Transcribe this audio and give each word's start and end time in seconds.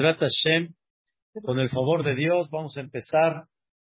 Trata 0.00 0.28
Shem, 0.30 0.72
con 1.42 1.58
el 1.58 1.68
favor 1.68 2.02
de 2.02 2.14
Dios, 2.14 2.48
vamos 2.50 2.74
a 2.78 2.80
empezar. 2.80 3.44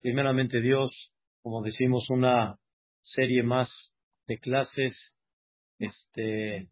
Primeramente, 0.01 0.61
Dios, 0.61 1.13
como 1.43 1.63
decimos, 1.63 2.09
una 2.11 2.59
serie 3.03 3.43
más 3.43 3.93
de 4.29 4.39
clases 4.39 5.17
este, 5.81 6.69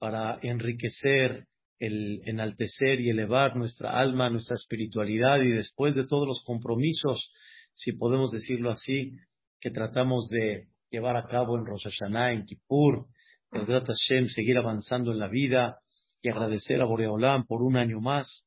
para 0.00 0.40
enriquecer, 0.42 1.46
el 1.78 2.20
enaltecer 2.24 3.00
y 3.00 3.10
elevar 3.10 3.54
nuestra 3.54 3.96
alma, 3.96 4.28
nuestra 4.28 4.56
espiritualidad 4.56 5.40
y 5.40 5.52
después 5.52 5.94
de 5.94 6.08
todos 6.08 6.26
los 6.26 6.42
compromisos, 6.42 7.32
si 7.74 7.92
podemos 7.92 8.32
decirlo 8.32 8.72
así, 8.72 9.12
que 9.60 9.70
tratamos 9.70 10.28
de 10.30 10.66
llevar 10.90 11.16
a 11.16 11.28
cabo 11.28 11.56
en 11.56 11.64
Rosh 11.64 11.84
Hashanah, 11.84 12.32
en 12.32 12.44
Kippur, 12.44 13.06
en 13.52 13.66
Hashem, 13.66 14.26
seguir 14.26 14.58
avanzando 14.58 15.12
en 15.12 15.20
la 15.20 15.28
vida 15.28 15.78
y 16.22 16.28
agradecer 16.28 16.80
a 16.80 16.86
Boreolam 16.86 17.46
por 17.46 17.62
un 17.62 17.76
año 17.76 18.00
más 18.00 18.46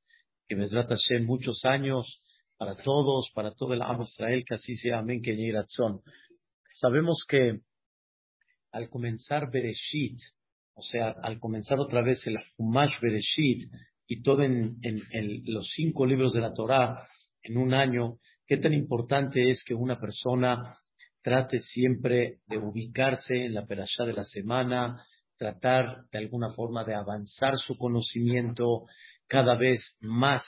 que 0.52 0.56
Bezrat 0.56 0.90
Hashem 0.90 1.26
muchos 1.26 1.64
años 1.64 2.22
para 2.58 2.76
todos, 2.76 3.32
para 3.34 3.54
todo 3.54 3.73
el 3.73 3.82
Amo 3.82 4.04
Israel, 4.04 4.44
que 4.46 4.55
así 4.55 4.76
sea, 4.76 5.00
amén, 5.00 5.22
que 5.22 5.34
razón. 5.54 6.02
Sabemos 6.73 7.23
que 7.26 7.62
al 8.73 8.90
comenzar 8.90 9.50
Bereshit, 9.50 10.20
o 10.73 10.82
sea, 10.82 11.16
al 11.23 11.40
comenzar 11.40 11.80
otra 11.80 12.02
vez 12.02 12.28
el 12.28 12.36
Humash 12.58 13.00
Bereshit 13.02 13.72
y 14.08 14.22
todo 14.23 14.44
en, 14.44 14.78
los 15.45 15.70
cinco 15.73 16.06
libros 16.06 16.34
de 16.34 16.42
la 16.42 16.54
Torah 16.54 17.02
en 17.44 17.58
un 17.58 17.73
año, 17.73 18.18
qué 18.45 18.58
tan 18.58 18.73
importante 18.73 19.52
es 19.52 19.64
que 19.64 19.73
una 19.73 20.02
persona 20.02 20.76
trate 21.22 21.59
siempre 21.59 22.40
de 22.45 22.58
ubicarse 22.58 23.45
en 23.45 23.54
la 23.54 23.66
perashá 23.66 24.04
de 24.04 24.14
la 24.14 24.26
semana, 24.26 25.02
tratar 25.38 26.09
de 26.12 26.20
alguna 26.20 26.52
forma 26.52 26.84
de 26.84 26.94
avanzar 26.94 27.56
su 27.56 27.78
conocimiento, 27.78 28.86
cada 29.31 29.55
vez 29.55 29.95
más, 30.02 30.44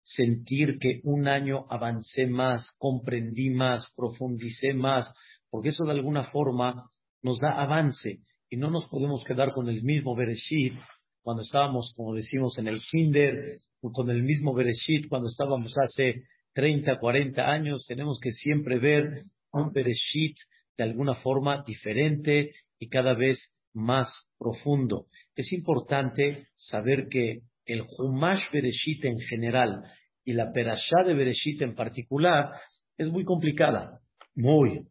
sentir 0.00 0.78
que 0.78 1.00
un 1.02 1.26
año 1.26 1.66
avancé 1.68 2.28
más, 2.28 2.70
comprendí 2.78 3.50
más, 3.50 3.92
profundicé 3.96 4.74
más, 4.74 5.12
porque 5.50 5.70
eso 5.70 5.84
de 5.84 5.90
alguna 5.90 6.22
forma 6.22 6.88
nos 7.20 7.40
da 7.40 7.60
avance 7.60 8.20
y 8.48 8.56
no 8.56 8.70
nos 8.70 8.86
podemos 8.86 9.24
quedar 9.24 9.50
con 9.50 9.68
el 9.68 9.82
mismo 9.82 10.14
Bereshit 10.14 10.74
cuando 11.20 11.42
estábamos, 11.42 11.92
como 11.96 12.14
decimos, 12.14 12.56
en 12.58 12.68
el 12.68 12.78
kinder, 12.80 13.58
con 13.80 14.08
el 14.08 14.22
mismo 14.22 14.54
Bereshit 14.54 15.08
cuando 15.08 15.26
estábamos 15.26 15.72
hace 15.76 16.22
30, 16.54 16.96
40 17.00 17.42
años. 17.42 17.86
Tenemos 17.88 18.20
que 18.22 18.30
siempre 18.30 18.78
ver 18.78 19.24
un 19.52 19.72
Bereshit 19.72 20.36
de 20.76 20.84
alguna 20.84 21.16
forma 21.16 21.64
diferente 21.66 22.52
y 22.78 22.88
cada 22.88 23.14
vez 23.14 23.52
más 23.74 24.08
profundo. 24.38 25.06
Es 25.34 25.52
importante 25.52 26.46
saber 26.54 27.08
que 27.08 27.40
el 27.68 27.82
Humash 27.98 28.50
Bereshit 28.50 29.04
en 29.04 29.20
general 29.20 29.84
y 30.24 30.32
la 30.32 30.52
Perashá 30.52 31.04
de 31.06 31.14
Bereshit 31.14 31.62
en 31.62 31.74
particular 31.74 32.50
es 32.96 33.08
muy 33.10 33.24
complicada, 33.24 34.00
muy, 34.34 34.88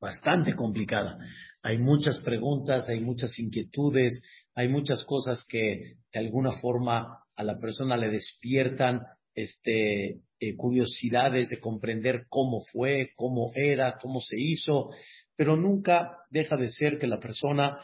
bastante 0.00 0.56
complicada. 0.56 1.18
Hay 1.62 1.78
muchas 1.78 2.18
preguntas, 2.20 2.88
hay 2.88 3.00
muchas 3.00 3.38
inquietudes, 3.38 4.22
hay 4.54 4.68
muchas 4.68 5.04
cosas 5.04 5.44
que 5.46 5.96
de 6.12 6.18
alguna 6.18 6.52
forma 6.60 7.18
a 7.36 7.44
la 7.44 7.58
persona 7.58 7.96
le 7.98 8.10
despiertan 8.10 9.02
este, 9.34 10.20
eh, 10.40 10.56
curiosidades 10.56 11.50
de 11.50 11.60
comprender 11.60 12.24
cómo 12.30 12.62
fue, 12.72 13.10
cómo 13.14 13.52
era, 13.54 13.98
cómo 14.00 14.20
se 14.20 14.40
hizo, 14.40 14.90
pero 15.36 15.56
nunca 15.56 16.16
deja 16.30 16.56
de 16.56 16.70
ser 16.70 16.98
que 16.98 17.06
la 17.06 17.20
persona 17.20 17.78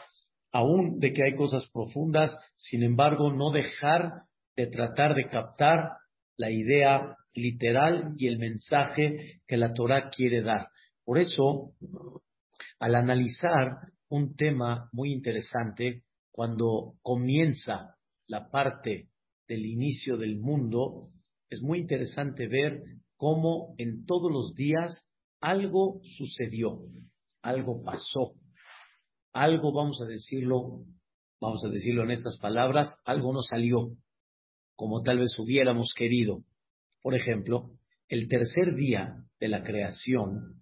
aún 0.51 0.99
de 0.99 1.13
que 1.13 1.23
hay 1.23 1.35
cosas 1.35 1.69
profundas, 1.71 2.35
sin 2.57 2.83
embargo, 2.83 3.31
no 3.31 3.51
dejar 3.51 4.23
de 4.55 4.67
tratar 4.67 5.15
de 5.15 5.29
captar 5.29 5.91
la 6.37 6.51
idea 6.51 7.15
literal 7.33 8.13
y 8.17 8.27
el 8.27 8.39
mensaje 8.39 9.41
que 9.47 9.57
la 9.57 9.73
Torah 9.73 10.09
quiere 10.09 10.41
dar. 10.41 10.69
Por 11.03 11.19
eso, 11.19 11.73
al 12.79 12.95
analizar 12.95 13.77
un 14.09 14.35
tema 14.35 14.89
muy 14.91 15.11
interesante, 15.13 16.03
cuando 16.31 16.95
comienza 17.01 17.95
la 18.27 18.49
parte 18.49 19.09
del 19.47 19.65
inicio 19.65 20.17
del 20.17 20.39
mundo, 20.39 21.09
es 21.49 21.61
muy 21.61 21.79
interesante 21.79 22.47
ver 22.47 22.83
cómo 23.15 23.75
en 23.77 24.05
todos 24.05 24.31
los 24.31 24.53
días 24.53 25.05
algo 25.39 26.01
sucedió, 26.17 26.79
algo 27.41 27.83
pasó 27.83 28.33
algo, 29.33 29.71
vamos 29.71 30.01
a 30.01 30.05
decirlo, 30.05 30.85
vamos 31.39 31.63
a 31.65 31.69
decirlo 31.69 32.03
en 32.03 32.11
estas 32.11 32.37
palabras, 32.39 32.95
algo 33.05 33.33
no 33.33 33.41
salió 33.41 33.91
como 34.75 35.01
tal 35.01 35.19
vez 35.19 35.37
hubiéramos 35.39 35.91
querido. 35.95 36.43
Por 37.01 37.15
ejemplo, 37.15 37.71
el 38.07 38.27
tercer 38.27 38.75
día 38.75 39.15
de 39.39 39.47
la 39.49 39.63
creación, 39.63 40.61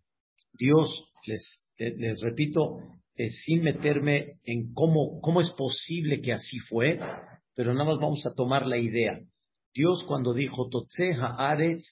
Dios, 0.53 0.89
les, 1.25 1.65
les 1.77 2.21
repito, 2.21 2.79
eh, 3.15 3.29
sin 3.29 3.61
meterme 3.61 4.39
en 4.45 4.73
cómo, 4.73 5.19
cómo 5.21 5.41
es 5.41 5.51
posible 5.51 6.21
que 6.21 6.33
así 6.33 6.59
fue, 6.59 6.97
pero 7.55 7.73
nada 7.73 7.91
más 7.91 7.99
vamos 7.99 8.25
a 8.25 8.33
tomar 8.33 8.65
la 8.65 8.77
idea. 8.77 9.19
Dios 9.73 10.03
cuando 10.07 10.33
dijo, 10.33 10.69
Totseja 10.69 11.35
Aretz, 11.37 11.83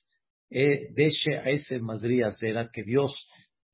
eh, 0.50 0.94
Deshe 0.94 1.42
ese 1.46 1.82
era 2.42 2.70
que 2.72 2.84
Dios 2.84 3.12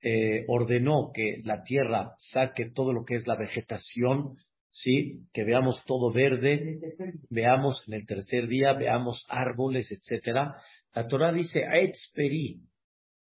eh, 0.02 0.46
ordenó 0.48 1.12
que 1.14 1.42
la 1.44 1.64
tierra 1.64 2.16
saque 2.18 2.72
todo 2.72 2.94
lo 2.94 3.04
que 3.06 3.16
es 3.16 3.28
la 3.28 3.36
vegetación, 3.36 4.38
¿sí? 4.72 5.26
Que 5.34 5.44
veamos 5.44 5.84
todo 5.86 6.12
verde, 6.12 6.80
veamos 7.30 7.84
en 7.88 7.96
el 7.96 8.06
tercer 8.06 8.48
día, 8.48 8.74
veamos 8.74 9.26
árboles, 9.30 9.92
etcétera. 9.92 10.56
La 10.94 11.08
Torah 11.08 11.34
dice 11.34 11.64
Etzperi. 11.72 12.62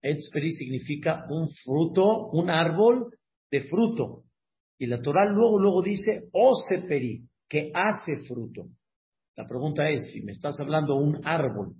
Etzperi 0.01 0.53
significa 0.53 1.25
un 1.29 1.49
fruto, 1.49 2.29
un 2.31 2.49
árbol 2.49 3.13
de 3.51 3.61
fruto. 3.61 4.23
Y 4.79 4.87
la 4.87 5.01
Torah 5.01 5.25
luego, 5.25 5.59
luego 5.59 5.83
dice 5.83 6.23
Oseperi, 6.31 7.23
que 7.47 7.71
hace 7.73 8.17
fruto. 8.27 8.67
La 9.35 9.45
pregunta 9.45 9.89
es, 9.89 10.11
si 10.11 10.21
me 10.21 10.31
estás 10.31 10.59
hablando 10.59 10.95
un 10.95 11.25
árbol 11.25 11.75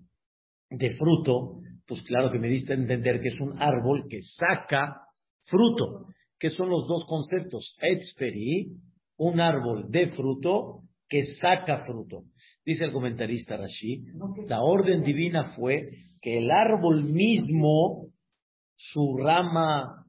de 0.70 0.96
fruto, 0.96 1.62
pues 1.92 2.04
claro 2.04 2.32
que 2.32 2.40
me 2.40 2.48
diste 2.48 2.72
a 2.72 2.78
entender 2.78 3.20
que 3.20 3.28
es 3.28 3.42
un 3.42 3.62
árbol 3.62 4.08
que 4.10 4.22
saca 4.22 5.02
fruto, 5.44 6.06
que 6.40 6.50
son 6.50 6.70
los 6.70 6.88
dos 6.88 7.04
conceptos, 7.06 7.76
etsperi, 7.82 8.78
un 9.18 9.42
árbol 9.42 9.92
de 9.92 10.08
fruto 10.12 10.84
que 11.10 11.22
saca 11.42 11.84
fruto. 11.86 12.24
Dice 12.66 12.86
el 12.86 12.94
comentarista 12.94 13.58
Rashi, 13.58 14.06
la 14.48 14.62
orden 14.62 15.04
divina 15.04 15.52
fue 15.54 15.90
que 16.22 16.38
el 16.38 16.50
árbol 16.50 17.04
mismo, 17.04 18.08
su 18.78 19.18
rama, 19.18 20.06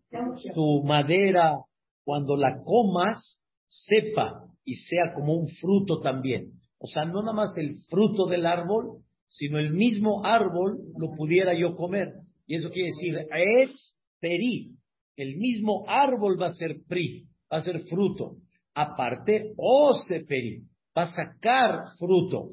su 0.55 0.85
madera, 0.85 1.57
cuando 2.05 2.37
la 2.37 2.63
comas, 2.65 3.43
sepa 3.67 4.45
y 4.65 4.77
sea 4.77 5.15
como 5.15 5.35
un 5.35 5.49
fruto 5.49 5.99
también. 6.01 6.53
O 6.79 6.87
sea, 6.87 7.07
no 7.07 7.23
nada 7.23 7.33
más 7.33 7.59
el 7.59 7.75
fruto 7.91 8.27
del 8.27 8.47
árbol, 8.47 9.03
sino 9.33 9.59
el 9.59 9.73
mismo 9.73 10.25
árbol 10.25 10.79
lo 10.99 11.13
pudiera 11.17 11.59
yo 11.59 11.75
comer. 11.75 12.13
Y 12.47 12.57
eso 12.57 12.71
quiere 12.71 12.91
decir, 12.91 13.27
es 13.31 13.97
peri, 14.21 14.73
el 15.17 15.37
mismo 15.37 15.85
árbol 15.89 16.41
va 16.41 16.49
a 16.49 16.55
ser 16.55 16.83
pri, 16.87 17.27
va 17.51 17.59
a 17.59 17.63
ser 17.63 17.81
fruto. 17.89 18.37
Aparte, 18.75 19.53
ose 19.57 20.21
peri, 20.27 20.63
va 20.97 21.03
a 21.03 21.15
sacar 21.15 21.81
fruto. 21.99 22.51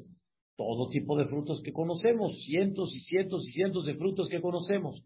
Todo 0.56 0.88
tipo 0.88 1.16
de 1.16 1.26
frutos 1.26 1.60
que 1.62 1.72
conocemos, 1.72 2.42
cientos 2.44 2.94
y 2.94 3.00
cientos 3.00 3.46
y 3.48 3.52
cientos 3.52 3.86
de 3.86 3.94
frutos 3.94 4.28
que 4.28 4.40
conocemos. 4.40 5.02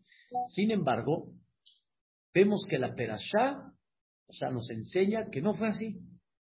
Sin 0.55 0.71
embargo, 0.71 1.29
vemos 2.33 2.67
que 2.69 2.79
la 2.79 2.95
perashá, 2.95 3.57
sea, 4.31 4.51
nos 4.51 4.69
enseña 4.71 5.29
que 5.31 5.41
no 5.41 5.55
fue 5.55 5.69
así. 5.69 5.97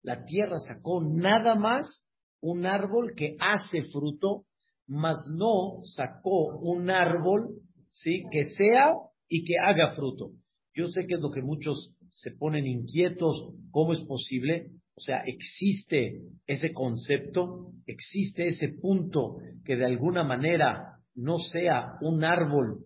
La 0.02 0.24
tierra 0.24 0.58
sacó 0.60 1.02
nada 1.02 1.54
más 1.54 2.04
un 2.40 2.66
árbol 2.66 3.14
que 3.16 3.36
hace 3.40 3.82
fruto 3.92 4.44
mas 4.86 5.18
no 5.34 5.80
sacó 5.82 6.58
un 6.58 6.90
árbol, 6.90 7.60
¿sí? 7.90 8.24
Que 8.30 8.44
sea 8.44 8.94
y 9.28 9.44
que 9.44 9.54
haga 9.58 9.92
fruto. 9.92 10.30
Yo 10.74 10.86
sé 10.88 11.06
que 11.06 11.14
es 11.14 11.20
lo 11.20 11.30
que 11.30 11.42
muchos 11.42 11.92
se 12.10 12.30
ponen 12.30 12.66
inquietos, 12.66 13.54
¿cómo 13.70 13.92
es 13.92 14.02
posible? 14.04 14.70
O 14.94 15.00
sea, 15.00 15.22
existe 15.26 16.22
ese 16.46 16.72
concepto, 16.72 17.72
existe 17.86 18.46
ese 18.46 18.68
punto 18.68 19.36
que 19.64 19.76
de 19.76 19.84
alguna 19.84 20.24
manera 20.24 20.96
no 21.14 21.38
sea 21.38 21.94
un 22.00 22.24
árbol 22.24 22.84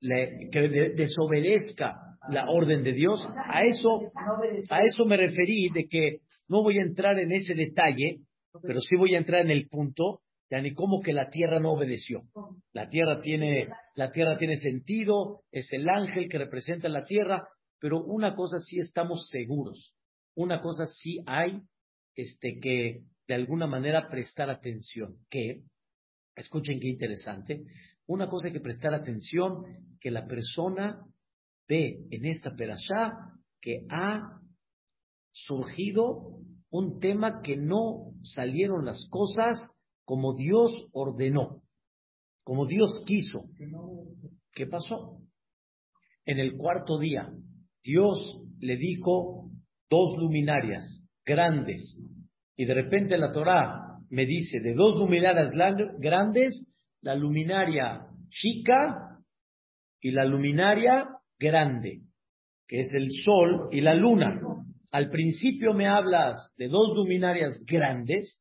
que 0.00 0.92
desobedezca 0.96 1.96
la 2.30 2.50
orden 2.50 2.82
de 2.82 2.92
Dios. 2.92 3.20
A 3.50 3.64
eso, 3.64 4.00
a 4.70 4.82
eso 4.82 5.04
me 5.06 5.16
referí 5.16 5.70
de 5.70 5.86
que 5.88 6.20
no 6.48 6.62
voy 6.62 6.78
a 6.78 6.82
entrar 6.82 7.18
en 7.18 7.32
ese 7.32 7.54
detalle, 7.54 8.20
pero 8.62 8.80
sí 8.80 8.96
voy 8.96 9.14
a 9.14 9.18
entrar 9.18 9.42
en 9.42 9.50
el 9.50 9.68
punto 9.68 10.20
ya 10.50 10.60
ni 10.60 10.74
cómo 10.74 11.00
que 11.02 11.12
la 11.12 11.30
tierra 11.30 11.60
no 11.60 11.72
obedeció. 11.72 12.22
La 12.72 12.88
tierra 12.88 13.20
tiene, 13.20 13.68
la 13.94 14.10
tierra 14.10 14.38
tiene 14.38 14.56
sentido, 14.56 15.42
es 15.52 15.72
el 15.72 15.88
ángel 15.88 16.28
que 16.28 16.38
representa 16.38 16.88
la 16.88 17.04
tierra, 17.04 17.48
pero 17.78 18.02
una 18.02 18.34
cosa 18.34 18.58
sí 18.60 18.78
estamos 18.78 19.28
seguros, 19.28 19.94
una 20.34 20.60
cosa 20.60 20.86
sí 20.86 21.18
hay 21.26 21.60
este, 22.14 22.58
que 22.60 23.02
de 23.26 23.34
alguna 23.34 23.66
manera 23.66 24.08
prestar 24.08 24.50
atención, 24.50 25.16
que 25.30 25.62
escuchen 26.34 26.80
qué 26.80 26.88
interesante, 26.88 27.64
una 28.06 28.28
cosa 28.28 28.48
hay 28.48 28.54
que 28.54 28.60
prestar 28.60 28.94
atención, 28.94 29.64
que 30.00 30.10
la 30.10 30.26
persona 30.26 31.04
ve 31.68 31.98
en 32.10 32.24
esta 32.24 32.54
perashá 32.56 33.12
que 33.60 33.84
ha 33.90 34.40
surgido 35.32 36.40
un 36.70 37.00
tema 37.00 37.42
que 37.42 37.56
no 37.56 38.12
salieron 38.22 38.84
las 38.84 39.06
cosas 39.10 39.68
como 40.08 40.32
Dios 40.32 40.88
ordenó, 40.92 41.60
como 42.42 42.64
Dios 42.64 43.04
quiso. 43.06 43.44
¿Qué 44.54 44.66
pasó? 44.66 45.20
En 46.24 46.38
el 46.38 46.56
cuarto 46.56 46.98
día, 46.98 47.28
Dios 47.82 48.40
le 48.58 48.78
dijo 48.78 49.50
dos 49.90 50.16
luminarias 50.16 51.06
grandes, 51.26 52.00
y 52.56 52.64
de 52.64 52.72
repente 52.72 53.18
la 53.18 53.32
Torá 53.32 53.98
me 54.08 54.24
dice 54.24 54.60
de 54.60 54.72
dos 54.72 54.96
luminarias 54.96 55.50
grandes, 55.98 56.66
la 57.02 57.14
luminaria 57.14 58.06
chica 58.30 59.20
y 60.00 60.12
la 60.12 60.24
luminaria 60.24 61.06
grande, 61.38 62.00
que 62.66 62.80
es 62.80 62.90
el 62.94 63.08
sol 63.26 63.68
y 63.72 63.82
la 63.82 63.94
luna. 63.94 64.40
Al 64.90 65.10
principio 65.10 65.74
me 65.74 65.86
hablas 65.86 66.50
de 66.56 66.68
dos 66.68 66.96
luminarias 66.96 67.60
grandes 67.66 68.40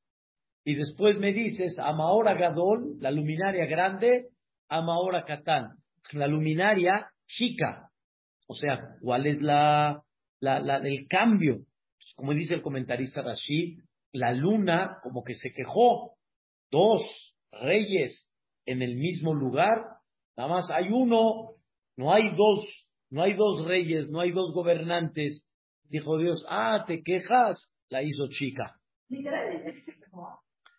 y 0.67 0.75
después 0.75 1.17
me 1.17 1.31
dices 1.31 1.79
Amaora 1.79 2.33
Gadol, 2.33 2.97
la 2.99 3.09
luminaria 3.09 3.65
grande, 3.67 4.27
Amaora 4.67 5.23
Catán, 5.23 5.77
la 6.11 6.27
luminaria 6.27 7.09
chica. 7.25 7.89
O 8.49 8.53
sea, 8.53 8.77
¿cuál 9.01 9.27
es 9.27 9.41
la, 9.41 10.03
la, 10.41 10.59
la 10.59 10.79
el 10.79 11.07
cambio? 11.07 11.59
Como 12.17 12.33
dice 12.33 12.53
el 12.53 12.61
comentarista 12.61 13.21
Rashid, 13.21 13.79
la 14.11 14.33
luna 14.33 14.97
como 15.03 15.23
que 15.23 15.35
se 15.35 15.53
quejó. 15.53 16.17
Dos 16.69 17.01
reyes 17.49 18.29
en 18.65 18.81
el 18.81 18.97
mismo 18.97 19.33
lugar, 19.33 19.85
nada 20.35 20.49
más 20.49 20.69
hay 20.69 20.89
uno, 20.91 21.51
no 21.95 22.11
hay 22.13 22.35
dos, 22.35 22.67
no 23.09 23.23
hay 23.23 23.35
dos 23.35 23.65
reyes, 23.65 24.09
no 24.09 24.19
hay 24.19 24.31
dos 24.31 24.51
gobernantes. 24.53 25.47
Dijo 25.85 26.17
Dios, 26.17 26.45
ah, 26.49 26.83
te 26.85 27.03
quejas, 27.03 27.71
la 27.87 28.03
hizo 28.03 28.27
chica. 28.27 28.75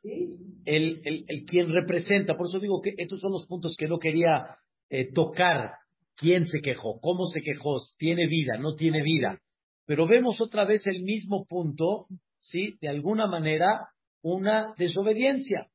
El, 0.03 1.01
el, 1.05 1.25
el 1.27 1.45
quien 1.45 1.73
representa, 1.73 2.37
por 2.37 2.47
eso 2.49 2.61
digo 2.61 2.81
que 2.83 2.95
estos 2.97 3.21
son 3.21 3.33
los 3.33 3.47
puntos 3.47 3.75
que 3.77 3.89
no 3.89 3.99
quería 3.99 4.57
eh, 4.91 5.13
tocar. 5.13 5.73
¿Quién 6.17 6.47
se 6.47 6.61
quejó? 6.61 6.99
¿Cómo 7.01 7.27
se 7.27 7.41
quejó? 7.41 7.77
¿Tiene 7.97 8.27
vida? 8.27 8.59
¿No 8.59 8.75
tiene 8.75 9.03
vida? 9.03 9.41
Pero 9.87 10.07
vemos 10.07 10.41
otra 10.41 10.65
vez 10.65 10.87
el 10.87 11.03
mismo 11.03 11.47
punto, 11.47 12.07
¿sí? 12.41 12.77
De 12.81 12.89
alguna 12.89 13.27
manera, 13.27 13.89
una 14.23 14.75
desobediencia. 14.77 15.69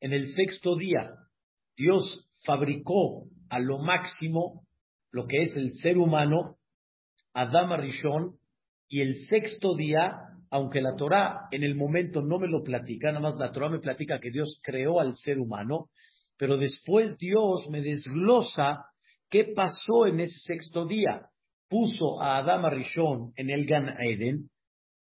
En 0.00 0.12
el 0.12 0.28
sexto 0.28 0.76
día, 0.76 1.10
Dios 1.76 2.26
fabricó 2.44 3.24
a 3.50 3.58
lo 3.58 3.78
máximo 3.78 4.62
lo 5.10 5.26
que 5.26 5.42
es 5.42 5.56
el 5.56 5.72
ser 5.72 5.98
humano, 5.98 6.56
Adama 7.34 7.76
Rishon, 7.76 8.36
y 8.88 9.00
el 9.00 9.16
sexto 9.26 9.74
día, 9.74 10.12
aunque 10.50 10.80
la 10.80 10.96
Torah 10.96 11.48
en 11.50 11.62
el 11.62 11.74
momento 11.74 12.22
no 12.22 12.38
me 12.38 12.48
lo 12.48 12.62
platica, 12.62 13.08
nada 13.08 13.20
más 13.20 13.38
la 13.38 13.52
Torah 13.52 13.68
me 13.68 13.80
platica 13.80 14.20
que 14.20 14.30
Dios 14.30 14.60
creó 14.62 15.00
al 15.00 15.16
ser 15.16 15.38
humano, 15.38 15.90
pero 16.36 16.56
después 16.56 17.16
Dios 17.18 17.68
me 17.70 17.80
desglosa 17.80 18.84
qué 19.30 19.52
pasó 19.54 20.06
en 20.06 20.20
ese 20.20 20.38
sexto 20.38 20.86
día. 20.86 21.28
Puso 21.68 22.22
a 22.22 22.38
Adama 22.38 22.70
Rishon 22.70 23.32
en 23.36 23.50
el 23.50 23.66
Gan 23.66 23.88
Eden, 24.00 24.50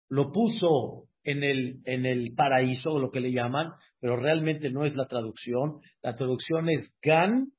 lo 0.10 0.32
puso 0.32 1.06
en 1.24 1.44
el, 1.44 1.82
en 1.86 2.06
el 2.06 2.34
paraíso, 2.36 2.98
lo 2.98 3.12
que 3.12 3.20
le 3.20 3.32
llaman, 3.32 3.72
pero 4.00 4.16
realmente 4.16 4.70
no 4.72 4.86
es 4.86 4.96
la 4.96 5.06
traducción. 5.06 5.80
La 6.02 6.16
traducción 6.16 6.70
es 6.70 6.92
Gan, 7.04 7.52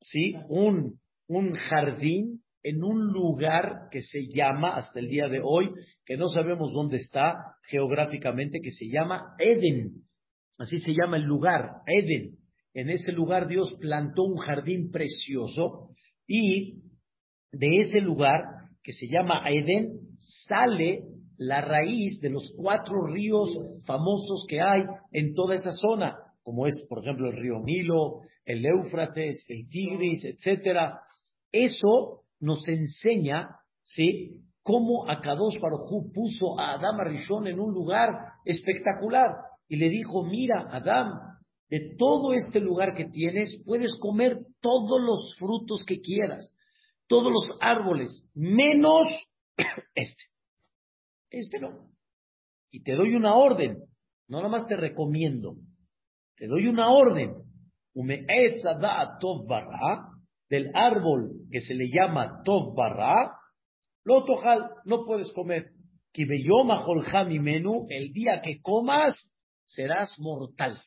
¿sí? 0.00 0.34
Un, 0.48 1.00
un 1.28 1.52
jardín 1.52 2.42
en 2.66 2.82
un 2.82 3.12
lugar 3.12 3.86
que 3.92 4.02
se 4.02 4.26
llama, 4.26 4.74
hasta 4.74 4.98
el 4.98 5.06
día 5.06 5.28
de 5.28 5.40
hoy, 5.40 5.70
que 6.04 6.16
no 6.16 6.28
sabemos 6.28 6.72
dónde 6.72 6.96
está 6.96 7.54
geográficamente, 7.62 8.58
que 8.60 8.72
se 8.72 8.86
llama 8.88 9.36
Eden. 9.38 10.02
Así 10.58 10.80
se 10.80 10.90
llama 10.90 11.16
el 11.16 11.22
lugar, 11.22 11.82
Eden. 11.86 12.38
En 12.74 12.90
ese 12.90 13.12
lugar 13.12 13.46
Dios 13.46 13.76
plantó 13.80 14.24
un 14.24 14.38
jardín 14.38 14.90
precioso 14.90 15.90
y 16.26 16.82
de 17.52 17.82
ese 17.82 18.00
lugar, 18.00 18.42
que 18.82 18.92
se 18.92 19.06
llama 19.06 19.48
Eden, 19.48 20.00
sale 20.48 21.04
la 21.38 21.60
raíz 21.60 22.20
de 22.20 22.30
los 22.30 22.52
cuatro 22.56 23.06
ríos 23.06 23.48
famosos 23.84 24.44
que 24.48 24.60
hay 24.60 24.82
en 25.12 25.34
toda 25.34 25.54
esa 25.54 25.70
zona, 25.70 26.16
como 26.42 26.66
es, 26.66 26.84
por 26.88 26.98
ejemplo, 26.98 27.30
el 27.30 27.36
río 27.36 27.60
Nilo, 27.60 28.22
el 28.44 28.66
Éufrates, 28.66 29.44
el 29.48 29.68
Tigris, 29.68 30.24
etcétera. 30.24 30.98
Eso 31.52 32.25
nos 32.40 32.66
enseña, 32.66 33.48
¿sí? 33.82 34.42
Cómo 34.62 35.08
Akadosh 35.08 35.58
Baruj 35.60 36.12
puso 36.12 36.58
a 36.58 36.74
Adam 36.74 37.00
Arishon 37.00 37.46
en 37.46 37.60
un 37.60 37.72
lugar 37.72 38.08
espectacular 38.44 39.26
y 39.68 39.76
le 39.76 39.88
dijo, 39.88 40.24
mira, 40.24 40.66
Adam, 40.70 41.36
de 41.68 41.94
todo 41.98 42.32
este 42.32 42.60
lugar 42.60 42.94
que 42.94 43.06
tienes, 43.06 43.62
puedes 43.64 43.96
comer 43.98 44.38
todos 44.60 45.00
los 45.00 45.36
frutos 45.38 45.84
que 45.84 46.00
quieras, 46.00 46.54
todos 47.06 47.32
los 47.32 47.58
árboles, 47.60 48.28
menos 48.34 49.06
este. 49.94 50.24
Este 51.30 51.58
no. 51.58 51.90
Y 52.70 52.82
te 52.82 52.94
doy 52.94 53.14
una 53.14 53.34
orden, 53.34 53.78
no 54.28 54.38
nada 54.38 54.48
más 54.48 54.66
te 54.66 54.76
recomiendo, 54.76 55.56
te 56.36 56.46
doy 56.46 56.66
una 56.66 56.90
orden. 56.90 57.34
Del 60.48 60.70
árbol 60.74 61.32
que 61.50 61.60
se 61.60 61.74
le 61.74 61.88
llama 61.88 62.42
Tov 62.44 62.74
Barra, 62.74 63.32
lo 64.04 64.24
tojal, 64.24 64.70
no 64.84 65.04
puedes 65.04 65.32
comer. 65.32 65.72
menú, 67.40 67.86
el 67.90 68.12
día 68.12 68.40
que 68.42 68.60
comas, 68.62 69.14
serás 69.64 70.14
mortal. 70.18 70.80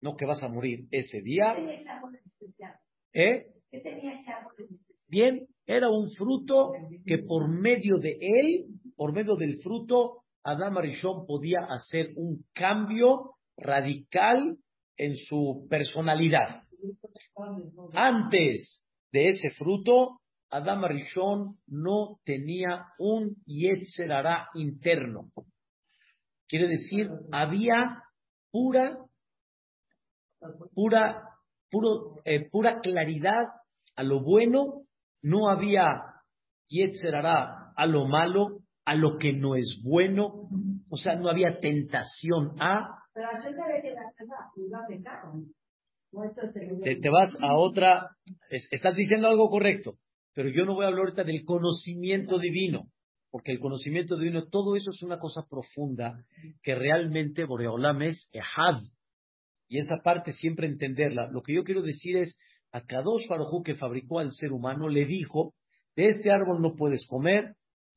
No 0.00 0.16
que 0.16 0.26
vas 0.26 0.42
a 0.42 0.48
morir 0.48 0.86
ese 0.90 1.20
día. 1.22 1.54
¿Eh? 3.12 3.46
¿Qué 3.70 3.80
tenía 3.80 4.20
ese 4.20 4.30
árbol 4.30 4.52
Bien, 5.06 5.46
era 5.66 5.88
un 5.88 6.10
fruto 6.10 6.72
que 7.06 7.18
por 7.18 7.48
medio 7.48 7.96
de 7.98 8.18
él 8.20 8.78
por 8.98 9.12
medio 9.12 9.36
del 9.36 9.62
fruto, 9.62 10.24
Adam 10.42 10.76
Arishon 10.76 11.24
podía 11.24 11.60
hacer 11.70 12.10
un 12.16 12.44
cambio 12.52 13.36
radical 13.56 14.58
en 14.96 15.14
su 15.14 15.68
personalidad. 15.70 16.64
Antes 17.94 18.84
de 19.12 19.28
ese 19.28 19.50
fruto, 19.50 20.20
Adam 20.50 20.84
Arishon 20.84 21.58
no 21.66 22.18
tenía 22.24 22.86
un 22.98 23.36
Yetzerara 23.46 24.48
interno. 24.54 25.30
Quiere 26.48 26.68
decir, 26.68 27.10
había 27.32 28.02
pura, 28.50 28.98
pura, 30.74 31.22
puro, 31.70 32.16
eh, 32.24 32.48
pura 32.50 32.80
claridad 32.80 33.46
a 33.96 34.02
lo 34.02 34.22
bueno, 34.22 34.84
no 35.22 35.50
había 35.50 36.02
Yetzerara 36.68 37.72
a 37.76 37.86
lo 37.86 38.06
malo, 38.06 38.60
a 38.84 38.94
lo 38.94 39.18
que 39.18 39.32
no 39.32 39.54
es 39.54 39.80
bueno, 39.84 40.48
o 40.88 40.96
sea, 40.96 41.16
no 41.16 41.28
había 41.28 41.60
tentación 41.60 42.56
a... 42.60 43.02
Te, 46.10 47.10
vas 47.10 47.36
a 47.40 47.54
otra, 47.56 48.16
estás 48.48 48.96
diciendo 48.96 49.28
algo 49.28 49.50
correcto, 49.50 49.98
pero 50.34 50.48
yo 50.48 50.64
no 50.64 50.74
voy 50.74 50.84
a 50.84 50.88
hablar 50.88 51.06
ahorita 51.06 51.24
del 51.24 51.44
conocimiento 51.44 52.38
divino, 52.38 52.90
porque 53.30 53.52
el 53.52 53.58
conocimiento 53.58 54.16
divino, 54.16 54.48
todo 54.48 54.74
eso 54.74 54.90
es 54.90 55.02
una 55.02 55.18
cosa 55.18 55.46
profunda 55.48 56.24
que 56.62 56.74
realmente 56.74 57.44
Boreolam 57.44 58.02
es 58.02 58.28
Ehad, 58.32 58.84
y 59.68 59.78
esa 59.78 59.96
parte 60.02 60.32
siempre 60.32 60.66
entenderla. 60.66 61.28
Lo 61.30 61.42
que 61.42 61.54
yo 61.54 61.62
quiero 61.62 61.82
decir 61.82 62.16
es, 62.16 62.36
a 62.72 62.82
Kadosh 62.82 63.28
Baruj 63.28 63.62
que 63.64 63.74
fabricó 63.74 64.18
al 64.18 64.32
ser 64.32 64.52
humano, 64.52 64.88
le 64.88 65.04
dijo, 65.04 65.54
de 65.94 66.08
este 66.08 66.30
árbol 66.30 66.62
no 66.62 66.74
puedes 66.74 67.06
comer, 67.06 67.54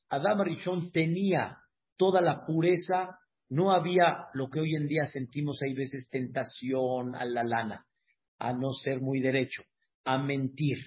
Adam 0.09 0.41
Rishon 0.41 0.91
tenía 0.91 1.57
toda 1.97 2.19
la 2.19 2.45
pureza, 2.45 3.17
no 3.49 3.71
había 3.71 4.25
lo 4.33 4.49
que 4.49 4.59
hoy 4.59 4.75
en 4.75 4.87
día 4.87 5.05
sentimos, 5.05 5.61
hay 5.61 5.73
veces 5.73 6.09
tentación 6.09 7.15
a 7.15 7.25
la 7.25 7.43
lana, 7.43 7.85
a 8.41 8.53
no 8.53 8.71
ser 8.73 9.01
muy 9.01 9.21
derecho, 9.21 9.61
a 10.03 10.17
mentir, 10.17 10.77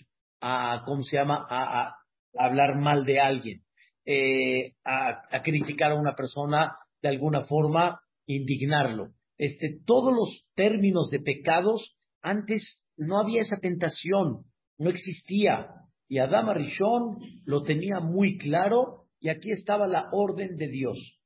a, 0.41 0.83
¿cómo 0.85 1.03
se 1.03 1.17
llama?, 1.17 1.47
a, 1.49 1.95
hablar 2.37 2.77
mal 2.81 3.05
de 3.05 3.21
alguien, 3.21 3.63
eh, 4.05 4.73
a, 4.85 5.41
criticar 5.45 5.93
a 5.93 5.95
una 5.95 6.17
persona 6.17 6.77
de 7.01 7.11
alguna 7.11 7.43
forma, 7.43 8.01
indignarlo. 8.27 9.13
Este, 9.39 9.79
todos 9.87 10.13
los 10.13 10.45
términos 10.57 11.11
de 11.11 11.21
pecados, 11.21 11.97
antes 12.23 12.85
no 12.97 13.21
había 13.21 13.43
esa 13.43 13.61
tentación, 13.61 14.47
no 14.79 14.91
existía. 14.91 15.69
Y 16.09 16.19
Adam 16.19 16.51
Rishon 16.51 17.19
lo 17.45 17.63
tenía 17.63 18.01
muy 18.01 18.37
claro 18.39 19.05
y 19.21 19.29
aquí 19.29 19.53
estaba 19.53 19.87
la 19.87 20.09
orden 20.11 20.57
de 20.57 20.69
Dios. 20.69 21.21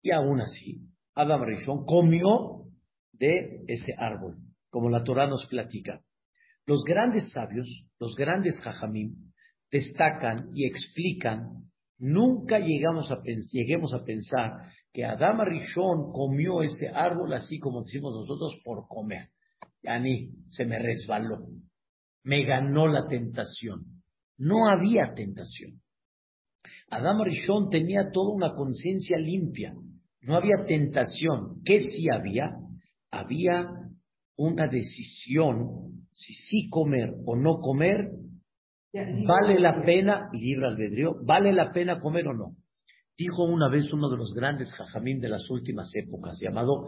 Y 0.00 0.12
aún 0.12 0.40
así, 0.40 0.80
Adam 1.14 1.42
Rishon 1.42 1.84
comió 1.86 2.66
de 3.12 3.64
ese 3.66 3.94
árbol. 3.98 4.36
Como 4.70 4.88
la 4.88 5.02
Torah 5.04 5.26
nos 5.26 5.46
platica. 5.46 6.00
Los 6.66 6.84
grandes 6.84 7.30
sabios, 7.30 7.68
los 7.98 8.14
grandes 8.14 8.58
jajamim, 8.60 9.32
destacan 9.70 10.50
y 10.54 10.66
explican, 10.66 11.70
nunca 11.98 12.58
llegamos 12.58 13.10
a 13.10 13.20
lleguemos 13.24 13.92
a 13.94 14.04
pensar 14.04 14.52
que 14.92 15.04
Adama 15.04 15.44
Rishon 15.44 16.12
comió 16.12 16.62
ese 16.62 16.88
árbol 16.88 17.32
así 17.32 17.58
como 17.58 17.82
decimos 17.82 18.14
nosotros 18.14 18.60
por 18.64 18.86
comer. 18.88 19.28
Yani 19.82 20.30
se 20.48 20.64
me 20.64 20.78
resbaló, 20.78 21.46
me 22.24 22.44
ganó 22.44 22.86
la 22.88 23.06
tentación. 23.06 24.02
No 24.36 24.68
había 24.68 25.14
tentación. 25.14 25.80
Adama 26.90 27.24
Rishon 27.24 27.70
tenía 27.70 28.10
toda 28.12 28.34
una 28.34 28.54
conciencia 28.54 29.16
limpia, 29.16 29.74
no 30.22 30.36
había 30.36 30.64
tentación. 30.66 31.62
¿Qué 31.64 31.80
sí 31.80 32.06
había? 32.12 32.50
Había 33.10 33.79
una 34.40 34.68
decisión 34.68 36.06
si 36.12 36.32
sí 36.34 36.70
comer 36.70 37.12
o 37.26 37.36
no 37.36 37.60
comer, 37.60 38.10
vale 39.26 39.60
la 39.60 39.82
pena, 39.84 40.30
libre 40.32 40.66
albedrío, 40.66 41.16
vale 41.26 41.52
la 41.52 41.70
pena 41.72 42.00
comer 42.00 42.26
o 42.28 42.32
no. 42.32 42.56
Dijo 43.18 43.44
una 43.44 43.68
vez 43.68 43.92
uno 43.92 44.08
de 44.08 44.16
los 44.16 44.32
grandes 44.34 44.72
jajamín 44.72 45.18
de 45.18 45.28
las 45.28 45.48
últimas 45.50 45.90
épocas, 45.94 46.38
llamado 46.40 46.86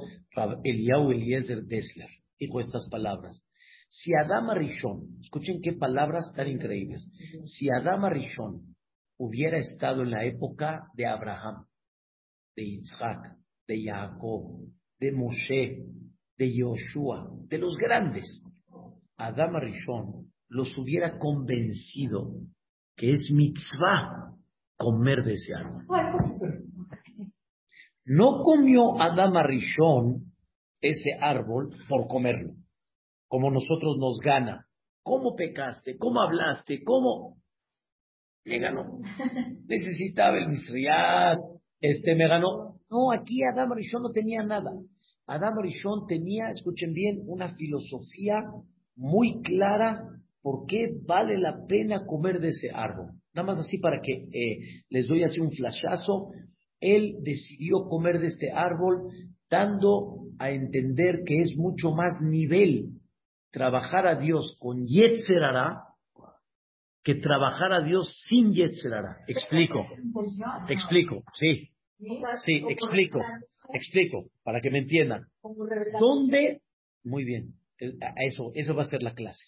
Eliyahu 0.65 1.13
Eliezer 1.13 1.65
Dessler, 1.65 2.09
dijo 2.41 2.59
estas 2.59 2.89
palabras. 2.91 3.45
Si 3.91 4.15
Adama 4.15 4.55
Rishon, 4.55 5.19
escuchen 5.21 5.61
qué 5.61 5.75
palabras 5.75 6.33
tan 6.35 6.49
increíbles, 6.49 7.07
si 7.45 7.69
Adama 7.69 8.09
Rishon 8.09 8.75
hubiera 9.19 9.59
estado 9.59 10.05
en 10.05 10.11
la 10.11 10.25
época 10.25 10.87
de 10.95 11.05
Abraham, 11.05 11.67
de 12.57 12.65
Isaac, 12.65 13.37
de 13.69 13.85
Jacob, 13.85 14.63
de 14.99 15.13
Moshe, 15.13 15.85
de 16.43 16.53
Yoshua, 16.53 17.31
de 17.49 17.59
los 17.59 17.77
grandes, 17.77 18.43
Adama 19.17 19.61
Rishon 19.61 20.33
los 20.49 20.77
hubiera 20.77 21.17
convencido 21.19 22.33
que 22.97 23.13
es 23.13 23.31
mitzvah 23.33 24.35
comer 24.77 25.23
de 25.23 25.35
ese 25.35 25.55
árbol. 25.55 25.87
No 28.05 28.43
comió 28.43 29.01
Adama 29.01 29.45
Rishon 29.45 30.33
ese 30.81 31.13
árbol 31.21 31.77
por 31.89 32.09
comerlo, 32.09 32.55
como 33.29 33.53
nosotros 33.53 33.97
nos 33.99 34.19
gana. 34.19 34.67
¿Cómo 35.05 35.37
pecaste? 35.37 35.97
¿Cómo 35.97 36.23
hablaste? 36.23 36.83
¿Cómo? 36.83 37.37
Me 38.45 38.59
ganó. 38.59 38.99
Necesitaba 39.69 40.39
el 40.39 40.49
misriat, 40.49 41.39
este 41.81 42.17
me 42.17 42.27
ganó. 42.27 42.81
No, 42.91 43.13
aquí 43.13 43.45
Adam 43.45 43.73
Rishon 43.73 44.03
no 44.03 44.11
tenía 44.11 44.43
nada. 44.43 44.73
Adam 45.33 45.59
Rishon 45.63 46.07
tenía, 46.07 46.51
escuchen 46.51 46.93
bien, 46.93 47.23
una 47.27 47.55
filosofía 47.55 48.45
muy 48.97 49.41
clara 49.41 50.03
por 50.43 50.67
qué 50.67 50.91
vale 51.07 51.39
la 51.39 51.67
pena 51.67 52.05
comer 52.07 52.39
de 52.39 52.49
ese 52.49 52.71
árbol. 52.71 53.13
Nada 53.33 53.47
más 53.47 53.65
así 53.65 53.79
para 53.79 54.03
que 54.03 54.13
eh, 54.13 54.83
les 54.91 55.09
doy 55.09 55.23
así 55.23 55.41
un 55.41 55.51
flashazo. 55.51 56.33
Él 56.81 57.17
decidió 57.23 57.89
comer 57.89 58.21
de 58.21 58.27
este 58.27 58.51
árbol 58.51 59.11
dando 59.49 60.27
a 60.39 60.51
entender 60.51 61.23
que 61.25 61.41
es 61.41 61.57
mucho 61.57 61.93
más 61.93 62.21
nivel 62.21 62.91
trabajar 63.51 64.07
a 64.07 64.19
Dios 64.19 64.59
con 64.61 64.87
Yetzerara 64.87 65.85
que 67.03 67.15
trabajar 67.15 67.73
a 67.73 67.83
Dios 67.83 68.13
sin 68.29 68.53
Yetzerara. 68.53 69.17
Explico, 69.27 69.87
explico, 70.69 71.23
sí, 71.33 71.71
sí, 72.45 72.63
explico, 72.69 73.21
explico, 73.73 74.31
para 74.43 74.61
que 74.61 74.71
me 74.71 74.81
entiendan. 74.81 75.27
¿Dónde? 75.99 76.61
Muy 77.05 77.25
bien, 77.25 77.55
eso, 77.79 78.53
eso 78.55 78.75
va 78.75 78.83
a 78.83 78.87
ser 78.87 79.03
la 79.03 79.15
clase. 79.15 79.47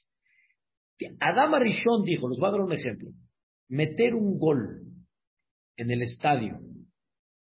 Adama 1.20 1.58
Rishon 1.58 2.04
dijo, 2.04 2.28
les 2.28 2.38
voy 2.38 2.48
a 2.48 2.52
dar 2.52 2.60
un 2.60 2.72
ejemplo, 2.72 3.10
meter 3.68 4.14
un 4.14 4.38
gol 4.38 4.82
en 5.76 5.90
el 5.90 6.02
estadio, 6.02 6.60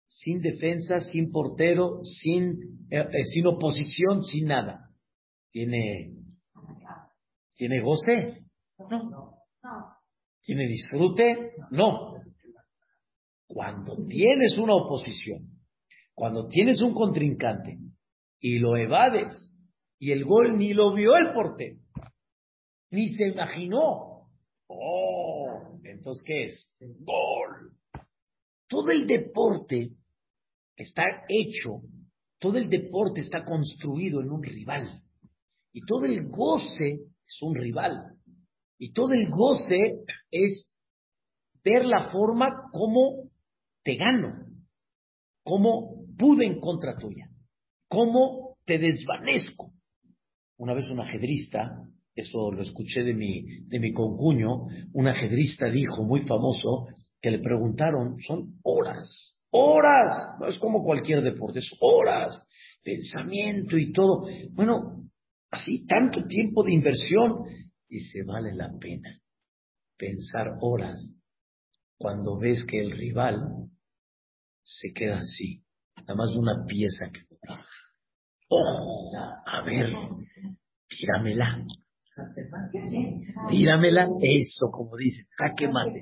sin 0.07 0.41
defensa, 0.41 0.99
sin 0.99 1.31
portero, 1.31 2.01
sin, 2.03 2.87
eh, 2.89 2.99
eh, 2.99 3.23
sin 3.25 3.47
oposición, 3.47 4.23
sin 4.23 4.45
nada. 4.45 4.89
¿Tiene, 5.51 6.13
¿Tiene 7.55 7.81
goce? 7.81 8.45
No. 8.89 9.37
¿Tiene 10.43 10.67
disfrute? 10.67 11.51
No. 11.71 12.10
Cuando 13.53 14.05
tienes 14.07 14.57
una 14.57 14.75
oposición, 14.75 15.59
cuando 16.13 16.47
tienes 16.47 16.81
un 16.81 16.93
contrincante 16.93 17.79
y 18.39 18.59
lo 18.59 18.77
evades 18.77 19.51
y 19.99 20.13
el 20.13 20.23
gol 20.23 20.57
ni 20.57 20.73
lo 20.73 20.93
vio 20.93 21.17
el 21.17 21.33
portero, 21.33 21.77
ni 22.91 23.13
se 23.15 23.27
imaginó. 23.27 24.29
Oh, 24.67 25.79
entonces, 25.83 26.23
¿qué 26.25 26.43
es? 26.43 26.71
Gol. 26.79 27.73
Todo 28.69 28.89
el 28.89 29.05
deporte 29.05 29.89
está 30.77 31.03
hecho, 31.27 31.81
todo 32.39 32.57
el 32.57 32.69
deporte 32.69 33.19
está 33.19 33.43
construido 33.43 34.21
en 34.21 34.31
un 34.31 34.41
rival. 34.41 35.03
Y 35.73 35.85
todo 35.85 36.05
el 36.05 36.29
goce 36.29 37.01
es 37.27 37.41
un 37.41 37.53
rival. 37.53 38.15
Y 38.77 38.93
todo 38.93 39.11
el 39.11 39.29
goce 39.29 40.05
es 40.31 40.69
ver 41.65 41.83
la 41.83 42.11
forma 42.11 42.69
como 42.71 43.30
te 43.83 43.95
gano, 43.95 44.45
cómo 45.43 46.05
pude 46.17 46.45
en 46.45 46.59
contra 46.59 46.97
tuya, 46.97 47.29
cómo 47.87 48.57
te 48.65 48.77
desvanezco. 48.77 49.73
Una 50.57 50.73
vez 50.73 50.89
un 50.89 50.99
ajedrista 50.99 51.87
eso 52.15 52.51
lo 52.51 52.61
escuché 52.61 53.03
de 53.03 53.13
mi, 53.13 53.61
de 53.67 53.79
mi 53.79 53.93
concuño, 53.93 54.65
un 54.93 55.07
ajedrista 55.07 55.69
dijo, 55.69 56.03
muy 56.03 56.21
famoso, 56.21 56.87
que 57.21 57.31
le 57.31 57.39
preguntaron, 57.39 58.19
son 58.19 58.59
horas, 58.63 59.37
horas, 59.51 60.37
no 60.39 60.47
es 60.47 60.59
como 60.59 60.83
cualquier 60.83 61.21
deporte, 61.21 61.59
es 61.59 61.71
horas, 61.79 62.45
pensamiento 62.83 63.77
y 63.77 63.91
todo. 63.91 64.25
Bueno, 64.51 65.03
así 65.51 65.85
tanto 65.85 66.25
tiempo 66.25 66.63
de 66.63 66.73
inversión, 66.73 67.45
y 67.87 67.99
se 67.99 68.23
vale 68.23 68.53
la 68.53 68.71
pena 68.79 69.19
pensar 69.97 70.57
horas 70.61 71.13
cuando 71.97 72.37
ves 72.37 72.65
que 72.65 72.79
el 72.79 72.91
rival 72.91 73.69
se 74.63 74.93
queda 74.93 75.19
así, 75.19 75.63
nada 75.97 76.15
más 76.15 76.35
una 76.35 76.65
pieza 76.65 77.09
que 77.11 77.21
Oh, 78.53 79.11
a 79.45 79.61
ver, 79.61 79.93
tíramela. 80.89 81.65
Tíramela, 83.49 84.09
eso, 84.21 84.65
como 84.71 84.97
dice, 84.97 85.25
jaque 85.37 85.69
mate. 85.69 86.01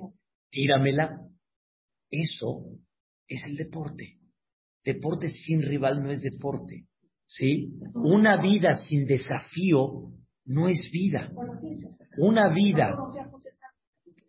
Tíramela. 0.50 1.20
Eso 2.10 2.66
es 3.28 3.46
el 3.46 3.56
deporte. 3.56 4.18
Deporte 4.84 5.30
sin 5.30 5.62
rival 5.62 6.02
no 6.02 6.12
es 6.12 6.24
deporte. 6.24 6.88
¿Sí? 7.28 7.72
Una 7.94 8.42
vida 8.42 8.74
sin 8.88 9.06
desafío 9.06 10.10
no 10.46 10.68
es 10.68 10.90
vida. 10.92 11.32
Una 12.18 12.52
vida. 12.52 12.98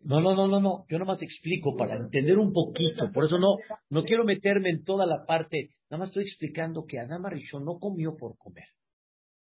No, 0.03 0.19
no, 0.19 0.35
no, 0.35 0.47
no, 0.47 0.59
no. 0.59 0.85
Yo 0.89 0.97
nomás 0.99 1.21
explico 1.21 1.75
para 1.77 1.95
entender 1.95 2.37
un 2.37 2.51
poquito. 2.51 3.11
Por 3.11 3.25
eso 3.25 3.37
no, 3.37 3.57
no 3.89 4.03
quiero 4.03 4.23
meterme 4.23 4.69
en 4.69 4.83
toda 4.83 5.05
la 5.05 5.25
parte. 5.25 5.69
Nada 5.89 5.99
más 5.99 6.09
estoy 6.09 6.23
explicando 6.23 6.85
que 6.85 6.99
Adama 6.99 7.29
Rishon 7.29 7.63
no 7.65 7.79
comió 7.79 8.15
por 8.17 8.37
comer. 8.37 8.65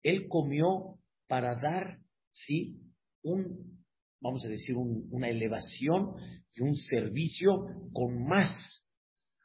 Él 0.02 0.28
comió 0.28 0.96
para 1.28 1.56
dar 1.56 2.00
¿sí? 2.46 2.78
Un, 3.24 3.82
vamos 4.22 4.44
a 4.46 4.50
decir, 4.50 4.76
una 4.76 5.30
elevación 5.30 6.16
y 6.54 6.62
un 6.62 6.76
servicio 6.76 7.66
con 7.94 8.26
más, 8.26 8.52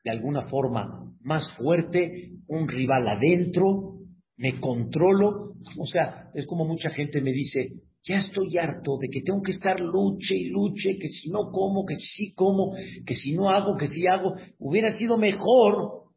de 0.05 0.11
alguna 0.11 0.49
forma, 0.49 1.13
más 1.21 1.51
fuerte, 1.57 2.33
un 2.47 2.69
rival 2.69 3.09
adentro, 3.09 3.99
me 4.37 4.61
controlo. 4.61 5.55
O 5.79 5.87
sea, 5.87 6.31
es 6.35 6.47
como 6.47 6.65
mucha 6.65 6.91
gente 6.91 7.21
me 7.21 7.33
dice, 7.33 7.73
ya 8.05 8.17
estoy 8.17 8.57
harto 8.59 8.99
de 8.99 9.09
que 9.09 9.23
tengo 9.23 9.43
que 9.43 9.53
estar 9.53 9.79
luche 9.79 10.35
y 10.35 10.49
luche, 10.49 10.99
que 10.99 11.09
si 11.09 11.31
no 11.31 11.51
como, 11.53 11.85
que 11.87 11.95
si 11.95 12.35
como, 12.35 12.75
que 13.07 13.15
si 13.15 13.33
no 13.35 13.51
hago, 13.51 13.77
que 13.77 13.87
si 13.87 14.07
hago, 14.07 14.35
hubiera 14.59 14.97
sido 14.99 15.19
mejor 15.19 16.11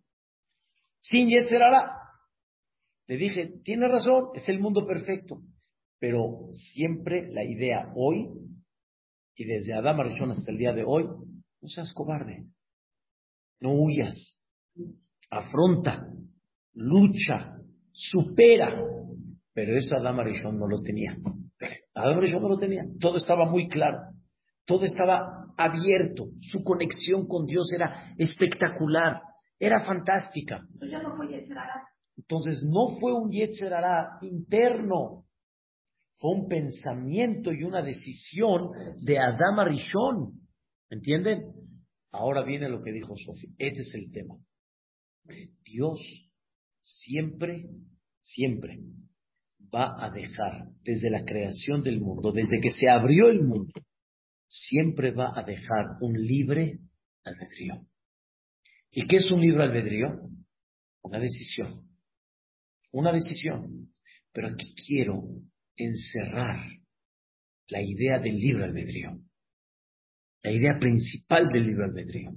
sin 1.02 1.30
Yetzerara. 1.30 1.92
Le 3.08 3.18
dije, 3.18 3.54
tiene 3.64 3.88
razón, 3.88 4.30
es 4.34 4.50
el 4.50 4.60
mundo 4.60 4.88
perfecto. 4.88 5.42
Pero 6.00 6.50
siempre 6.74 7.32
la 7.32 7.44
idea 7.44 7.92
hoy, 7.96 8.30
y 9.36 9.46
desde 9.46 9.74
Adán 9.74 10.00
Arishon 10.00 10.32
hasta 10.32 10.52
el 10.52 10.58
día 10.58 10.74
de 10.74 10.84
hoy, 10.84 11.04
no 11.06 11.68
seas 11.68 11.94
cobarde, 11.94 12.46
no 13.60 13.74
huyas, 13.74 14.40
afronta, 15.30 16.08
lucha, 16.74 17.60
supera. 17.92 18.76
Pero 19.54 19.78
eso 19.78 19.96
Adán 19.96 20.20
Arishon 20.20 20.58
no 20.58 20.68
lo 20.68 20.82
tenía. 20.82 21.16
Adán 21.96 22.18
Arishon 22.18 22.42
no 22.42 22.50
lo 22.50 22.58
tenía. 22.58 22.84
Todo 23.00 23.18
estaba 23.18 23.50
muy 23.50 23.68
claro. 23.68 24.00
Todo 24.66 24.86
estaba 24.86 25.48
abierto. 25.58 26.28
Su 26.42 26.64
conexión 26.64 27.28
con 27.28 27.46
Dios 27.46 27.72
era 27.74 28.14
espectacular. 28.18 29.22
Era 29.58 29.86
fantástica. 29.86 30.62
Entonces 32.18 32.64
no 32.70 32.98
fue 33.00 33.14
un 33.14 33.32
Yetzerara 33.32 34.18
interno 34.22 35.26
fue 36.18 36.32
un 36.32 36.48
pensamiento 36.48 37.52
y 37.52 37.64
una 37.64 37.82
decisión 37.82 38.72
de 39.02 39.20
Adama 39.20 39.66
Rishon. 39.66 40.40
¿Entienden? 40.90 41.52
Ahora 42.12 42.44
viene 42.44 42.70
lo 42.70 42.82
que 42.82 42.92
dijo 42.92 43.16
Sofía. 43.18 43.52
Este 43.58 43.82
es 43.82 43.94
el 43.94 44.12
tema. 44.12 44.36
Dios 45.64 46.00
siempre, 46.82 47.66
siempre 48.22 48.80
va 49.74 49.96
a 50.04 50.10
dejar, 50.12 50.68
desde 50.84 51.10
la 51.10 51.24
creación 51.24 51.84
del 51.84 52.00
mundo, 52.00 52.32
desde 52.32 52.60
que 52.62 52.72
se 52.72 52.90
abrió 52.90 53.30
el 53.30 53.44
mundo, 53.44 53.74
siempre 54.48 55.12
va 55.12 55.32
a 55.36 55.44
dejar 55.44 55.98
un 56.02 56.14
libre 56.14 56.80
albedrío. 57.24 57.86
¿Y 58.92 59.08
qué 59.08 59.18
es 59.18 59.30
un 59.32 59.42
libre 59.42 59.64
albedrío? 59.64 60.30
Una 61.02 61.20
decisión. 61.20 61.90
Una 62.92 63.12
decisión. 63.12 63.94
Pero 64.32 64.48
aquí 64.50 64.74
quiero 64.88 65.24
encerrar 65.76 66.66
la 67.68 67.82
idea 67.82 68.20
del 68.20 68.38
libre 68.38 68.66
albedrío. 68.66 69.20
La 70.44 70.52
idea 70.52 70.78
principal 70.80 71.50
del 71.50 71.68
libre 71.68 71.86
albedrío. 71.86 72.32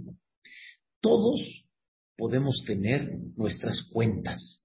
Todos 1.01 1.41
podemos 2.17 2.65
tener 2.67 3.17
nuestras 3.37 3.81
cuentas. 3.93 4.65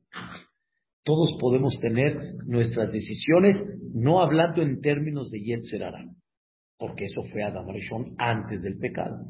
Todos 1.03 1.35
podemos 1.39 1.77
tener 1.81 2.35
nuestras 2.45 2.93
decisiones, 2.93 3.59
no 3.93 4.21
hablando 4.21 4.61
en 4.61 4.79
términos 4.79 5.29
de 5.31 5.41
Yetzerara, 5.41 6.05
porque 6.77 7.05
eso 7.05 7.23
fue 7.31 7.43
Adam 7.43 7.67
Rishon 7.69 8.15
antes 8.17 8.61
del 8.63 8.77
pecado. 8.77 9.25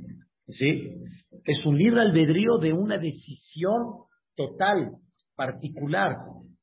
¿Sí? 0.48 1.02
Es 1.46 1.66
un 1.66 1.78
libre 1.78 2.02
albedrío 2.02 2.58
de 2.60 2.74
una 2.74 2.98
decisión 2.98 4.04
total, 4.36 4.98
particular, 5.36 6.18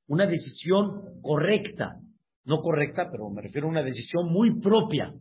una 0.06 0.26
decisión 0.26 1.20
correcta. 1.22 1.96
No 2.44 2.60
correcta, 2.62 3.08
pero 3.10 3.30
me 3.30 3.42
refiero 3.42 3.66
a 3.66 3.70
una 3.70 3.82
decisión 3.82 4.32
muy 4.32 4.60
propia. 4.60 5.12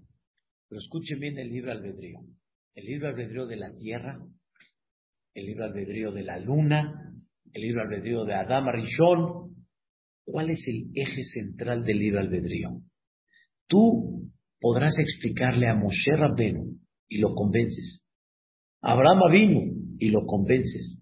Pero 0.68 0.80
escuchen 0.80 1.20
bien 1.20 1.38
el 1.38 1.50
libre 1.50 1.72
albedrío. 1.72 2.20
El 2.76 2.86
libre 2.86 3.10
albedrío 3.10 3.46
de 3.46 3.56
la 3.56 3.76
tierra, 3.76 4.20
el 5.34 5.46
libre 5.46 5.66
albedrío 5.66 6.12
de 6.12 6.24
la 6.24 6.40
luna, 6.40 7.14
el 7.54 7.62
libre 7.62 7.82
albedrío 7.82 8.26
de 8.26 8.34
Adam 8.36 8.68
Rishon. 8.70 9.49
¿Cuál 10.32 10.52
es 10.52 10.64
el 10.68 10.92
eje 10.94 11.24
central 11.24 11.84
del 11.84 11.98
libre 11.98 12.20
albedrío? 12.20 12.82
Tú 13.68 14.30
podrás 14.60 14.94
explicarle 15.00 15.68
a 15.68 15.74
Moshe 15.74 16.16
Rabbenu 16.16 16.78
y 17.08 17.18
lo 17.18 17.34
convences. 17.34 18.06
Abraham 18.82 19.32
vino 19.32 19.62
y 19.98 20.10
lo 20.10 20.28
convences. 20.28 21.02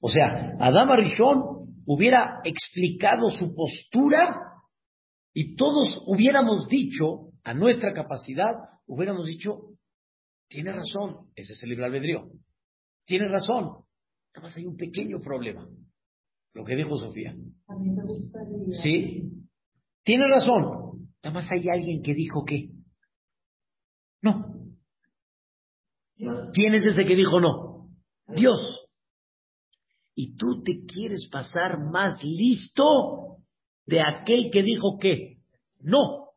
O 0.00 0.08
sea, 0.08 0.54
Adam 0.60 0.90
Rishon 0.96 1.82
hubiera 1.86 2.40
explicado 2.44 3.30
su 3.30 3.52
postura 3.52 4.36
y 5.34 5.56
todos 5.56 5.96
hubiéramos 6.06 6.68
dicho, 6.68 7.32
a 7.42 7.54
nuestra 7.54 7.92
capacidad, 7.92 8.54
hubiéramos 8.86 9.26
dicho, 9.26 9.70
tiene 10.48 10.70
razón, 10.70 11.30
ese 11.34 11.54
es 11.54 11.62
el 11.64 11.70
libre 11.70 11.86
albedrío. 11.86 12.30
Tiene 13.06 13.26
razón. 13.28 13.84
Nada 14.36 14.50
hay 14.54 14.66
un 14.66 14.76
pequeño 14.76 15.18
problema. 15.18 15.66
Lo 16.54 16.64
que 16.64 16.76
dijo 16.76 16.96
Sofía. 16.96 17.34
Sí. 18.82 19.30
Tiene 20.02 20.28
razón. 20.28 21.08
Nada 21.22 21.34
más 21.34 21.50
hay 21.50 21.68
alguien 21.68 22.02
que 22.02 22.14
dijo 22.14 22.44
que. 22.44 22.70
No. 24.22 24.54
¿Quién 26.52 26.74
es 26.74 26.86
ese 26.86 27.04
que 27.04 27.14
dijo 27.14 27.40
no? 27.40 27.90
Dios. 28.34 28.88
Y 30.14 30.36
tú 30.36 30.62
te 30.64 30.84
quieres 30.86 31.28
pasar 31.30 31.78
más 31.78 32.22
listo 32.22 33.38
de 33.86 34.00
aquel 34.00 34.50
que 34.52 34.62
dijo 34.62 34.98
que. 34.98 35.38
No. 35.80 36.30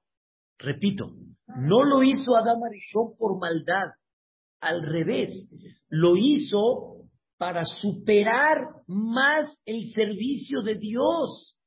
Repito, 0.60 1.16
no 1.48 1.84
lo 1.84 2.04
hizo 2.04 2.36
Adán 2.36 2.64
Arishon 2.64 3.16
por 3.18 3.40
maldad. 3.40 3.90
Al 4.60 4.84
revés, 4.84 5.50
lo 5.90 6.16
hizo 6.16 7.01
para 7.42 7.66
superar 7.66 8.68
más 8.86 9.60
el 9.66 9.90
servicio 9.96 10.62
de 10.62 10.76
Dios, 10.76 11.58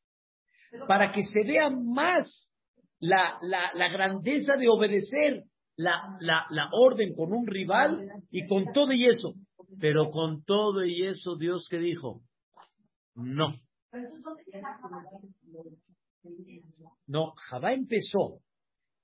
para 0.86 1.10
que 1.10 1.24
se 1.24 1.42
vea 1.42 1.68
más 1.68 2.52
la, 3.00 3.40
la, 3.42 3.88
grandeza 3.88 4.52
de 4.56 4.68
obedecer 4.68 5.42
la, 5.76 6.16
la, 6.20 6.46
la 6.50 6.68
orden 6.72 7.12
con 7.16 7.32
un 7.32 7.44
rival 7.48 8.08
y 8.30 8.46
con 8.46 8.72
todo 8.72 8.92
y 8.92 9.04
eso. 9.06 9.34
Pero 9.80 10.10
con 10.12 10.44
todo 10.44 10.84
y 10.84 11.08
eso, 11.08 11.34
Dios 11.34 11.66
que 11.68 11.78
dijo, 11.78 12.20
no. 13.16 13.48
No, 17.08 17.32
Jabá 17.48 17.72
empezó 17.72 18.38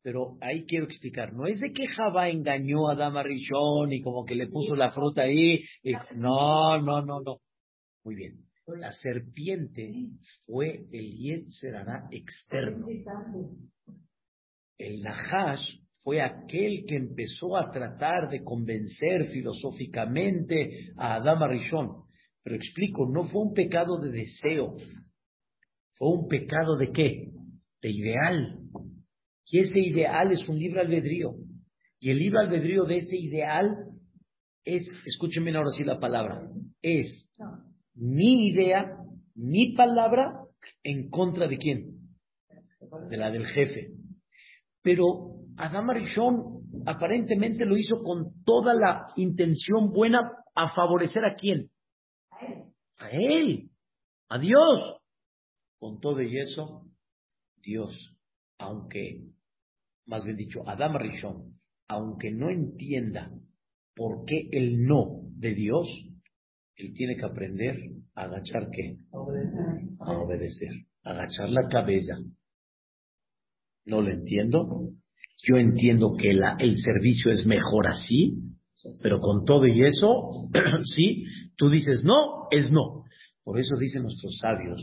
pero 0.02 0.36
ahí 0.40 0.64
quiero 0.64 0.86
explicar, 0.86 1.32
no 1.34 1.46
es 1.46 1.60
de 1.60 1.72
que 1.72 1.86
Jabá 1.88 2.30
engañó 2.30 2.88
a 2.88 2.94
Dama 2.94 3.22
Rishon 3.22 3.92
y 3.92 4.00
como 4.00 4.24
que 4.24 4.34
le 4.34 4.48
puso 4.48 4.74
la 4.74 4.92
fruta 4.92 5.22
ahí. 5.22 5.62
no, 6.14 6.80
no, 6.80 7.02
no, 7.02 7.20
no. 7.20 7.38
Muy 8.04 8.14
bien. 8.14 8.38
La 8.66 8.92
serpiente 8.92 9.92
fue 10.46 10.86
el 10.92 11.16
Yetzerará 11.16 12.08
externo. 12.10 12.86
El 14.78 15.02
Nahash 15.02 15.80
fue 16.02 16.22
aquel 16.22 16.84
que 16.86 16.96
empezó 16.96 17.56
a 17.56 17.70
tratar 17.70 18.30
de 18.30 18.42
convencer 18.42 19.26
filosóficamente 19.32 20.92
a 20.96 21.16
Adama 21.16 21.48
Rishon. 21.48 22.04
Pero 22.42 22.56
explico, 22.56 23.06
no 23.06 23.28
fue 23.28 23.42
un 23.42 23.52
pecado 23.52 24.00
de 24.00 24.10
deseo, 24.10 24.76
fue 25.96 26.08
un 26.08 26.28
pecado 26.28 26.76
de 26.78 26.90
qué? 26.92 27.26
De 27.82 27.90
ideal 27.90 28.60
que 29.50 29.60
ese 29.60 29.78
ideal 29.78 30.30
es 30.32 30.48
un 30.48 30.58
libre 30.58 30.80
albedrío. 30.80 31.34
Y 31.98 32.10
el 32.10 32.18
libre 32.18 32.40
albedrío 32.40 32.84
de 32.84 32.98
ese 32.98 33.16
ideal 33.16 33.66
es, 34.64 34.86
escúchenme 35.04 35.54
ahora 35.54 35.70
sí 35.70 35.84
la 35.84 35.98
palabra, 35.98 36.48
es 36.82 37.28
mi 37.94 38.48
idea, 38.48 38.96
mi 39.34 39.74
palabra 39.74 40.44
en 40.82 41.10
contra 41.10 41.48
de 41.48 41.58
quién? 41.58 41.98
De 43.10 43.16
la 43.16 43.30
del 43.30 43.46
jefe. 43.46 43.92
Pero 44.82 45.40
Adam 45.56 45.90
Arishon 45.90 46.60
aparentemente 46.86 47.66
lo 47.66 47.76
hizo 47.76 48.02
con 48.02 48.42
toda 48.44 48.72
la 48.74 49.08
intención 49.16 49.90
buena 49.90 50.20
a 50.54 50.74
favorecer 50.74 51.24
a 51.24 51.34
quién? 51.34 51.70
A 52.98 53.10
él, 53.10 53.70
a 54.28 54.38
Dios. 54.38 55.00
Con 55.78 56.00
todo 56.00 56.20
y 56.22 56.38
eso, 56.38 56.86
Dios, 57.62 58.14
aunque 58.58 59.22
más 60.10 60.24
bien 60.24 60.36
dicho, 60.36 60.68
Adam 60.68 60.96
Rishon, 60.96 61.52
aunque 61.86 62.32
no 62.32 62.50
entienda 62.50 63.30
por 63.94 64.24
qué 64.26 64.48
el 64.50 64.84
no 64.84 65.20
de 65.36 65.54
Dios, 65.54 65.86
él 66.74 66.92
tiene 66.94 67.16
que 67.16 67.24
aprender 67.24 67.76
a 68.16 68.24
agachar 68.24 68.70
qué? 68.72 68.96
A 70.00 70.10
obedecer. 70.18 70.72
A 71.04 71.10
agachar 71.10 71.48
la 71.50 71.68
cabeza. 71.68 72.16
No 73.86 74.02
lo 74.02 74.10
entiendo. 74.10 74.90
Yo 75.44 75.56
entiendo 75.58 76.16
que 76.20 76.32
la, 76.32 76.56
el 76.58 76.76
servicio 76.78 77.30
es 77.30 77.46
mejor 77.46 77.86
así, 77.86 78.34
pero 79.02 79.20
con 79.20 79.44
todo 79.44 79.64
y 79.68 79.84
eso, 79.84 80.48
sí, 80.96 81.24
tú 81.56 81.68
dices 81.68 82.02
no, 82.04 82.48
es 82.50 82.72
no. 82.72 83.04
Por 83.44 83.60
eso 83.60 83.76
dicen 83.76 84.02
nuestros 84.02 84.38
sabios 84.38 84.80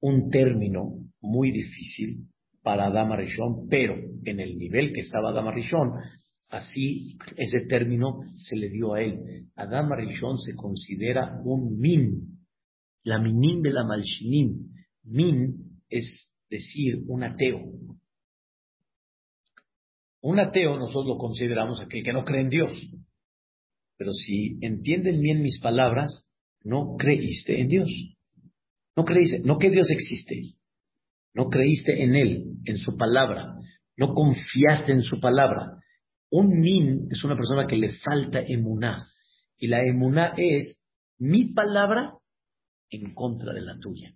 un 0.00 0.28
término 0.28 0.90
muy 1.22 1.52
difícil 1.52 2.28
para 2.68 2.88
Adama 2.88 3.16
Rishon, 3.16 3.66
pero 3.70 3.94
en 4.26 4.40
el 4.40 4.58
nivel 4.58 4.92
que 4.92 5.00
estaba 5.00 5.30
Adama 5.30 5.52
Rishon, 5.52 5.90
así 6.50 7.16
ese 7.38 7.60
término 7.66 8.20
se 8.46 8.56
le 8.56 8.68
dio 8.68 8.92
a 8.92 9.00
él. 9.00 9.46
Adama 9.56 9.96
Rishon 9.96 10.36
se 10.36 10.54
considera 10.54 11.40
un 11.46 11.78
min, 11.78 12.44
la 13.04 13.20
minim 13.20 13.62
de 13.62 13.70
la 13.70 13.84
malshinim. 13.84 14.68
Min 15.04 15.80
es 15.88 16.30
decir, 16.50 17.04
un 17.06 17.24
ateo. 17.24 17.58
Un 20.20 20.38
ateo 20.38 20.78
nosotros 20.78 21.06
lo 21.06 21.16
consideramos 21.16 21.80
aquel 21.80 22.04
que 22.04 22.12
no 22.12 22.22
cree 22.22 22.42
en 22.42 22.50
Dios. 22.50 22.72
Pero 23.96 24.12
si 24.12 24.58
entienden 24.60 25.22
bien 25.22 25.40
mis 25.40 25.58
palabras, 25.58 26.26
no 26.64 26.96
creíste 26.98 27.62
en 27.62 27.68
Dios. 27.68 27.88
No 28.94 29.06
creíste, 29.06 29.38
no 29.38 29.56
que 29.56 29.70
Dios 29.70 29.90
existe, 29.90 30.42
no 31.34 31.48
creíste 31.48 32.02
en 32.02 32.14
Él, 32.14 32.44
en 32.64 32.76
su 32.78 32.96
palabra, 32.96 33.54
no 33.96 34.14
confiaste 34.14 34.92
en 34.92 35.02
su 35.02 35.20
palabra. 35.20 35.78
Un 36.30 36.60
min 36.60 37.08
es 37.10 37.24
una 37.24 37.36
persona 37.36 37.66
que 37.66 37.76
le 37.76 37.92
falta 37.98 38.40
emuná. 38.40 38.98
Y 39.56 39.66
la 39.66 39.82
emuná 39.82 40.34
es 40.36 40.78
mi 41.18 41.52
palabra 41.52 42.14
en 42.90 43.14
contra 43.14 43.52
de 43.52 43.60
la 43.62 43.78
tuya. 43.78 44.14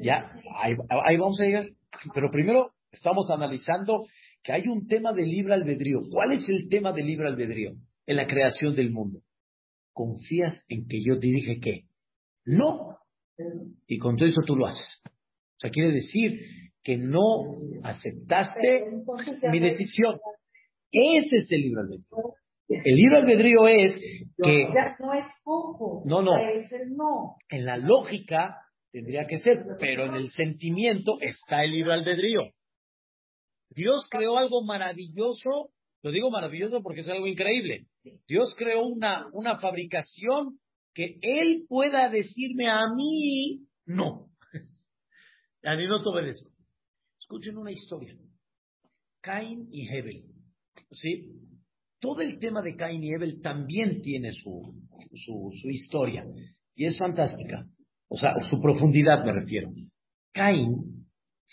ya, 0.00 0.32
ahí, 0.60 0.74
ahí, 0.88 1.16
vamos 1.16 1.40
a 1.40 1.44
llegar. 1.44 1.66
Pero 2.14 2.30
primero 2.30 2.72
estamos 2.92 3.30
analizando 3.30 4.06
que 4.42 4.52
hay 4.52 4.68
un 4.68 4.86
tema 4.86 5.12
de 5.12 5.26
libre 5.26 5.54
albedrío. 5.54 6.02
¿Cuál 6.10 6.32
es 6.32 6.48
el 6.48 6.68
tema 6.68 6.92
de 6.92 7.02
libre 7.02 7.28
albedrío 7.28 7.72
en 8.06 8.16
la 8.16 8.26
creación 8.26 8.76
del 8.76 8.92
mundo? 8.92 9.20
¿Confías 9.92 10.62
en 10.68 10.86
que 10.86 11.02
yo 11.02 11.18
te 11.18 11.26
dije 11.26 11.58
qué? 11.60 11.84
No, 12.44 12.97
y 13.86 13.98
con 13.98 14.16
todo 14.16 14.28
eso 14.28 14.42
tú 14.46 14.56
lo 14.56 14.66
haces. 14.66 15.02
O 15.06 15.60
sea, 15.60 15.70
quiere 15.70 15.92
decir 15.92 16.40
que 16.82 16.96
no 16.96 17.58
aceptaste 17.82 18.84
mi 19.50 19.60
decisión. 19.60 20.18
Ese 20.90 21.36
es 21.36 21.52
el 21.52 21.62
libre 21.62 21.80
albedrío. 21.82 22.34
El 22.68 22.94
libre 22.96 23.18
albedrío 23.18 23.68
es 23.68 23.96
que... 24.42 24.68
No 25.00 25.14
es 25.14 25.26
poco. 25.42 26.02
No, 26.06 26.22
no. 26.22 26.32
Es 26.54 26.70
el 26.72 26.94
no. 26.94 27.36
En 27.48 27.64
la 27.64 27.76
lógica 27.76 28.56
tendría 28.92 29.26
que 29.26 29.38
ser, 29.38 29.64
pero 29.80 30.06
en 30.06 30.14
el 30.14 30.30
sentimiento 30.30 31.18
está 31.20 31.64
el 31.64 31.72
libre 31.72 31.94
albedrío. 31.94 32.52
Dios 33.70 34.08
creó 34.10 34.38
algo 34.38 34.64
maravilloso, 34.64 35.70
lo 36.02 36.10
digo 36.10 36.30
maravilloso 36.30 36.82
porque 36.82 37.00
es 37.00 37.08
algo 37.08 37.26
increíble. 37.26 37.86
Dios 38.26 38.54
creó 38.56 38.86
una, 38.86 39.28
una 39.32 39.58
fabricación 39.58 40.58
que 40.98 41.16
Él 41.22 41.64
pueda 41.68 42.10
decirme 42.10 42.68
a 42.68 42.92
mí, 42.92 43.68
no. 43.86 44.32
A 45.62 45.76
mí 45.76 45.86
no 45.86 46.02
te 46.02 46.08
obedezco. 46.08 46.50
Escuchen 47.20 47.56
una 47.56 47.70
historia. 47.70 48.16
Cain 49.20 49.68
y 49.70 49.86
Hebel. 49.88 50.24
¿Sí? 50.90 51.36
Todo 52.00 52.20
el 52.20 52.40
tema 52.40 52.62
de 52.62 52.74
Cain 52.74 53.00
y 53.04 53.12
Hebel 53.12 53.40
también 53.40 54.02
tiene 54.02 54.32
su, 54.32 54.74
su, 55.14 55.70
historia. 55.70 56.24
Y 56.74 56.86
es 56.86 56.98
fantástica. 56.98 57.64
O 58.08 58.16
sea, 58.16 58.34
su 58.50 58.60
profundidad 58.60 59.24
me 59.24 59.34
refiero. 59.34 59.70
Cain 60.32 61.06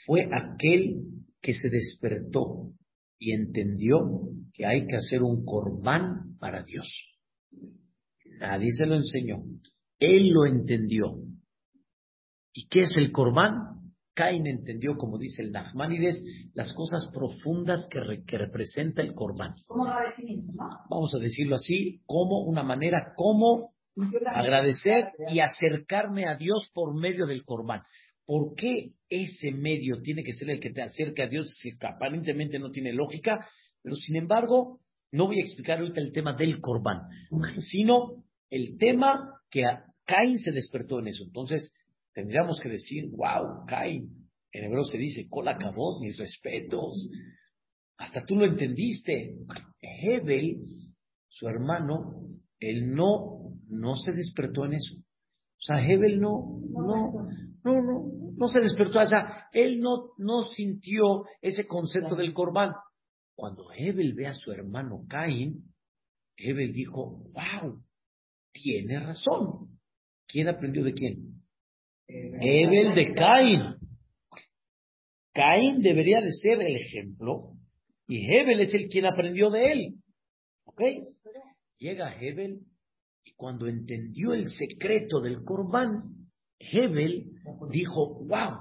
fue 0.07 0.27
aquel 0.33 1.03
que 1.39 1.53
se 1.53 1.69
despertó 1.69 2.71
y 3.19 3.33
entendió 3.33 3.99
que 4.53 4.65
hay 4.65 4.87
que 4.87 4.95
hacer 4.95 5.21
un 5.21 5.45
corbán 5.45 6.35
para 6.39 6.63
Dios. 6.63 7.14
Nadie 8.39 8.71
se 8.71 8.85
lo 8.85 8.95
enseñó. 8.95 9.43
Él 9.99 10.29
lo 10.29 10.45
entendió. 10.45 11.15
¿Y 12.53 12.67
qué 12.67 12.81
es 12.81 12.91
el 12.97 13.11
corbán? 13.11 13.75
Cain 14.15 14.47
entendió, 14.47 14.95
como 14.95 15.17
dice 15.17 15.41
el 15.41 15.51
Nachmanides, 15.51 16.21
las 16.53 16.73
cosas 16.73 17.09
profundas 17.13 17.87
que, 17.91 18.37
representa 18.37 19.01
el 19.01 19.13
corbán. 19.13 19.55
Vamos 20.89 21.13
a 21.13 21.19
decirlo 21.19 21.57
así, 21.57 22.01
como 22.05 22.43
una 22.45 22.63
manera 22.63 23.13
como 23.15 23.73
agradecer 24.25 25.11
y 25.29 25.39
acercarme 25.39 26.27
a 26.27 26.35
Dios 26.37 26.71
por 26.73 26.95
medio 26.95 27.25
del 27.25 27.43
corbán. 27.43 27.81
¿Por 28.25 28.55
qué 28.55 28.93
ese 29.09 29.51
medio 29.51 30.01
tiene 30.01 30.23
que 30.23 30.33
ser 30.33 30.49
el 30.49 30.59
que 30.59 30.71
te 30.71 30.81
acerque 30.81 31.23
a 31.23 31.27
Dios 31.27 31.53
si 31.59 31.71
aparentemente 31.81 32.57
no 32.57 32.71
tiene 32.71 32.93
lógica? 32.93 33.45
Pero 33.83 33.95
sin 33.97 34.15
embargo, 34.15 34.79
no 35.11 35.27
voy 35.27 35.39
a 35.39 35.43
explicar 35.43 35.79
ahorita 35.79 35.99
el 35.99 36.13
tema 36.13 36.33
del 36.33 36.59
corbán, 36.61 37.01
sino 37.59 38.24
el 38.55 38.77
tema 38.77 39.41
que 39.49 39.63
Cain 40.05 40.39
se 40.39 40.51
despertó 40.51 40.99
en 40.99 41.07
eso. 41.07 41.23
Entonces, 41.23 41.73
tendríamos 42.13 42.59
que 42.61 42.69
decir, 42.69 43.09
wow, 43.11 43.65
Cain, 43.67 44.09
en 44.51 44.63
hebreo 44.63 44.83
se 44.83 44.97
dice, 44.97 45.27
cola 45.29 45.57
mis 45.99 46.17
respetos. 46.17 47.09
Hasta 47.97 48.23
tú 48.25 48.35
lo 48.35 48.45
entendiste. 48.45 49.35
Hebel, 49.81 50.61
su 51.27 51.47
hermano, 51.47 52.29
él 52.59 52.93
no, 52.93 53.59
no 53.67 53.95
se 53.95 54.13
despertó 54.13 54.65
en 54.65 54.73
eso. 54.73 54.95
O 54.95 55.61
sea, 55.61 55.85
Hebel 55.85 56.19
no, 56.19 56.61
no, 56.69 57.29
no, 57.63 57.81
no, 57.81 58.33
no 58.37 58.47
se 58.47 58.59
despertó. 58.61 59.01
O 59.01 59.05
sea, 59.05 59.47
él 59.51 59.79
no, 59.79 60.11
no 60.17 60.43
sintió 60.55 61.25
ese 61.41 61.65
concepto 61.65 62.15
del 62.15 62.33
corbán. 62.33 62.73
Cuando 63.35 63.65
Hebel 63.73 64.13
ve 64.13 64.27
a 64.27 64.33
su 64.33 64.51
hermano 64.51 65.05
Caín, 65.09 65.73
Hebel 66.37 66.71
dijo, 66.71 67.23
wow, 67.33 67.81
tiene 68.55 68.99
razón. 68.99 69.79
¿Quién 70.27 70.47
aprendió 70.47 70.83
de 70.83 70.93
quién? 70.93 71.43
Hebel 72.07 72.95
de 72.95 73.13
Caín. 73.13 73.61
Caín 75.33 75.81
debería 75.81 76.21
de 76.21 76.31
ser 76.31 76.61
el 76.61 76.75
ejemplo 76.75 77.51
y 78.07 78.25
Hebel 78.25 78.61
es 78.61 78.73
el 78.73 78.87
quien 78.87 79.05
aprendió 79.05 79.49
de 79.49 79.71
él. 79.71 79.95
¿Ok? 80.65 80.81
Llega 81.77 82.15
Hebel 82.19 82.61
y 83.23 83.33
cuando 83.33 83.67
entendió 83.67 84.33
el 84.33 84.49
secreto 84.49 85.19
del 85.19 85.43
corbán, 85.43 86.29
Hebel 86.57 87.31
dijo, 87.71 88.23
wow, 88.25 88.59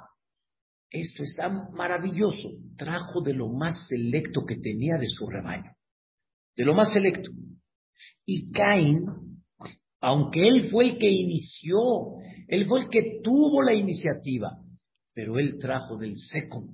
esto 0.91 1.23
está 1.23 1.49
maravilloso. 1.73 2.51
Trajo 2.77 3.23
de 3.23 3.35
lo 3.35 3.49
más 3.49 3.87
selecto 3.89 4.45
que 4.45 4.57
tenía 4.57 4.97
de 4.97 5.07
su 5.07 5.29
rebaño. 5.29 5.73
De 6.57 6.65
lo 6.65 6.75
más 6.75 6.93
selecto. 6.93 7.31
Y 8.27 8.51
Caín, 8.51 9.07
aunque 10.07 10.47
él 10.47 10.69
fue 10.71 10.85
el 10.85 10.99
que 10.99 11.11
inició, 11.11 11.79
él 12.47 12.67
fue 12.69 12.81
el 12.83 12.91
que 12.91 13.21
tuvo 13.23 13.63
la 13.63 13.73
iniciativa, 13.73 14.51
pero 15.15 15.39
él 15.39 15.59
trajo 15.59 15.97
del 15.97 16.15
seco, 16.17 16.69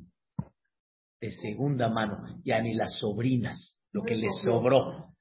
de 1.20 1.30
segunda 1.30 1.88
mano, 1.88 2.40
ya 2.44 2.60
ni 2.60 2.74
las 2.74 2.98
sobrinas, 2.98 3.78
lo 3.92 4.02
que 4.02 4.16
le 4.16 4.26
sobró. 4.42 5.14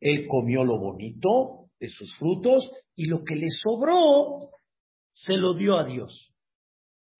Él 0.00 0.26
comió 0.26 0.64
lo 0.64 0.78
bonito 0.78 1.68
de 1.78 1.88
sus 1.88 2.16
frutos 2.16 2.70
y 2.96 3.10
lo 3.10 3.22
que 3.22 3.34
le 3.34 3.50
sobró 3.50 4.48
se 5.12 5.34
lo 5.34 5.52
dio 5.52 5.78
a 5.78 5.84
Dios. 5.84 6.32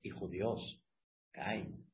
Dijo 0.03 0.27
Dios, 0.29 0.81
Caín, 1.33 1.85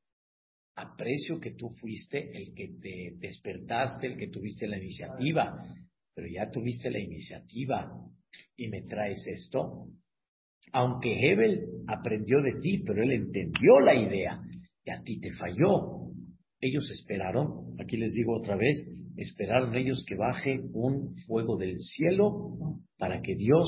aprecio 0.75 1.37
que 1.41 1.51
tú 1.51 1.71
fuiste 1.81 2.31
el 2.37 2.53
que 2.55 2.77
te 2.81 3.17
despertaste, 3.17 4.07
el 4.07 4.17
que 4.17 4.29
tuviste 4.29 4.67
la 4.67 4.77
iniciativa, 4.77 5.65
pero 6.13 6.27
ya 6.27 6.49
tuviste 6.51 6.89
la 6.89 6.99
iniciativa 6.99 7.91
y 8.55 8.67
me 8.67 8.81
traes 8.83 9.25
esto. 9.27 9.87
Aunque 10.73 11.13
Hebel 11.13 11.67
aprendió 11.87 12.41
de 12.41 12.59
ti, 12.61 12.83
pero 12.85 13.01
él 13.03 13.11
entendió 13.11 13.79
la 13.81 13.95
idea 13.95 14.41
y 14.83 14.91
a 14.91 15.01
ti 15.01 15.19
te 15.19 15.31
falló. 15.31 16.11
Ellos 16.59 16.89
esperaron, 16.91 17.75
aquí 17.79 17.97
les 17.97 18.13
digo 18.13 18.37
otra 18.37 18.55
vez, 18.55 18.87
esperaron 19.17 19.75
ellos 19.75 20.03
que 20.07 20.15
baje 20.15 20.61
un 20.73 21.15
fuego 21.27 21.57
del 21.57 21.79
cielo 21.79 22.57
para 22.97 23.21
que 23.21 23.35
Dios 23.35 23.67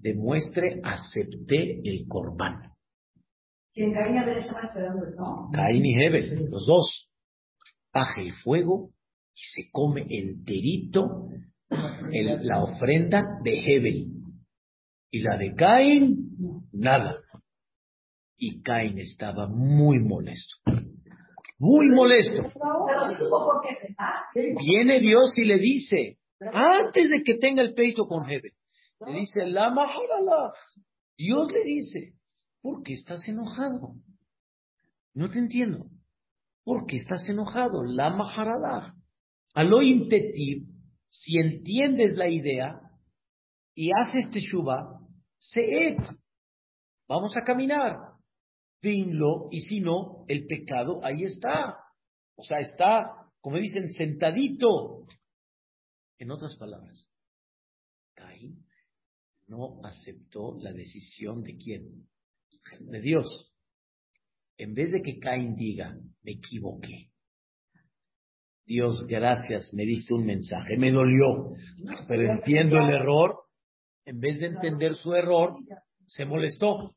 demuestre 0.00 0.80
acepté 0.82 1.80
el 1.84 2.06
corbán. 2.08 2.70
¿Quién 3.72 3.92
Caín 3.92 4.16
y 4.16 4.18
Hebel 4.18 4.38
estaban 4.38 4.66
esperando 4.66 5.06
eso? 5.06 5.50
Caín 5.52 5.84
y 5.84 5.94
Hebel, 5.94 6.50
los 6.50 6.66
dos. 6.66 7.10
Baja 7.92 8.22
el 8.22 8.32
fuego 8.32 8.90
y 9.34 9.62
se 9.62 9.70
come 9.72 10.06
enterito 10.08 11.28
el, 12.12 12.46
la 12.46 12.62
ofrenda 12.62 13.22
de 13.42 13.58
Hebel. 13.58 14.06
Y 15.10 15.22
la 15.22 15.36
de 15.36 15.54
Caín, 15.54 16.68
nada. 16.72 17.16
Y 18.36 18.62
Caín 18.62 18.98
estaba 18.98 19.48
muy 19.48 19.98
molesto. 19.98 20.56
Muy 21.58 21.88
molesto. 21.90 22.42
Viene 24.34 25.00
Dios 25.00 25.36
y 25.36 25.44
le 25.44 25.58
dice, 25.58 26.18
antes 26.40 27.10
de 27.10 27.22
que 27.22 27.34
tenga 27.34 27.62
el 27.62 27.74
peito 27.74 28.06
con 28.06 28.30
Hebel, 28.30 28.52
le 29.06 29.20
dice, 29.20 29.46
la. 29.46 29.72
Dios 31.18 31.52
le 31.52 31.64
dice, 31.64 32.14
¿por 32.62 32.82
qué 32.82 32.94
estás 32.94 33.28
enojado? 33.28 33.94
No 35.12 35.28
te 35.28 35.38
entiendo. 35.38 35.86
¿Por 36.64 36.86
qué 36.86 36.96
estás 36.96 37.28
enojado? 37.28 37.84
La 37.84 38.10
maharala. 38.10 38.94
Alo 39.54 39.82
intetir, 39.82 40.64
si 41.10 41.36
entiendes 41.38 42.16
la 42.16 42.28
idea 42.28 42.80
y 43.74 43.90
haces 43.92 44.30
teshuva, 44.30 45.00
seet. 45.38 45.98
Vamos 47.08 47.36
a 47.36 47.42
caminar. 47.44 47.96
Vinlo, 48.80 49.48
y 49.50 49.60
si 49.60 49.80
no, 49.80 50.24
el 50.28 50.46
pecado 50.46 51.04
ahí 51.04 51.24
está. 51.24 51.76
O 52.36 52.42
sea, 52.44 52.60
está, 52.60 53.30
como 53.40 53.58
dicen, 53.58 53.90
sentadito. 53.90 55.06
En 56.18 56.30
otras 56.30 56.56
palabras, 56.56 57.06
Caín 58.14 58.64
no 59.48 59.84
aceptó 59.84 60.56
la 60.60 60.72
decisión 60.72 61.42
de 61.42 61.56
quién? 61.56 62.08
De 62.80 63.00
Dios. 63.00 63.52
En 64.56 64.74
vez 64.74 64.92
de 64.92 65.02
que 65.02 65.18
Caín 65.18 65.56
diga, 65.56 65.98
me 66.22 66.32
equivoqué. 66.32 67.09
Dios, 68.70 69.04
gracias, 69.08 69.74
me 69.74 69.84
diste 69.84 70.14
un 70.14 70.24
mensaje, 70.24 70.76
me 70.78 70.92
dolió, 70.92 71.54
pero 72.06 72.32
entiendo 72.32 72.78
el 72.78 72.90
error. 72.94 73.40
En 74.04 74.20
vez 74.20 74.38
de 74.38 74.46
entender 74.46 74.94
su 74.94 75.12
error, 75.12 75.56
se 76.06 76.24
molestó. 76.24 76.94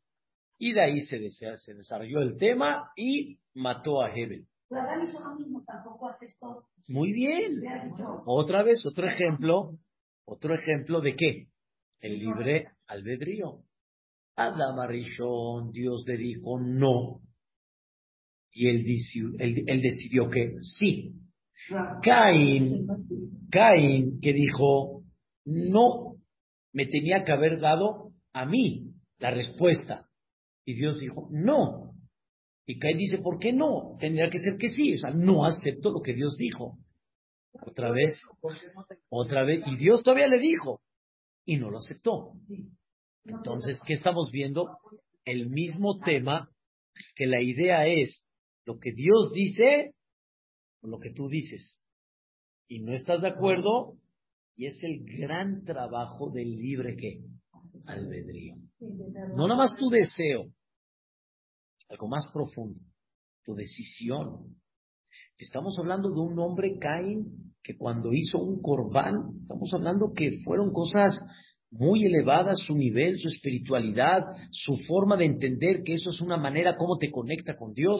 Y 0.59 0.73
de 0.73 0.81
ahí 0.81 1.01
se, 1.05 1.17
se 1.31 1.73
desarrolló 1.73 2.21
el 2.21 2.37
tema 2.37 2.91
y 2.95 3.39
mató 3.55 4.03
a 4.03 4.11
Hebel. 4.15 4.45
Muy 6.87 7.11
bien. 7.11 7.63
Otra 8.25 8.61
vez, 8.61 8.85
otro 8.85 9.07
ejemplo, 9.07 9.71
otro 10.25 10.53
ejemplo 10.53 11.01
de 11.01 11.15
qué? 11.15 11.47
el 12.03 12.19
libre 12.19 12.67
albedrío. 12.87 13.63
Adam 14.35 14.79
Arishon, 14.79 15.71
Dios 15.71 16.03
le 16.05 16.17
dijo 16.17 16.59
no. 16.59 17.21
Y 18.51 18.67
él, 18.67 18.85
él, 19.39 19.81
decidió 19.81 20.29
que 20.29 20.53
sí. 20.61 21.22
Caín, 22.01 22.87
Caín 23.49 24.19
que 24.21 24.33
dijo, 24.33 25.03
no, 25.45 26.15
me 26.73 26.85
tenía 26.85 27.23
que 27.23 27.31
haber 27.31 27.59
dado 27.59 28.11
a 28.33 28.45
mí 28.45 28.93
la 29.19 29.31
respuesta. 29.31 30.09
Y 30.65 30.75
Dios 30.75 30.99
dijo, 30.99 31.27
no, 31.31 31.93
Y 32.65 32.79
Caín 32.79 32.97
dice, 32.97 33.17
¿por 33.17 33.39
qué 33.39 33.51
no? 33.53 33.97
Tendría 33.99 34.29
que 34.29 34.39
ser 34.39 34.57
que 34.57 34.69
sí. 34.69 34.93
O 34.93 34.97
sea, 34.97 35.11
no 35.11 35.45
acepto 35.45 35.91
lo 35.91 36.01
que 36.01 36.13
Dios 36.13 36.35
dijo. 36.37 36.77
Otra 37.65 37.91
vez, 37.91 38.19
otra 39.09 39.43
vez. 39.43 39.61
Y 39.67 39.75
Dios 39.75 40.01
todavía 40.03 40.27
le 40.27 40.39
dijo. 40.39 40.81
Y 41.45 41.57
no 41.57 41.69
lo 41.69 41.79
aceptó. 41.79 42.33
Entonces, 43.25 43.81
¿qué 43.85 43.93
estamos 43.93 44.31
viendo? 44.31 44.77
El 45.25 45.49
mismo 45.49 45.99
tema, 45.99 46.49
que 47.15 47.25
la 47.25 47.41
idea 47.41 47.85
es 47.85 48.23
lo 48.65 48.79
que 48.79 48.93
Dios 48.93 49.31
dice 49.33 49.93
lo 50.87 50.99
que 50.99 51.11
tú 51.11 51.27
dices. 51.27 51.79
Y 52.67 52.79
no 52.79 52.93
estás 52.93 53.21
de 53.21 53.29
acuerdo, 53.29 53.97
y 54.55 54.67
es 54.67 54.81
el 54.83 55.03
gran 55.05 55.63
trabajo 55.63 56.29
del 56.31 56.55
libre 56.55 56.95
que 56.95 57.21
albedrío. 57.85 58.55
No 59.35 59.47
nada 59.47 59.55
más 59.55 59.75
tu 59.75 59.89
deseo, 59.89 60.51
algo 61.89 62.07
más 62.07 62.29
profundo, 62.33 62.79
tu 63.43 63.53
decisión. 63.55 64.57
Estamos 65.37 65.77
hablando 65.79 66.09
de 66.09 66.19
un 66.19 66.37
hombre, 66.39 66.77
Caín, 66.79 67.53
que 67.61 67.77
cuando 67.77 68.13
hizo 68.13 68.37
un 68.39 68.61
corbán, 68.61 69.39
estamos 69.41 69.73
hablando 69.73 70.13
que 70.13 70.41
fueron 70.43 70.71
cosas 70.71 71.19
muy 71.71 72.05
elevadas, 72.05 72.59
su 72.65 72.75
nivel, 72.75 73.17
su 73.17 73.29
espiritualidad, 73.29 74.21
su 74.51 74.77
forma 74.87 75.17
de 75.17 75.25
entender 75.25 75.81
que 75.83 75.95
eso 75.95 76.11
es 76.11 76.21
una 76.21 76.37
manera 76.37 76.77
como 76.77 76.97
te 76.97 77.09
conecta 77.09 77.57
con 77.57 77.73
Dios. 77.73 77.99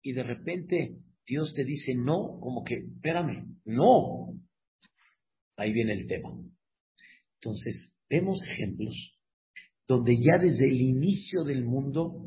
Y 0.00 0.12
de 0.12 0.22
repente 0.22 0.96
Dios 1.26 1.52
te 1.54 1.64
dice 1.64 1.94
no, 1.94 2.38
como 2.40 2.64
que, 2.64 2.76
espérame, 2.76 3.56
no. 3.64 4.34
Ahí 5.56 5.72
viene 5.72 5.92
el 5.92 6.06
tema. 6.06 6.30
Entonces, 7.40 7.92
vemos 8.08 8.42
ejemplos 8.44 8.94
donde 9.86 10.16
ya 10.16 10.38
desde 10.38 10.68
el 10.68 10.80
inicio 10.80 11.44
del 11.44 11.64
mundo 11.64 12.26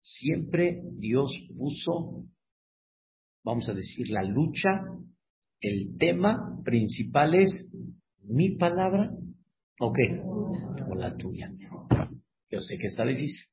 siempre 0.00 0.82
Dios 0.98 1.30
puso, 1.56 2.24
vamos 3.44 3.68
a 3.68 3.74
decir, 3.74 4.08
la 4.10 4.22
lucha, 4.22 4.70
el 5.60 5.96
tema 5.98 6.60
principal 6.64 7.34
es 7.34 7.68
mi 8.24 8.56
palabra 8.56 9.10
o 9.78 9.92
qué, 9.92 10.20
o 10.24 10.94
la 10.94 11.16
tuya. 11.16 11.52
Yo 12.50 12.60
sé 12.60 12.76
que 12.78 12.88
está 12.88 13.04
difícil, 13.04 13.46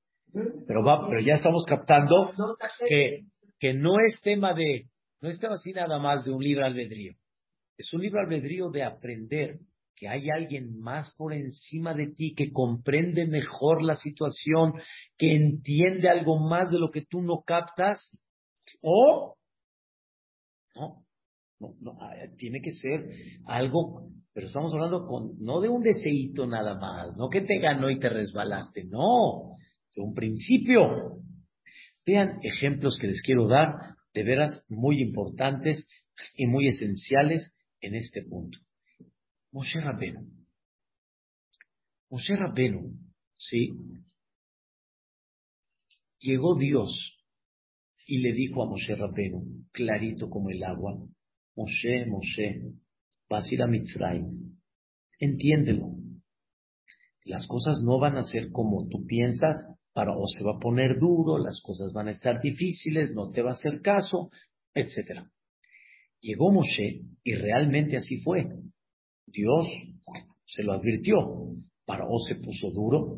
pero 0.68 0.84
va, 0.84 1.08
pero 1.08 1.22
ya 1.22 1.34
estamos 1.34 1.66
captando 1.68 2.34
que, 2.88 3.26
que 3.60 3.74
no 3.74 4.00
es 4.00 4.20
tema 4.22 4.54
de, 4.54 4.90
no 5.22 5.30
es 5.30 5.40
tema 5.40 5.56
así 5.56 5.74
nada 5.74 6.00
más 6.00 6.26
de 6.26 6.32
un 6.32 6.44
libre 6.44 6.66
albedrío. 6.66 7.14
Es 7.78 7.94
un 7.94 8.02
libre 8.02 8.22
albedrío 8.22 8.70
de 8.70 8.84
aprender 8.84 9.60
que 9.96 10.08
hay 10.08 10.30
alguien 10.30 10.80
más 10.80 11.14
por 11.16 11.34
encima 11.34 11.94
de 11.94 12.08
ti 12.08 12.34
que 12.34 12.54
comprende 12.54 13.28
mejor 13.28 13.84
la 13.84 13.96
situación, 13.96 14.74
que 15.18 15.36
entiende 15.36 16.08
algo 16.08 16.40
más 16.40 16.72
de 16.72 16.80
lo 16.80 16.90
que 16.90 17.02
tú 17.02 17.22
no 17.22 17.42
captas, 17.46 18.10
o 18.82 19.36
no, 20.76 21.06
no, 21.60 21.76
no 21.82 21.98
tiene 22.38 22.62
que 22.62 22.72
ser 22.72 23.10
algo, 23.46 24.10
pero 24.34 24.48
estamos 24.48 24.74
hablando 24.74 25.06
con, 25.06 25.38
no 25.40 25.60
de 25.60 25.68
un 25.68 25.82
deseito 25.82 26.48
nada 26.48 26.76
más, 26.76 27.18
no 27.18 27.30
que 27.30 27.42
te 27.42 27.60
ganó 27.60 27.90
y 27.90 28.00
te 28.00 28.08
resbalaste, 28.08 28.86
no, 28.86 29.56
de 29.94 30.02
un 30.02 30.14
principio. 30.14 31.20
Vean 32.10 32.40
ejemplos 32.42 32.98
que 33.00 33.06
les 33.06 33.22
quiero 33.22 33.48
dar, 33.48 33.96
de 34.16 34.24
veras 34.24 34.66
muy 34.68 35.00
importantes 35.00 35.86
y 36.34 36.48
muy 36.48 36.68
esenciales 36.68 37.54
en 37.82 37.94
este 37.94 38.24
punto. 38.24 38.58
Moshe 39.52 39.80
Rabenu. 39.80 40.28
Moshe 42.10 42.36
Rabenu, 42.36 42.98
¿sí? 43.38 43.78
Llegó 46.18 46.58
Dios 46.58 47.16
y 48.08 48.18
le 48.18 48.34
dijo 48.34 48.64
a 48.64 48.66
Moshe 48.68 48.96
Rabenu, 48.96 49.68
clarito 49.72 50.32
como 50.32 50.50
el 50.50 50.64
agua, 50.64 50.98
Moshe, 51.56 52.08
Moshe, 52.08 52.74
vas 53.30 53.46
a 53.46 53.54
ir 53.54 53.62
a 53.62 53.68
Mitzrayim. 53.68 54.58
Entiéndelo. 55.20 55.92
Las 57.26 57.46
cosas 57.46 57.84
no 57.84 58.00
van 58.00 58.18
a 58.18 58.24
ser 58.24 58.50
como 58.52 58.88
tú 58.88 59.06
piensas, 59.06 59.64
para, 59.94 60.16
o 60.16 60.26
se 60.28 60.44
va 60.44 60.56
a 60.56 60.60
poner 60.60 61.00
duro, 61.00 61.38
las 61.38 61.62
cosas 61.62 61.92
van 61.94 62.08
a 62.08 62.12
estar 62.12 62.42
difíciles, 62.42 63.12
no 63.14 63.32
te 63.32 63.42
va 63.42 63.52
a 63.52 63.54
hacer 63.54 63.82
caso, 63.82 64.30
etc. 64.74 65.28
Llegó 66.22 66.52
Moshe 66.52 67.02
y 67.24 67.36
realmente 67.36 67.98
así 67.98 68.22
fue. 68.22 68.48
Dios 69.26 69.68
se 70.46 70.64
lo 70.64 70.74
advirtió. 70.74 71.16
Paró 71.86 72.08
se 72.28 72.36
puso 72.36 72.70
duro, 72.72 73.18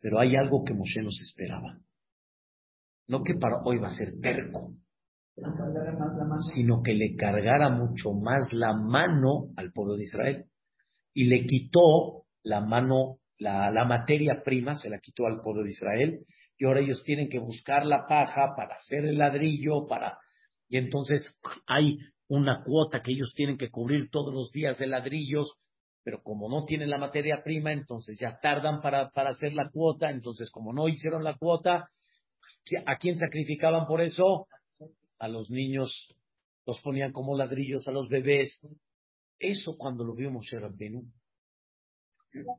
pero 0.00 0.18
hay 0.18 0.34
algo 0.34 0.64
que 0.64 0.74
Moshe 0.74 1.02
nos 1.02 1.20
esperaba. 1.20 1.78
No 3.06 3.22
que 3.22 3.34
para 3.34 3.62
hoy 3.64 3.78
va 3.78 3.88
a 3.88 3.96
ser 3.96 4.18
terco, 4.20 4.74
sino 6.54 6.82
que 6.82 6.94
le 6.94 7.14
cargara 7.16 7.70
mucho 7.70 8.12
más 8.12 8.52
la 8.52 8.72
mano 8.72 9.52
al 9.56 9.72
pueblo 9.72 9.94
de 9.96 10.02
Israel. 10.02 10.44
Y 11.12 11.24
le 11.26 11.46
quitó 11.46 12.24
la 12.42 12.60
mano, 12.60 13.18
la, 13.38 13.84
materia 13.84 14.42
prima, 14.44 14.76
se 14.76 14.88
la 14.88 14.98
quitó 14.98 15.26
al 15.26 15.40
pueblo 15.40 15.62
de 15.64 15.70
Israel, 15.70 16.26
y 16.56 16.66
ahora 16.66 16.80
ellos 16.80 17.02
tienen 17.04 17.28
que 17.28 17.38
buscar 17.38 17.84
la 17.84 18.06
paja 18.06 18.54
para 18.56 18.76
hacer 18.76 19.04
el 19.04 19.18
ladrillo, 19.18 19.86
para... 19.88 20.18
Y 20.68 20.78
entonces 20.78 21.38
hay 21.66 21.98
una 22.28 22.62
cuota 22.64 23.02
que 23.02 23.12
ellos 23.12 23.32
tienen 23.34 23.58
que 23.58 23.70
cubrir 23.70 24.08
todos 24.10 24.32
los 24.32 24.50
días 24.50 24.78
de 24.78 24.86
ladrillos, 24.86 25.52
pero 26.02 26.22
como 26.22 26.48
no 26.48 26.64
tienen 26.64 26.90
la 26.90 26.98
materia 26.98 27.42
prima, 27.42 27.72
entonces 27.72 28.18
ya 28.20 28.38
tardan 28.40 28.80
para, 28.80 29.10
para 29.10 29.30
hacer 29.30 29.54
la 29.54 29.68
cuota, 29.70 30.10
entonces 30.10 30.50
como 30.50 30.72
no 30.72 30.88
hicieron 30.88 31.24
la 31.24 31.36
cuota, 31.36 31.90
¿a 32.86 32.96
quién 32.98 33.16
sacrificaban 33.16 33.86
por 33.86 34.00
eso? 34.00 34.46
A 35.18 35.28
los 35.28 35.50
niños, 35.50 36.14
los 36.66 36.80
ponían 36.80 37.12
como 37.12 37.36
ladrillos 37.36 37.86
a 37.88 37.92
los 37.92 38.08
bebés. 38.08 38.60
Eso 39.38 39.76
cuando 39.76 40.04
lo 40.04 40.14
vio 40.14 40.30
Moshe 40.30 40.58
Rabbenu. 40.58 41.02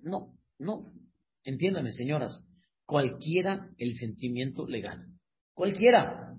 No, 0.02 0.34
no. 0.60 0.94
Entiéndame, 1.44 1.92
señoras. 1.92 2.44
Cualquiera 2.86 3.70
el 3.78 3.98
sentimiento 3.98 4.68
legal. 4.68 5.08
Cualquiera. 5.54 6.36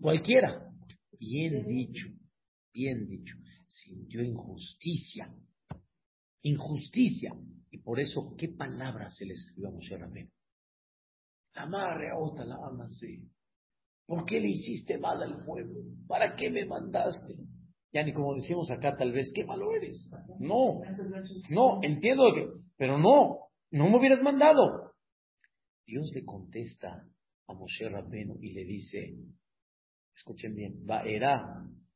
Cualquiera. 0.00 0.70
Bien 1.18 1.66
dicho 1.66 2.08
bien 2.74 3.06
dicho, 3.06 3.36
sintió 3.66 4.22
injusticia, 4.22 5.32
injusticia. 6.42 7.32
Y 7.70 7.78
por 7.78 8.00
eso, 8.00 8.34
¿qué 8.36 8.48
palabra 8.48 9.08
se 9.08 9.24
le 9.24 9.34
escribió 9.34 9.68
a 9.68 9.72
Moshe 9.72 9.96
Rabén? 9.96 10.30
La 11.54 11.66
madre 11.66 12.08
otra 12.16 12.44
la 12.44 12.58
sí. 12.88 13.28
¿Por 14.06 14.26
qué 14.26 14.40
le 14.40 14.50
hiciste 14.50 14.98
mal 14.98 15.22
al 15.22 15.44
pueblo? 15.44 15.80
¿Para 16.06 16.34
qué 16.36 16.50
me 16.50 16.66
mandaste? 16.66 17.36
Ya 17.92 18.02
ni 18.02 18.12
como 18.12 18.34
decimos 18.34 18.70
acá, 18.70 18.96
tal 18.96 19.12
vez, 19.12 19.32
qué 19.34 19.44
malo 19.44 19.72
eres. 19.72 20.10
No, 20.40 20.80
no, 21.50 21.80
entiendo 21.82 22.24
que, 22.34 22.48
pero 22.76 22.98
no, 22.98 23.50
no 23.70 23.88
me 23.88 23.98
hubieras 23.98 24.22
mandado. 24.22 24.92
Dios 25.86 26.10
le 26.14 26.24
contesta 26.24 27.06
a 27.46 27.54
Moshe 27.54 27.88
Rabbeinu 27.88 28.36
y 28.40 28.52
le 28.52 28.64
dice, 28.64 29.14
escuchen 30.14 30.54
bien, 30.54 30.84
era 31.04 31.44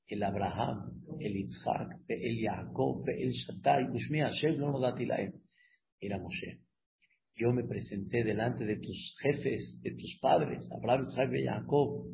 el 0.07 0.23
Abraham, 0.23 1.03
el 1.21 1.37
Isaac, 1.37 2.01
el 2.09 2.41
Jacob, 2.41 3.05
el 3.09 3.31
Shaddai, 3.31 3.88
no 4.57 4.81
dati 4.81 5.07
Era 6.01 6.19
Moshe. 6.19 6.61
Yo 7.35 7.53
me 7.53 7.64
presenté 7.64 8.25
delante 8.25 8.64
de 8.64 8.77
tus 8.77 9.17
jefes, 9.23 9.81
de 9.83 9.93
tus 9.93 10.19
padres, 10.21 10.69
Abraham, 10.73 11.03
Isaac 11.03 11.31
y 11.33 11.45
Jacob, 11.45 12.07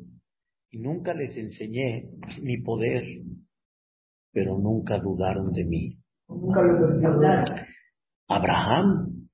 y 0.69 0.79
nunca 0.79 1.13
les 1.13 1.35
enseñé 1.35 2.09
mi 2.41 2.61
poder, 2.61 3.03
pero 4.31 4.57
nunca 4.59 4.99
dudaron 4.99 5.51
de 5.51 5.63
mí. 5.63 5.97
Abraham 8.27 9.29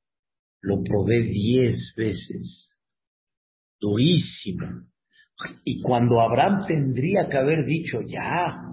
lo 0.62 0.84
probé 0.84 1.22
diez 1.24 1.94
veces, 1.96 2.78
durísimo, 3.80 4.92
y 5.64 5.82
cuando 5.82 6.22
Abraham 6.22 6.66
tendría 6.68 7.28
que 7.30 7.38
haber 7.38 7.66
dicho, 7.66 8.02
ya, 8.06 8.72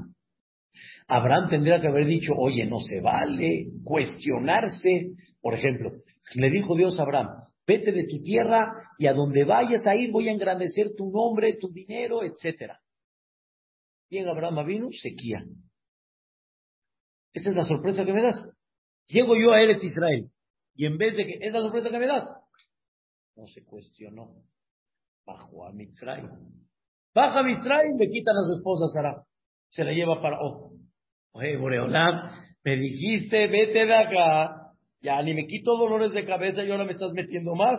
Abraham 1.06 1.48
tendría 1.48 1.80
que 1.80 1.88
haber 1.88 2.06
dicho, 2.06 2.34
oye, 2.36 2.66
no 2.66 2.80
se 2.80 3.00
vale 3.00 3.68
cuestionarse. 3.82 5.14
Por 5.40 5.54
ejemplo, 5.54 5.92
le 6.34 6.50
dijo 6.50 6.76
Dios 6.76 6.98
a 6.98 7.02
Abraham, 7.02 7.28
vete 7.66 7.92
de 7.92 8.04
tu 8.04 8.20
tierra 8.20 8.90
y 8.98 9.06
a 9.06 9.14
donde 9.14 9.44
vayas 9.44 9.86
a 9.86 9.96
ir 9.96 10.10
voy 10.10 10.28
a 10.28 10.32
engrandecer 10.32 10.90
tu 10.96 11.10
nombre, 11.10 11.56
tu 11.58 11.72
dinero, 11.72 12.22
etc. 12.22 12.72
Llega 14.10 14.30
Abraham 14.30 14.66
vino, 14.66 14.88
sequía. 14.92 15.44
Esa 17.32 17.50
es 17.50 17.56
la 17.56 17.64
sorpresa 17.64 18.04
que 18.04 18.12
me 18.12 18.22
das. 18.22 18.44
Llego 19.08 19.34
yo 19.36 19.52
a 19.52 19.62
Eretz 19.62 19.82
Israel 19.82 20.30
y 20.74 20.86
en 20.86 20.98
vez 20.98 21.16
de 21.16 21.26
que, 21.26 21.38
esa 21.40 21.58
sorpresa 21.58 21.90
que 21.90 21.98
me 21.98 22.06
das, 22.06 22.24
no 23.36 23.46
se 23.46 23.64
cuestionó 23.64 24.42
bajó 25.24 25.66
a 25.66 25.72
Mitzrayim. 25.72 26.30
Baja 27.14 27.40
a 27.40 27.42
Mitzrayim, 27.42 27.96
le 27.98 28.08
quitan 28.08 28.36
a 28.36 28.46
su 28.46 28.58
esposa 28.58 28.86
Sara. 28.92 29.24
Se 29.70 29.84
la 29.84 29.92
lleva 29.92 30.20
para, 30.22 30.38
oh, 30.40 30.72
oye, 31.32 31.56
Boreolam, 31.56 32.30
me 32.64 32.76
dijiste, 32.76 33.46
vete 33.46 33.86
de 33.86 33.94
acá. 33.94 34.72
Ya 35.00 35.22
ni 35.22 35.34
me 35.34 35.46
quito 35.46 35.76
dolores 35.76 36.12
de 36.12 36.24
cabeza 36.24 36.64
y 36.64 36.70
ahora 36.70 36.84
me 36.84 36.92
estás 36.92 37.12
metiendo 37.12 37.54
más. 37.54 37.78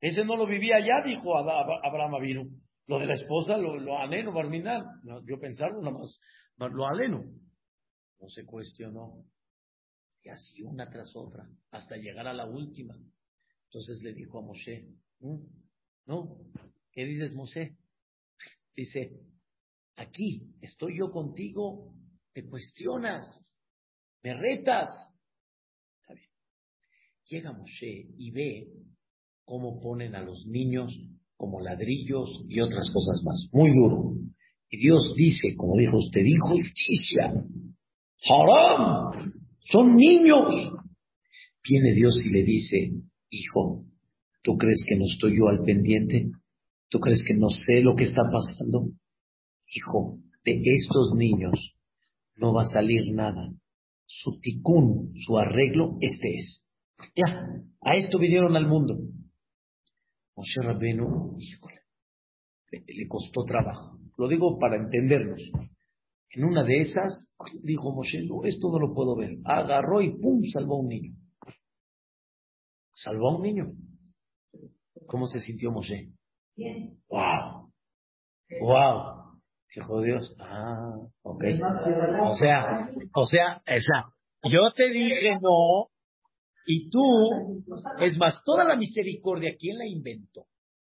Ese 0.00 0.24
no 0.24 0.36
lo 0.36 0.46
vivía 0.46 0.76
allá, 0.76 1.02
dijo 1.04 1.36
Abraham 1.36 2.14
Avinu. 2.14 2.48
Lo 2.86 2.98
de 2.98 3.06
la 3.06 3.14
esposa, 3.14 3.56
lo, 3.56 3.76
lo 3.78 3.98
aleno, 3.98 4.32
Barminal. 4.32 4.82
yo 5.26 5.38
pensaba 5.38 5.72
nomás, 5.82 6.20
lo 6.56 6.86
aleno. 6.86 7.24
No 8.20 8.28
se 8.28 8.46
cuestionó. 8.46 9.24
Y 10.22 10.28
así 10.28 10.62
una 10.62 10.90
tras 10.90 11.14
otra, 11.14 11.48
hasta 11.70 11.96
llegar 11.96 12.26
a 12.26 12.34
la 12.34 12.46
última. 12.46 12.96
Entonces 13.64 14.02
le 14.02 14.12
dijo 14.14 14.38
a 14.38 14.42
Moshe, 14.42 14.88
¿Mm? 15.20 15.36
¿no? 16.06 16.38
¿Qué 16.92 17.04
dices, 17.04 17.34
Moshe? 17.34 17.76
Dice, 18.74 19.20
aquí 19.96 20.54
estoy 20.60 20.98
yo 20.98 21.10
contigo, 21.10 21.94
te 22.32 22.46
cuestionas, 22.46 23.44
me 24.22 24.34
retas. 24.34 24.88
Está 26.00 26.14
bien. 26.14 26.30
Llega 27.26 27.52
Moshe 27.52 28.08
y 28.16 28.30
ve 28.30 28.68
cómo 29.44 29.80
ponen 29.80 30.14
a 30.14 30.22
los 30.22 30.46
niños 30.46 30.98
como 31.36 31.60
ladrillos 31.60 32.44
y 32.48 32.60
otras 32.60 32.90
cosas 32.90 33.22
más. 33.24 33.48
Muy 33.52 33.70
duro. 33.74 34.14
Y 34.70 34.76
Dios 34.78 35.14
dice, 35.16 35.54
como 35.56 35.76
dijo 35.78 35.96
usted, 35.96 36.20
dijo 36.22 36.48
justicia. 36.48 37.32
Haram. 38.28 39.32
Son 39.70 39.94
niños. 39.94 40.54
Viene 41.68 41.94
Dios 41.94 42.22
y 42.24 42.30
le 42.30 42.42
dice, 42.42 42.90
hijo, 43.30 43.84
¿tú 44.42 44.56
crees 44.56 44.84
que 44.88 44.96
no 44.96 45.04
estoy 45.04 45.38
yo 45.38 45.48
al 45.48 45.62
pendiente? 45.62 46.30
¿Tú 46.88 46.98
crees 47.00 47.22
que 47.26 47.34
no 47.34 47.48
sé 47.50 47.80
lo 47.82 47.94
que 47.94 48.04
está 48.04 48.22
pasando? 48.32 48.92
Hijo, 49.74 50.18
de 50.44 50.62
estos 50.64 51.14
niños 51.14 51.74
no 52.36 52.54
va 52.54 52.62
a 52.62 52.72
salir 52.72 53.12
nada. 53.12 53.50
Su 54.06 54.40
ticún, 54.40 55.12
su 55.26 55.36
arreglo, 55.36 55.98
este 56.00 56.30
es. 56.30 56.64
Ya, 57.14 57.46
a 57.82 57.96
esto 57.96 58.18
vinieron 58.18 58.56
al 58.56 58.66
mundo. 58.66 58.98
Moshe 60.34 60.62
Rabenu, 60.62 61.36
híjole, 61.38 61.80
le 62.70 63.08
costó 63.08 63.44
trabajo. 63.44 63.98
Lo 64.16 64.28
digo 64.28 64.58
para 64.58 64.76
entendernos. 64.76 65.42
En 66.30 66.44
una 66.44 66.62
de 66.62 66.80
esas, 66.80 67.32
dijo 67.62 67.92
Moshe, 67.92 68.18
esto 68.44 68.70
no 68.70 68.78
lo 68.78 68.94
puedo 68.94 69.16
ver. 69.16 69.38
Agarró 69.44 70.02
y 70.02 70.16
pum, 70.18 70.42
salvó 70.52 70.76
a 70.76 70.80
un 70.80 70.88
niño. 70.88 71.14
Salvó 72.94 73.30
a 73.30 73.36
un 73.36 73.42
niño. 73.42 73.72
¿Cómo 75.06 75.26
se 75.26 75.40
sintió 75.40 75.70
Moshe? 75.70 76.10
Bien. 76.56 76.98
¡Wow! 77.08 77.72
¡Wow! 78.60 79.18
Dijo 79.74 80.02
Dios, 80.02 80.34
ah, 80.40 80.96
ok. 81.22 81.44
O 82.22 82.32
sea, 82.32 82.90
o 83.14 83.26
sea, 83.26 83.62
esa. 83.66 84.12
Yo 84.44 84.72
te 84.74 84.90
dije 84.90 85.38
no, 85.40 85.88
y 86.70 86.90
tú, 86.90 87.64
es 88.00 88.18
más, 88.18 88.42
toda 88.44 88.62
la 88.64 88.76
misericordia, 88.76 89.56
¿quién 89.58 89.78
la 89.78 89.86
inventó? 89.86 90.44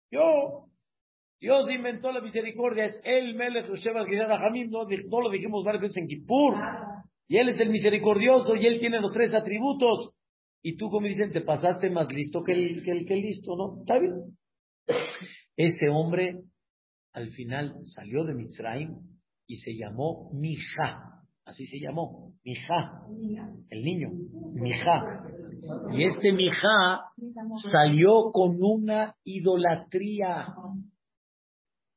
Yo. 0.10 0.68
Dios 1.46 1.70
inventó 1.70 2.12
la 2.12 2.22
misericordia, 2.22 2.86
es 2.86 3.00
el 3.04 3.36
Melech 3.36 3.68
no, 3.68 4.84
no 4.84 5.22
lo 5.22 5.30
dijimos 5.30 5.64
varias 5.64 5.84
veces 5.84 5.98
en 5.98 6.08
Kippur. 6.08 6.56
Y 7.28 7.38
Él 7.38 7.50
es 7.50 7.60
el 7.60 7.70
misericordioso 7.70 8.56
y 8.56 8.66
Él 8.66 8.80
tiene 8.80 9.00
los 9.00 9.14
tres 9.14 9.32
atributos. 9.32 10.10
Y 10.64 10.76
tú, 10.76 10.90
como 10.90 11.06
dicen, 11.06 11.32
te 11.32 11.42
pasaste 11.42 11.92
más 11.92 12.12
listo 12.12 12.42
que 12.42 12.54
el, 12.54 12.84
que 12.84 12.92
el, 12.94 13.06
que 13.06 13.14
el 13.14 13.22
listo, 13.22 13.56
¿no? 13.56 13.80
¿Está 13.82 14.00
bien? 14.00 14.14
Ese 15.56 15.88
hombre 15.88 16.40
al 17.14 17.30
final 17.30 17.76
salió 17.84 18.24
de 18.24 18.34
Mitzrayim 18.34 18.96
y 19.46 19.58
se 19.58 19.76
llamó 19.78 20.32
Mija. 20.34 21.22
Así 21.46 21.68
se 21.68 21.78
llamó, 21.80 22.34
Mija, 22.44 23.04
el 23.70 23.84
niño, 23.84 24.10
Mija. 24.54 25.22
Y 25.92 26.06
este 26.06 26.32
Mija 26.34 27.12
salió 27.72 28.32
con 28.34 28.58
una 28.60 29.14
idolatría. 29.24 30.48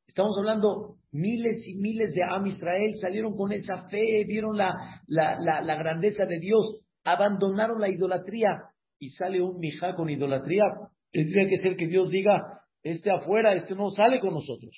Estamos 0.08 0.36
hablando 0.38 0.96
miles 1.12 1.64
y 1.68 1.76
miles 1.76 2.12
de 2.14 2.24
Am 2.24 2.46
Israel 2.46 2.94
salieron 3.00 3.36
con 3.36 3.52
esa 3.52 3.88
fe, 3.88 4.24
vieron 4.26 4.56
la, 4.56 4.74
la, 5.06 5.38
la, 5.38 5.76
grandeza 5.76 6.26
de 6.26 6.40
Dios, 6.40 6.80
abandonaron 7.04 7.80
la 7.80 7.88
idolatría 7.88 8.50
y 8.98 9.10
sale 9.10 9.40
un 9.40 9.60
Mija 9.60 9.94
con 9.94 10.10
idolatría. 10.10 10.64
Tendría 11.12 11.48
que 11.48 11.58
ser 11.58 11.76
que 11.76 11.86
Dios 11.86 12.10
diga, 12.10 12.62
este 12.82 13.10
afuera, 13.10 13.54
este 13.54 13.76
no 13.76 13.90
sale 13.90 14.18
con 14.18 14.34
nosotros. 14.34 14.74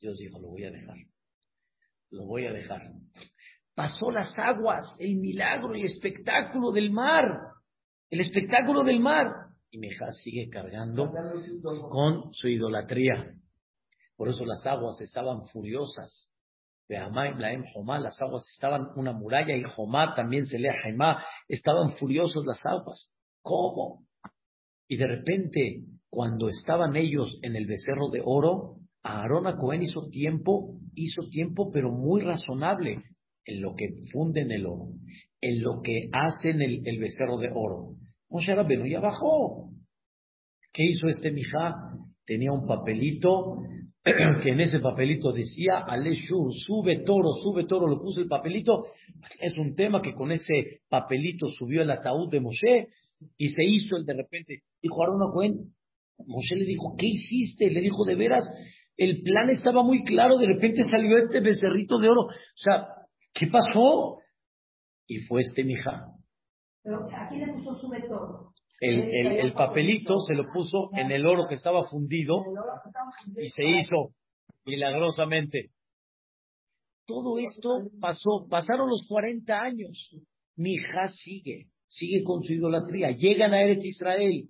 Dios 0.00 0.16
dijo, 0.18 0.38
lo 0.38 0.48
voy 0.48 0.64
a 0.64 0.70
dejar 0.70 0.96
lo 2.10 2.26
voy 2.26 2.46
a 2.46 2.52
dejar. 2.52 2.82
Pasó 3.74 4.10
las 4.10 4.36
aguas, 4.38 4.84
el 4.98 5.16
milagro, 5.16 5.74
el 5.74 5.84
espectáculo 5.84 6.72
del 6.72 6.90
mar, 6.90 7.24
el 8.10 8.20
espectáculo 8.20 8.84
del 8.84 9.00
mar. 9.00 9.26
Y 9.70 9.78
Meja 9.78 10.12
sigue 10.12 10.48
cargando 10.48 11.10
con 11.90 12.32
su 12.32 12.48
idolatría. 12.48 13.34
Por 14.16 14.28
eso 14.28 14.44
las 14.44 14.66
aguas 14.66 15.00
estaban 15.00 15.46
furiosas. 15.46 16.32
Las 16.88 18.22
aguas 18.22 18.48
estaban 18.54 18.88
una 18.96 19.12
muralla 19.12 19.56
y 19.56 19.62
Jomá 19.64 20.14
también 20.14 20.46
se 20.46 20.58
lee 20.58 20.70
Jaimá. 20.82 21.24
Estaban 21.48 21.94
furiosos 21.96 22.44
las 22.46 22.64
aguas. 22.64 23.10
¿Cómo? 23.42 24.06
Y 24.88 24.96
de 24.96 25.06
repente, 25.06 25.82
cuando 26.08 26.48
estaban 26.48 26.96
ellos 26.96 27.38
en 27.42 27.56
el 27.56 27.66
becerro 27.66 28.08
de 28.10 28.22
oro, 28.24 28.76
Aarón 29.02 29.46
a 29.46 29.56
Cohen 29.56 29.82
hizo 29.82 30.08
tiempo, 30.08 30.78
hizo 30.94 31.28
tiempo, 31.28 31.70
pero 31.72 31.90
muy 31.90 32.22
razonable 32.22 33.02
en 33.44 33.62
lo 33.62 33.74
que 33.74 33.88
funden 34.12 34.50
el 34.50 34.66
oro, 34.66 34.88
en 35.40 35.62
lo 35.62 35.80
que 35.82 36.08
hacen 36.12 36.60
el, 36.60 36.98
becerro 36.98 37.38
de 37.38 37.50
oro. 37.52 37.94
Moshe 38.28 38.54
Rabbeinu 38.54 38.86
ya 38.86 39.00
bajó. 39.00 39.70
¿Qué 40.72 40.84
hizo 40.84 41.08
este 41.08 41.30
Mijá? 41.30 41.74
Tenía 42.24 42.52
un 42.52 42.66
papelito 42.66 43.62
que 44.42 44.50
en 44.50 44.60
ese 44.60 44.78
papelito 44.78 45.32
decía 45.32 45.78
Aleshu, 45.78 46.52
sube 46.52 47.02
toro, 47.04 47.30
sube 47.42 47.64
toro, 47.66 47.88
lo 47.88 48.00
puso 48.00 48.20
el 48.20 48.28
papelito. 48.28 48.84
Es 49.40 49.58
un 49.58 49.74
tema 49.74 50.00
que 50.00 50.14
con 50.14 50.30
ese 50.30 50.80
papelito 50.88 51.48
subió 51.48 51.82
el 51.82 51.90
ataúd 51.90 52.30
de 52.30 52.40
Moshe 52.40 52.88
y 53.36 53.48
se 53.48 53.64
hizo 53.64 53.96
el 53.96 54.04
de 54.04 54.14
repente. 54.14 54.62
Dijo 54.80 55.02
Aarón 55.02 55.22
a 55.22 55.32
Cohen, 55.32 55.74
Moshe 56.24 56.54
le 56.54 56.64
dijo, 56.64 56.94
¿qué 56.96 57.06
hiciste? 57.06 57.68
Le 57.68 57.80
dijo, 57.80 58.04
de 58.04 58.14
veras, 58.14 58.44
el 58.96 59.22
plan 59.22 59.50
estaba 59.50 59.82
muy 59.82 60.04
claro, 60.04 60.38
de 60.38 60.46
repente 60.46 60.84
salió 60.84 61.18
este 61.18 61.40
becerrito 61.40 61.98
de 61.98 62.08
oro. 62.08 62.22
O 62.26 62.30
sea, 62.54 62.86
¿qué 63.34 63.48
pasó? 63.48 64.18
Y 65.08 65.18
fue 65.26 65.40
este 65.40 65.64
mija. 65.64 66.06
Pero 66.82 67.08
aquí 67.12 67.38
le 67.38 67.52
puso 67.54 67.74
su 67.80 67.88
todo. 68.08 68.52
El, 68.80 69.00
el, 69.00 69.26
el, 69.38 69.52
papelito 69.54 70.18
se 70.26 70.34
lo 70.34 70.52
puso 70.52 70.90
en 70.92 71.10
el 71.10 71.26
oro 71.26 71.46
que 71.48 71.54
estaba 71.54 71.88
fundido 71.88 72.42
y 73.36 73.48
se 73.48 73.64
hizo 73.64 74.10
milagrosamente. 74.66 75.70
Todo 77.06 77.38
esto 77.38 77.88
pasó, 78.00 78.46
pasaron 78.50 78.90
los 78.90 79.06
40 79.08 79.58
años. 79.58 80.10
Mi 80.56 80.74
hija 80.74 81.08
sigue, 81.08 81.68
sigue 81.86 82.22
con 82.22 82.42
su 82.42 82.52
idolatría. 82.52 83.12
Llegan 83.12 83.54
a 83.54 83.62
Eretz 83.62 83.84
Israel 83.84 84.48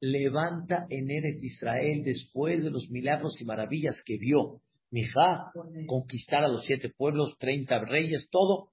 levanta 0.00 0.86
en 0.90 1.10
Eretz 1.10 1.42
Israel 1.42 2.02
después 2.04 2.62
de 2.62 2.70
los 2.70 2.88
milagros 2.90 3.40
y 3.40 3.44
maravillas 3.44 4.02
que 4.04 4.16
vio. 4.16 4.60
Mijá, 4.90 5.52
conquistar 5.86 6.44
a 6.44 6.48
los 6.48 6.64
siete 6.64 6.90
pueblos, 6.96 7.36
treinta 7.38 7.78
reyes, 7.80 8.28
todo. 8.30 8.70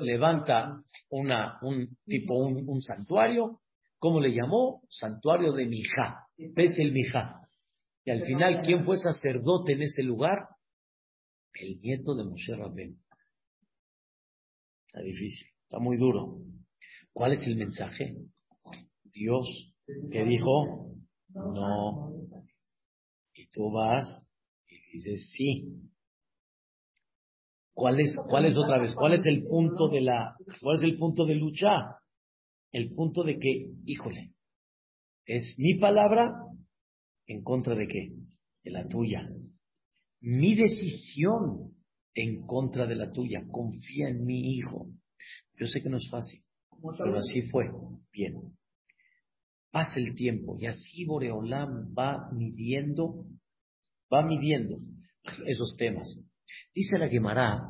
Levanta 0.00 0.82
una, 1.10 1.58
un 1.62 1.96
tipo, 2.04 2.34
un, 2.34 2.82
santuario. 2.82 3.60
¿Cómo 3.98 4.20
le 4.20 4.34
llamó? 4.34 4.82
Santuario 4.88 5.52
de 5.52 5.66
Mijá. 5.66 6.26
¿Ves 6.36 6.78
el 6.78 6.92
Mijá? 6.92 7.40
Y 8.04 8.10
al 8.10 8.22
final, 8.24 8.62
¿quién 8.62 8.84
fue 8.84 8.98
sacerdote 8.98 9.72
en 9.72 9.82
ese 9.82 10.02
lugar? 10.02 10.48
El 11.54 11.80
nieto 11.80 12.14
de 12.14 12.24
Moshe 12.24 12.54
Rabben. 12.54 12.98
Está 14.86 15.00
difícil, 15.00 15.48
está 15.64 15.78
muy 15.78 15.96
duro. 15.96 16.38
¿Cuál 17.12 17.32
es 17.32 17.42
el 17.46 17.56
mensaje? 17.56 18.14
Dios 19.04 19.74
que 20.10 20.24
dijo, 20.24 20.94
no. 21.30 22.12
Y 23.34 23.48
tú 23.48 23.70
vas 23.70 24.26
y 24.68 24.92
dices, 24.92 25.30
sí. 25.36 25.85
¿Cuál 27.76 28.00
es, 28.00 28.16
cuál 28.28 28.46
es 28.46 28.56
otra 28.56 28.80
vez? 28.80 28.94
¿Cuál 28.94 29.12
es 29.12 29.26
el 29.26 29.44
punto 29.44 29.88
de 29.88 30.00
la, 30.00 30.34
cuál 30.62 30.78
es 30.78 30.82
el 30.82 30.96
punto 30.96 31.26
de 31.26 31.34
lucha? 31.34 31.76
El 32.72 32.94
punto 32.94 33.22
de 33.22 33.38
que, 33.38 33.70
híjole, 33.84 34.32
es 35.26 35.54
mi 35.58 35.74
palabra 35.78 36.32
en 37.26 37.42
contra 37.42 37.74
de 37.74 37.86
qué? 37.86 38.12
De 38.64 38.70
la 38.70 38.88
tuya. 38.88 39.22
Mi 40.20 40.54
decisión 40.54 41.76
en 42.14 42.46
contra 42.46 42.86
de 42.86 42.96
la 42.96 43.12
tuya. 43.12 43.44
Confía 43.50 44.08
en 44.08 44.24
mi 44.24 44.54
hijo. 44.56 44.88
Yo 45.58 45.66
sé 45.66 45.82
que 45.82 45.90
no 45.90 45.98
es 45.98 46.08
fácil, 46.10 46.42
pero 46.98 47.18
así 47.18 47.42
fue. 47.50 47.70
Bien 48.10 48.56
pasa 49.76 49.96
el 49.96 50.14
tiempo 50.14 50.56
y 50.58 50.64
así 50.64 51.04
Boreolam 51.04 51.94
va 51.94 52.30
midiendo, 52.32 53.26
va 54.10 54.24
midiendo 54.24 54.78
esos 55.46 55.76
temas. 55.76 56.18
Dice 56.74 56.98
la 56.98 57.08
Gemara, 57.08 57.62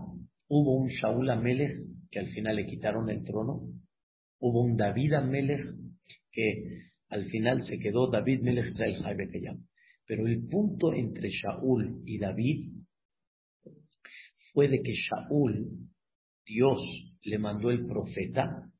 hubo 0.49 0.77
un 0.77 0.89
Shaul 0.89 1.31
Amelech 1.31 1.73
que 2.11 2.19
al 2.19 2.27
final 2.29 2.57
le 2.57 2.67
quitaron 2.67 3.09
el 3.11 3.25
trono, 3.25 3.69
hubo 4.41 4.63
un 4.63 4.77
David 4.77 5.15
Amelech 5.15 5.65
que 6.33 6.87
Al 7.09 7.25
final 7.27 7.63
se 7.63 7.79
quedó 7.79 8.11
David 8.11 8.41
Melech 8.43 8.67
Israel 8.67 9.65
Pero 10.07 10.27
el 10.27 10.47
punto 10.49 10.93
entre 10.93 11.31
Shaul 11.31 12.03
y 12.05 12.19
David 12.19 12.73
fue 14.53 14.69
de 14.69 14.83
que 14.83 14.93
Shaul, 14.93 15.89
Dios 16.45 16.81
le 17.23 17.39
mandó 17.39 17.71
el 17.71 17.87
profeta 17.87 18.71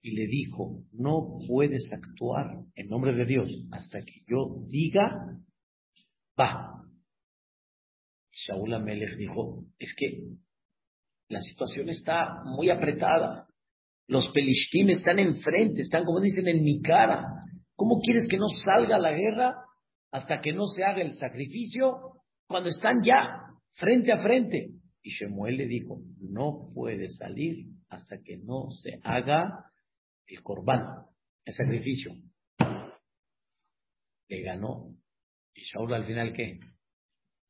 y 0.00 0.16
le 0.16 0.26
dijo, 0.28 0.84
no 0.92 1.38
puedes 1.48 1.92
actuar 1.92 2.64
en 2.74 2.88
nombre 2.88 3.12
de 3.12 3.26
Dios 3.26 3.50
hasta 3.72 4.00
que 4.02 4.22
yo 4.28 4.64
diga, 4.68 5.36
va. 6.38 6.85
Shaul 8.36 8.74
Amelech 8.74 9.16
dijo, 9.16 9.64
es 9.78 9.94
que 9.96 10.36
la 11.28 11.40
situación 11.40 11.88
está 11.88 12.42
muy 12.44 12.68
apretada. 12.68 13.48
Los 14.06 14.30
pelishtim 14.30 14.90
están 14.90 15.18
enfrente, 15.18 15.80
están 15.80 16.04
como 16.04 16.20
dicen 16.20 16.46
en 16.46 16.62
mi 16.62 16.82
cara. 16.82 17.24
¿Cómo 17.74 17.98
quieres 18.00 18.28
que 18.28 18.36
no 18.36 18.46
salga 18.64 18.98
la 18.98 19.12
guerra 19.12 19.54
hasta 20.12 20.40
que 20.40 20.52
no 20.52 20.66
se 20.66 20.84
haga 20.84 21.02
el 21.02 21.14
sacrificio 21.14 22.20
cuando 22.46 22.68
están 22.68 23.02
ya 23.02 23.26
frente 23.72 24.12
a 24.12 24.22
frente? 24.22 24.68
Y 25.02 25.10
Shemuel 25.10 25.56
le 25.56 25.66
dijo, 25.66 26.00
no 26.20 26.70
puede 26.74 27.08
salir 27.08 27.66
hasta 27.88 28.18
que 28.22 28.36
no 28.36 28.70
se 28.70 29.00
haga 29.02 29.64
el 30.26 30.42
corbán, 30.42 31.06
el 31.44 31.54
sacrificio. 31.54 32.12
Le 34.28 34.42
ganó. 34.42 34.94
¿Y 35.54 35.62
Shaul 35.62 35.94
al 35.94 36.04
final 36.04 36.32
qué? 36.34 36.58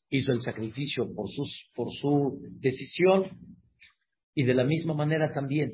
Hizo 0.09 0.33
el 0.33 0.41
sacrificio 0.41 1.13
por, 1.15 1.29
sus, 1.29 1.71
por 1.75 1.89
su 1.91 2.39
decisión. 2.61 3.25
Y 4.35 4.45
de 4.45 4.55
la 4.55 4.65
misma 4.65 4.95
manera 4.95 5.33
también, 5.33 5.71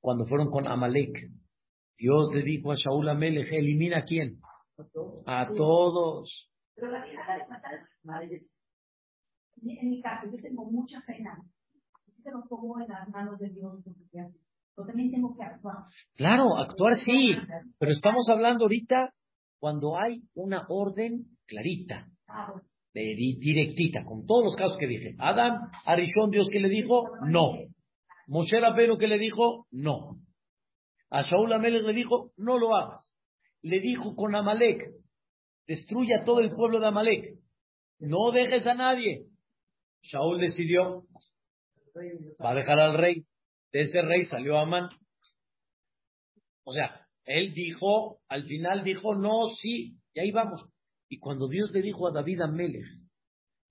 cuando 0.00 0.26
fueron 0.26 0.50
con 0.50 0.66
Amalek, 0.66 1.30
Dios 1.98 2.32
le 2.32 2.42
dijo 2.42 2.70
a 2.70 2.76
Shaul 2.76 3.08
Amelech, 3.08 3.52
elimina 3.52 3.98
a 3.98 4.04
quién? 4.04 4.38
A 5.26 5.48
todos. 5.52 6.48
Pero 6.74 6.92
la 6.92 7.04
vida 7.04 7.20
de 7.36 7.48
matar 7.48 7.74
a 7.74 7.88
madres. 8.04 8.46
En 9.60 9.90
mi 9.90 10.00
caso, 10.00 10.30
yo 10.30 10.40
tengo 10.40 10.70
mucha 10.70 11.02
pena. 11.04 11.42
Así 12.06 12.22
que 12.22 12.30
lo 12.30 12.44
pongo 12.48 12.80
en 12.80 12.88
las 12.88 13.08
manos 13.08 13.38
de 13.40 13.50
Dios. 13.50 13.84
Yo 14.14 14.84
también 14.86 15.10
tengo 15.10 15.36
que 15.36 15.42
actuar. 15.42 15.78
Claro, 16.14 16.56
actuar 16.56 16.96
sí. 16.98 17.36
Pero 17.78 17.90
estamos 17.90 18.28
hablando 18.30 18.64
ahorita 18.64 19.12
cuando 19.58 19.98
hay 19.98 20.22
una 20.34 20.64
orden 20.68 21.26
clarita. 21.46 22.06
Ah, 22.28 22.54
directita, 22.92 24.04
con 24.04 24.26
todos 24.26 24.44
los 24.44 24.56
casos 24.56 24.76
que 24.78 24.86
dije. 24.86 25.14
Adam, 25.18 25.70
Arishon, 25.84 26.30
Dios 26.30 26.48
que 26.50 26.60
le 26.60 26.68
dijo, 26.68 27.04
no. 27.26 27.52
Moshe 28.26 28.60
Rabbeinu 28.60 28.98
que 28.98 29.08
le 29.08 29.18
dijo, 29.18 29.66
no. 29.70 30.18
A 31.10 31.22
Shaul 31.22 31.52
Amelech 31.52 31.84
le 31.84 31.92
dijo, 31.92 32.32
no 32.36 32.58
lo 32.58 32.76
hagas. 32.76 33.12
Le 33.62 33.80
dijo 33.80 34.14
con 34.14 34.34
Amalek, 34.34 34.90
destruya 35.66 36.24
todo 36.24 36.40
el 36.40 36.50
pueblo 36.50 36.80
de 36.80 36.86
Amalek. 36.88 37.38
No 37.98 38.30
dejes 38.30 38.66
a 38.66 38.74
nadie. 38.74 39.26
Shaul 40.02 40.38
decidió, 40.40 41.04
va 42.44 42.50
a 42.50 42.54
dejar 42.54 42.78
al 42.78 42.98
rey. 42.98 43.24
De 43.72 43.82
ese 43.82 44.00
rey 44.02 44.24
salió 44.24 44.58
Amán. 44.58 44.88
O 46.64 46.72
sea, 46.72 47.06
él 47.24 47.52
dijo, 47.52 48.20
al 48.28 48.44
final 48.44 48.84
dijo, 48.84 49.14
no, 49.14 49.48
sí, 49.60 49.96
y 50.14 50.20
ahí 50.20 50.30
vamos. 50.30 50.64
Y 51.08 51.18
cuando 51.18 51.48
Dios 51.48 51.70
le 51.72 51.82
dijo 51.82 52.06
a 52.06 52.12
David 52.12 52.42
Amelech, 52.42 52.86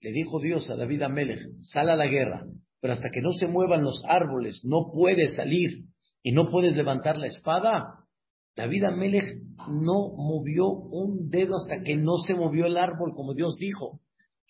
le 0.01 0.11
dijo 0.11 0.39
Dios 0.39 0.69
a 0.69 0.75
David 0.75 1.03
Amelech, 1.03 1.39
sal 1.61 1.89
a 1.89 1.95
la 1.95 2.07
guerra, 2.07 2.45
pero 2.79 2.93
hasta 2.93 3.09
que 3.11 3.21
no 3.21 3.31
se 3.31 3.47
muevan 3.47 3.83
los 3.83 4.03
árboles, 4.07 4.61
no 4.63 4.91
puedes 4.93 5.35
salir 5.35 5.85
y 6.23 6.31
no 6.31 6.49
puedes 6.49 6.75
levantar 6.75 7.17
la 7.17 7.27
espada. 7.27 8.05
David 8.55 8.85
Amelech 8.85 9.41
no 9.69 10.09
movió 10.15 10.67
un 10.67 11.29
dedo 11.29 11.55
hasta 11.55 11.83
que 11.83 11.95
no 11.95 12.17
se 12.25 12.33
movió 12.33 12.65
el 12.65 12.77
árbol, 12.77 13.13
como 13.15 13.33
Dios 13.33 13.57
dijo. 13.59 13.99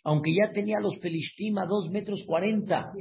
Aunque 0.03 0.33
ya 0.33 0.53
tenía 0.53 0.79
los 0.79 0.97
pelishtim 0.99 1.57
a 1.57 1.65
dos 1.65 1.89
metros 1.91 2.23
cuarenta. 2.25 2.93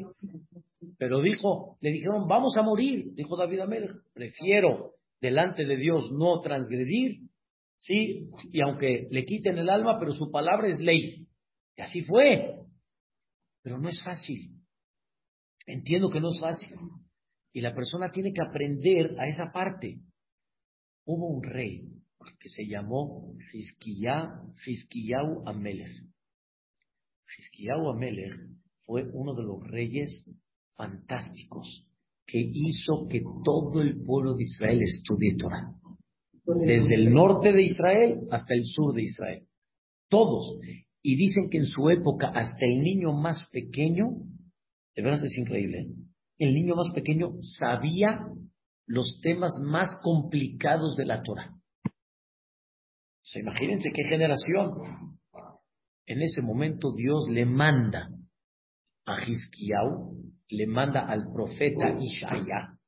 Pero 0.99 1.20
dijo, 1.20 1.76
le 1.80 1.93
dijeron, 1.93 2.26
vamos 2.26 2.57
a 2.57 2.62
morir. 2.62 3.12
Dijo 3.14 3.37
David 3.37 3.61
Amelech, 3.61 3.93
prefiero 4.12 4.95
delante 5.20 5.64
de 5.64 5.76
Dios 5.76 6.11
no 6.11 6.41
transgredir. 6.41 7.20
Sí, 7.79 8.29
y 8.53 8.61
aunque 8.61 9.07
le 9.11 9.24
quiten 9.24 9.59
el 9.59 9.68
alma, 9.68 9.99
pero 9.99 10.12
su 10.12 10.31
palabra 10.31 10.68
es 10.68 10.79
ley. 10.79 11.27
Y 11.77 11.83
así 11.83 12.03
fue. 12.03 12.62
Pero 13.62 13.79
no 13.79 13.89
es 13.89 14.03
fácil. 14.03 14.61
Entiendo 15.66 16.11
que 16.11 16.20
no 16.20 16.31
es 16.33 16.41
fácil. 16.41 16.77
Y 17.53 17.61
la 17.61 17.74
persona 17.74 18.11
tiene 18.11 18.33
que 18.33 18.43
aprender 18.43 19.18
a 19.18 19.27
esa 19.27 19.53
parte. 19.53 20.01
Hubo 21.05 21.29
un 21.29 21.43
rey 21.43 21.89
que 22.41 22.49
se 22.49 22.66
llamó 22.66 23.35
Hizkiyahu 23.53 25.43
Amelech. 25.47 26.07
Hizkiyahu 27.39 27.91
Amelech 27.91 28.33
fue 28.85 29.05
uno 29.12 29.35
de 29.35 29.43
los 29.43 29.62
reyes 29.68 30.29
fantásticos 30.74 31.87
que 32.27 32.39
hizo 32.41 33.07
que 33.09 33.22
todo 33.45 33.81
el 33.81 34.03
pueblo 34.03 34.35
de 34.35 34.45
Israel 34.45 34.83
estudie 34.83 35.37
Torah. 35.37 35.72
Desde 36.47 36.94
el 36.94 37.12
norte 37.12 37.53
de 37.53 37.62
Israel 37.62 38.20
hasta 38.30 38.55
el 38.55 38.64
sur 38.64 38.94
de 38.94 39.03
Israel. 39.03 39.47
Todos. 40.09 40.59
Y 41.03 41.16
dicen 41.16 41.51
que 41.51 41.59
en 41.59 41.66
su 41.66 41.90
época 41.90 42.28
hasta 42.28 42.64
el 42.64 42.82
niño 42.82 43.12
más 43.12 43.49
pequeño 43.51 44.11
de 44.97 45.03
verdad 45.03 45.24
es 45.24 45.36
increíble. 45.36 45.80
¿eh? 45.80 45.88
El 46.38 46.55
niño 46.55 46.74
más 46.74 46.88
pequeño 46.94 47.34
sabía 47.59 48.26
los 48.86 49.20
temas 49.22 49.53
más 49.62 49.88
complicados 50.03 50.97
de 50.97 51.05
la 51.05 51.22
Torah. 51.22 51.55
O 51.84 53.38
imagínense 53.38 53.90
qué 53.92 54.05
generación. 54.05 55.18
En 56.07 56.22
ese 56.22 56.40
momento 56.40 56.92
Dios 56.92 57.28
le 57.28 57.44
manda 57.44 58.09
a 59.05 59.24
Hizkiyahu, 59.26 60.32
le 60.49 60.66
manda 60.66 61.07
al 61.07 61.30
profeta 61.32 61.99
Ishaya, 62.01 62.78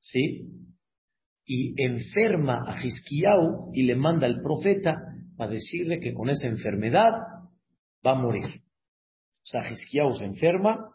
¿sí? 0.00 0.46
Y 1.52 1.74
enferma 1.82 2.62
a 2.64 2.80
Hizkiyahu 2.80 3.72
y 3.74 3.82
le 3.82 3.96
manda 3.96 4.26
al 4.26 4.40
profeta 4.40 4.94
para 5.36 5.50
decirle 5.50 5.98
que 5.98 6.14
con 6.14 6.30
esa 6.30 6.46
enfermedad 6.46 7.12
va 8.06 8.12
a 8.12 8.14
morir. 8.14 8.44
O 8.46 9.46
sea, 9.46 9.68
Hizkiyahu 9.68 10.14
se 10.14 10.26
enferma 10.26 10.90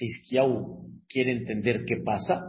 Hizkiyahu 0.00 1.04
quiere 1.08 1.32
entender 1.32 1.84
qué 1.86 1.96
pasa, 2.04 2.40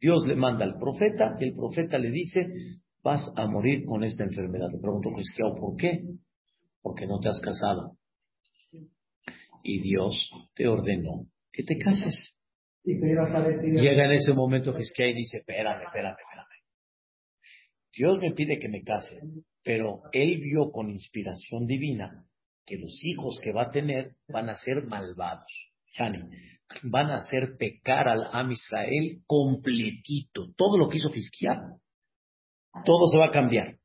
Dios 0.00 0.26
le 0.26 0.34
manda 0.34 0.64
al 0.64 0.78
profeta 0.78 1.36
y 1.38 1.44
el 1.44 1.54
profeta 1.54 1.98
le 1.98 2.10
dice, 2.10 2.40
vas 3.02 3.30
a 3.36 3.46
morir 3.46 3.84
con 3.84 4.02
esta 4.02 4.24
enfermedad. 4.24 4.68
Le 4.72 4.78
pregunto 4.78 5.10
Hizkiyahu, 5.10 5.60
¿por 5.60 5.76
qué? 5.76 6.02
Porque 6.82 7.06
no 7.06 7.18
te 7.20 7.28
has 7.28 7.40
casado. 7.40 7.96
Y 9.62 9.80
Dios 9.82 10.30
te 10.54 10.66
ordenó 10.66 11.26
que 11.52 11.62
te 11.64 11.78
cases. 11.78 12.34
Llega 12.82 14.06
en 14.06 14.12
ese 14.12 14.32
momento 14.32 14.76
Hizkiyahu 14.76 15.10
y 15.10 15.14
dice, 15.14 15.38
espérame, 15.38 15.82
espérame, 15.84 16.16
espérame. 16.18 16.49
Dios 17.92 18.18
me 18.18 18.32
pide 18.32 18.58
que 18.58 18.68
me 18.68 18.82
case, 18.82 19.20
pero 19.62 20.02
él 20.12 20.40
vio 20.40 20.70
con 20.70 20.90
inspiración 20.90 21.66
divina 21.66 22.24
que 22.64 22.76
los 22.76 23.00
hijos 23.04 23.40
que 23.42 23.52
va 23.52 23.64
a 23.64 23.70
tener 23.70 24.16
van 24.28 24.48
a 24.48 24.56
ser 24.56 24.84
malvados. 24.86 25.70
Yani, 25.98 26.20
van 26.84 27.10
a 27.10 27.16
hacer 27.16 27.56
pecar 27.58 28.08
al 28.08 28.28
Am 28.32 28.52
Israel 28.52 29.22
completito. 29.26 30.52
Todo 30.56 30.78
lo 30.78 30.88
que 30.88 30.98
hizo 30.98 31.10
Fisquiá, 31.10 31.60
todo 32.84 33.06
se 33.10 33.18
va 33.18 33.26
a 33.26 33.32
cambiar. 33.32 33.76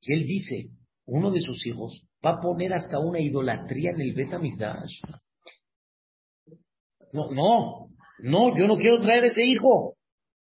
Y 0.00 0.14
él 0.14 0.26
dice, 0.26 0.70
uno 1.04 1.30
de 1.30 1.40
sus 1.40 1.66
hijos 1.66 2.02
va 2.24 2.30
a 2.30 2.40
poner 2.40 2.72
hasta 2.72 2.98
una 2.98 3.20
idolatría 3.20 3.90
en 3.90 4.00
el 4.00 4.14
Betamigdash. 4.14 5.00
No, 7.12 7.30
no, 7.30 7.88
no, 8.18 8.56
yo 8.56 8.66
no 8.66 8.76
quiero 8.76 9.00
traer 9.00 9.24
ese 9.24 9.44
hijo. 9.44 9.94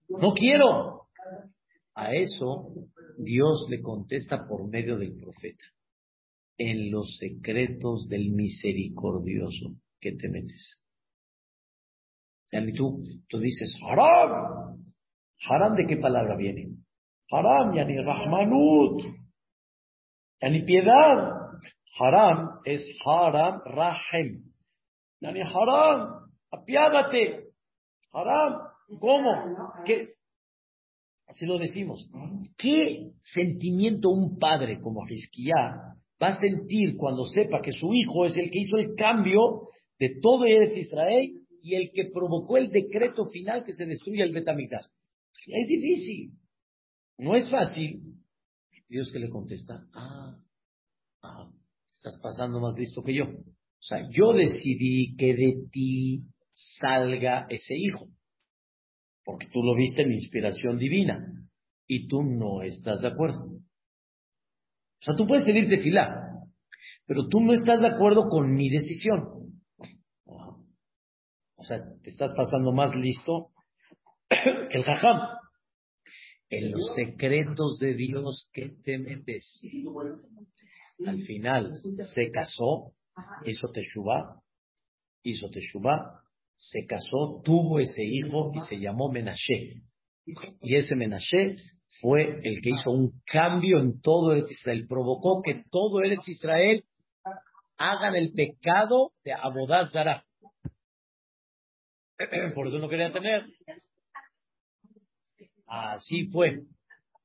No 0.09 0.33
quiero. 0.35 1.00
A 2.01 2.15
eso 2.15 2.73
Dios 3.19 3.67
le 3.69 3.83
contesta 3.83 4.47
por 4.49 4.67
medio 4.67 4.97
del 4.97 5.15
profeta. 5.17 5.65
En 6.57 6.91
los 6.91 7.19
secretos 7.19 8.09
del 8.09 8.31
misericordioso 8.31 9.77
que 10.01 10.13
te 10.13 10.29
metes. 10.31 10.81
Y 12.53 12.73
tú, 12.73 13.03
tú 13.29 13.39
dices, 13.39 13.77
haram. 13.83 14.83
¿Haram 15.47 15.75
de 15.75 15.87
qué 15.87 15.99
palabra 15.99 16.37
viene? 16.37 16.69
Haram, 17.31 17.75
yani 17.75 17.97
rahmanut. 18.03 19.03
Yani 20.41 20.63
piedad. 20.65 21.37
Haram 21.99 22.61
es 22.65 22.83
haram 23.05 23.61
rahem. 23.67 24.55
Yani 25.21 25.41
haram, 25.43 26.31
apiádate. 26.51 27.53
Haram, 28.13 28.53
¿cómo? 28.99 29.85
¿Qué? 29.85 30.15
Así 31.31 31.47
lo 31.47 31.59
decimos. 31.59 32.11
¿Qué 32.57 33.13
sentimiento 33.33 34.11
un 34.11 34.37
padre 34.39 34.81
como 34.81 35.07
Hizkiah 35.09 35.95
va 36.21 36.27
a 36.27 36.41
sentir 36.41 36.97
cuando 36.97 37.25
sepa 37.25 37.63
que 37.63 37.73
su 37.73 37.95
hijo 37.95 38.27
es 38.27 38.37
el 38.37 38.51
que 38.51 38.59
hizo 38.59 38.77
el 38.79 38.95
cambio 38.97 39.69
de 39.99 40.19
todo 40.21 40.45
Eretz 40.45 40.77
Israel 40.77 41.31
y 41.63 41.77
el 41.77 41.93
que 41.93 42.11
provocó 42.13 42.57
el 42.57 42.71
decreto 42.71 43.27
final 43.27 43.65
que 43.65 43.73
se 43.73 43.87
destruya 43.87 44.25
el 44.25 44.33
Betamigdash. 44.33 44.87
Es 45.47 45.69
difícil, 45.69 46.33
no 47.19 47.37
es 47.37 47.49
fácil, 47.49 48.03
Dios 48.89 49.11
que 49.13 49.21
le 49.21 49.29
contesta, 49.29 49.87
ah, 49.95 50.37
ah, 51.23 51.51
estás 51.93 52.19
pasando 52.21 52.59
más 52.61 52.75
listo 52.77 53.03
que 53.03 53.15
yo. 53.15 53.25
O 53.27 53.83
sea, 53.83 53.99
yo 54.11 54.33
decidí 54.33 55.15
que 55.17 55.35
de 55.35 55.69
ti 55.71 56.23
salga 56.81 57.47
ese 57.49 57.77
hijo, 57.77 58.09
porque 59.25 59.49
tú 59.53 59.63
lo 59.63 59.75
viste 59.75 60.03
en 60.03 60.13
inspiración 60.13 60.79
divina 60.79 61.49
y 61.87 62.09
tú 62.09 62.23
no 62.23 62.63
estás 62.63 63.01
de 63.01 63.09
acuerdo. 63.09 63.45
O 63.45 65.03
sea, 65.03 65.15
tú 65.17 65.27
puedes 65.27 65.45
pedirte 65.45 65.79
fila, 65.79 66.09
pero 67.07 67.27
tú 67.29 67.41
no 67.41 67.53
estás 67.53 67.81
de 67.81 67.89
acuerdo 67.89 68.29
con 68.29 68.53
mi 68.53 68.69
decisión. 68.69 69.41
O 70.25 71.63
sea, 71.63 71.79
te 72.03 72.11
estás 72.11 72.33
pasando 72.35 72.73
más 72.73 72.95
listo 72.95 73.51
que 74.29 74.79
el 74.79 74.85
jajam. 74.85 75.19
En 76.49 76.73
los 76.73 76.95
secretos 76.97 77.79
de 77.79 77.95
Dios 77.95 78.49
que 78.53 78.71
te 78.83 78.99
metes. 78.99 79.63
Al 81.07 81.23
final 81.23 81.81
se 82.15 82.31
casó, 82.31 82.93
hizo 83.45 83.71
Teshuvah, 83.71 84.41
hizo 85.23 85.49
Teshuvah, 85.51 86.20
se 86.61 86.85
casó, 86.85 87.41
tuvo 87.43 87.81
ese 87.81 88.05
hijo 88.05 88.53
y 88.55 88.61
se 88.69 88.77
llamó 88.77 89.11
Menashe. 89.11 89.83
Y 90.61 90.77
ese 90.77 90.95
Menashe 90.95 91.57
fue 92.03 92.39
el 92.43 92.61
que 92.61 92.71
hizo 92.71 92.91
un 92.91 93.13
cambio 93.25 93.81
en 93.81 93.99
todo 94.03 94.33
el 94.33 94.45
Israel, 94.49 94.87
provocó 94.87 95.41
que 95.43 95.65
todo 95.71 96.03
el 96.03 96.19
Israel 96.27 96.85
hagan 97.79 98.15
el 98.15 98.33
pecado 98.33 99.13
de 99.25 99.33
Abodaz. 99.33 99.91
Por 102.55 102.69
eso 102.69 102.79
no 102.79 102.91
quería 102.91 103.11
tener. 103.11 103.47
Así 105.67 106.27
fue. 106.27 106.61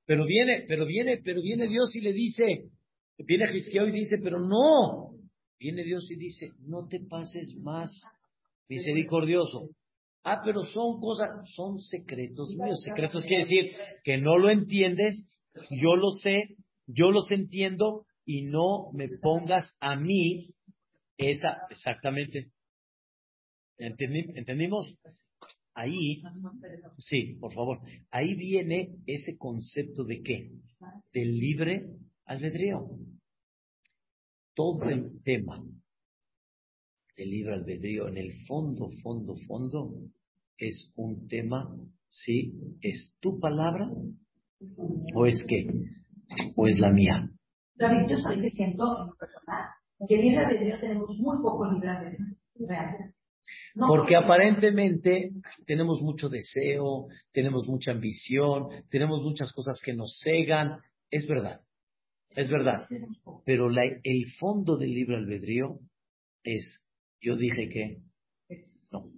Pero 0.05 0.25
viene, 0.25 0.63
pero 0.65 0.85
viene, 0.85 1.17
pero 1.21 1.41
viene 1.41 1.67
Dios 1.67 1.93
y 1.93 1.99
le 1.99 2.13
dice, 2.13 2.69
viene 3.17 3.47
Gisqueo 3.47 3.85
y 3.89 3.91
dice, 3.91 4.15
pero 4.23 4.39
no. 4.39 5.11
Viene 5.59 5.83
Dios 5.83 6.09
y 6.09 6.15
dice, 6.15 6.51
no 6.59 6.87
te 6.87 7.01
pases 7.01 7.53
más 7.61 7.91
misericordioso. 8.67 9.69
Ah, 10.23 10.41
pero 10.43 10.63
son 10.63 10.99
cosas, 10.99 11.29
son 11.53 11.79
secretos 11.79 12.49
míos. 12.55 12.81
Secretos 12.83 13.23
quiere 13.25 13.43
decir 13.43 13.71
que 14.03 14.17
no 14.17 14.37
lo 14.37 14.49
entiendes, 14.49 15.23
yo 15.69 15.95
lo 15.95 16.09
sé, 16.09 16.55
yo 16.87 17.11
los 17.11 17.29
entiendo 17.31 18.05
y 18.25 18.43
no 18.43 18.91
me 18.93 19.07
pongas 19.21 19.71
a 19.79 19.95
mí 19.95 20.49
esa, 21.17 21.59
exactamente. 21.69 22.49
¿Entendimos? 23.77 24.97
Ahí, 25.75 26.23
sí, 26.97 27.35
por 27.39 27.53
favor, 27.53 27.81
ahí 28.09 28.33
viene 28.33 28.95
ese 29.05 29.37
concepto 29.37 30.05
de 30.05 30.21
qué? 30.21 30.49
Del 31.13 31.37
libre 31.37 31.85
albedrío. 32.25 32.87
Todo 34.55 34.89
el 34.89 35.21
tema 35.23 35.61
del 37.15 37.29
libre 37.29 37.53
albedrío, 37.53 38.07
en 38.07 38.17
el 38.17 38.31
fondo, 38.47 38.89
fondo, 39.01 39.35
fondo, 39.47 39.93
es 40.57 40.91
un 40.95 41.27
tema, 41.27 41.69
¿sí? 42.09 42.53
¿Es 42.81 43.17
tu 43.19 43.39
palabra 43.39 43.87
o 45.15 45.25
es 45.25 45.43
qué? 45.47 45.67
¿O 46.55 46.67
es 46.67 46.79
la 46.79 46.91
mía? 46.91 47.29
David, 47.75 48.09
yo 48.09 48.17
soy 48.17 48.41
que 48.41 48.49
siento 48.49 48.83
en 49.01 49.09
personal 49.17 49.69
que 50.07 50.17
libre 50.17 50.45
albedrío 50.45 50.79
tenemos 50.79 51.09
muy 51.17 51.37
poco 51.41 51.71
libre 51.71 51.89
albedrío, 51.89 52.35
porque 53.87 54.15
aparentemente 54.15 55.31
tenemos 55.65 56.01
mucho 56.01 56.29
deseo, 56.29 57.07
tenemos 57.31 57.67
mucha 57.67 57.91
ambición, 57.91 58.69
tenemos 58.89 59.21
muchas 59.21 59.51
cosas 59.53 59.79
que 59.83 59.93
nos 59.93 60.19
cegan. 60.23 60.79
Es 61.11 61.27
verdad, 61.27 61.61
es 62.35 62.49
verdad. 62.49 62.87
Pero 63.45 63.69
la, 63.69 63.83
el 63.85 64.25
fondo 64.39 64.77
del 64.77 64.93
libre 64.93 65.17
albedrío 65.17 65.79
es, 66.43 66.81
yo 67.21 67.35
dije 67.35 67.69
que 67.69 68.01
no. 68.91 69.11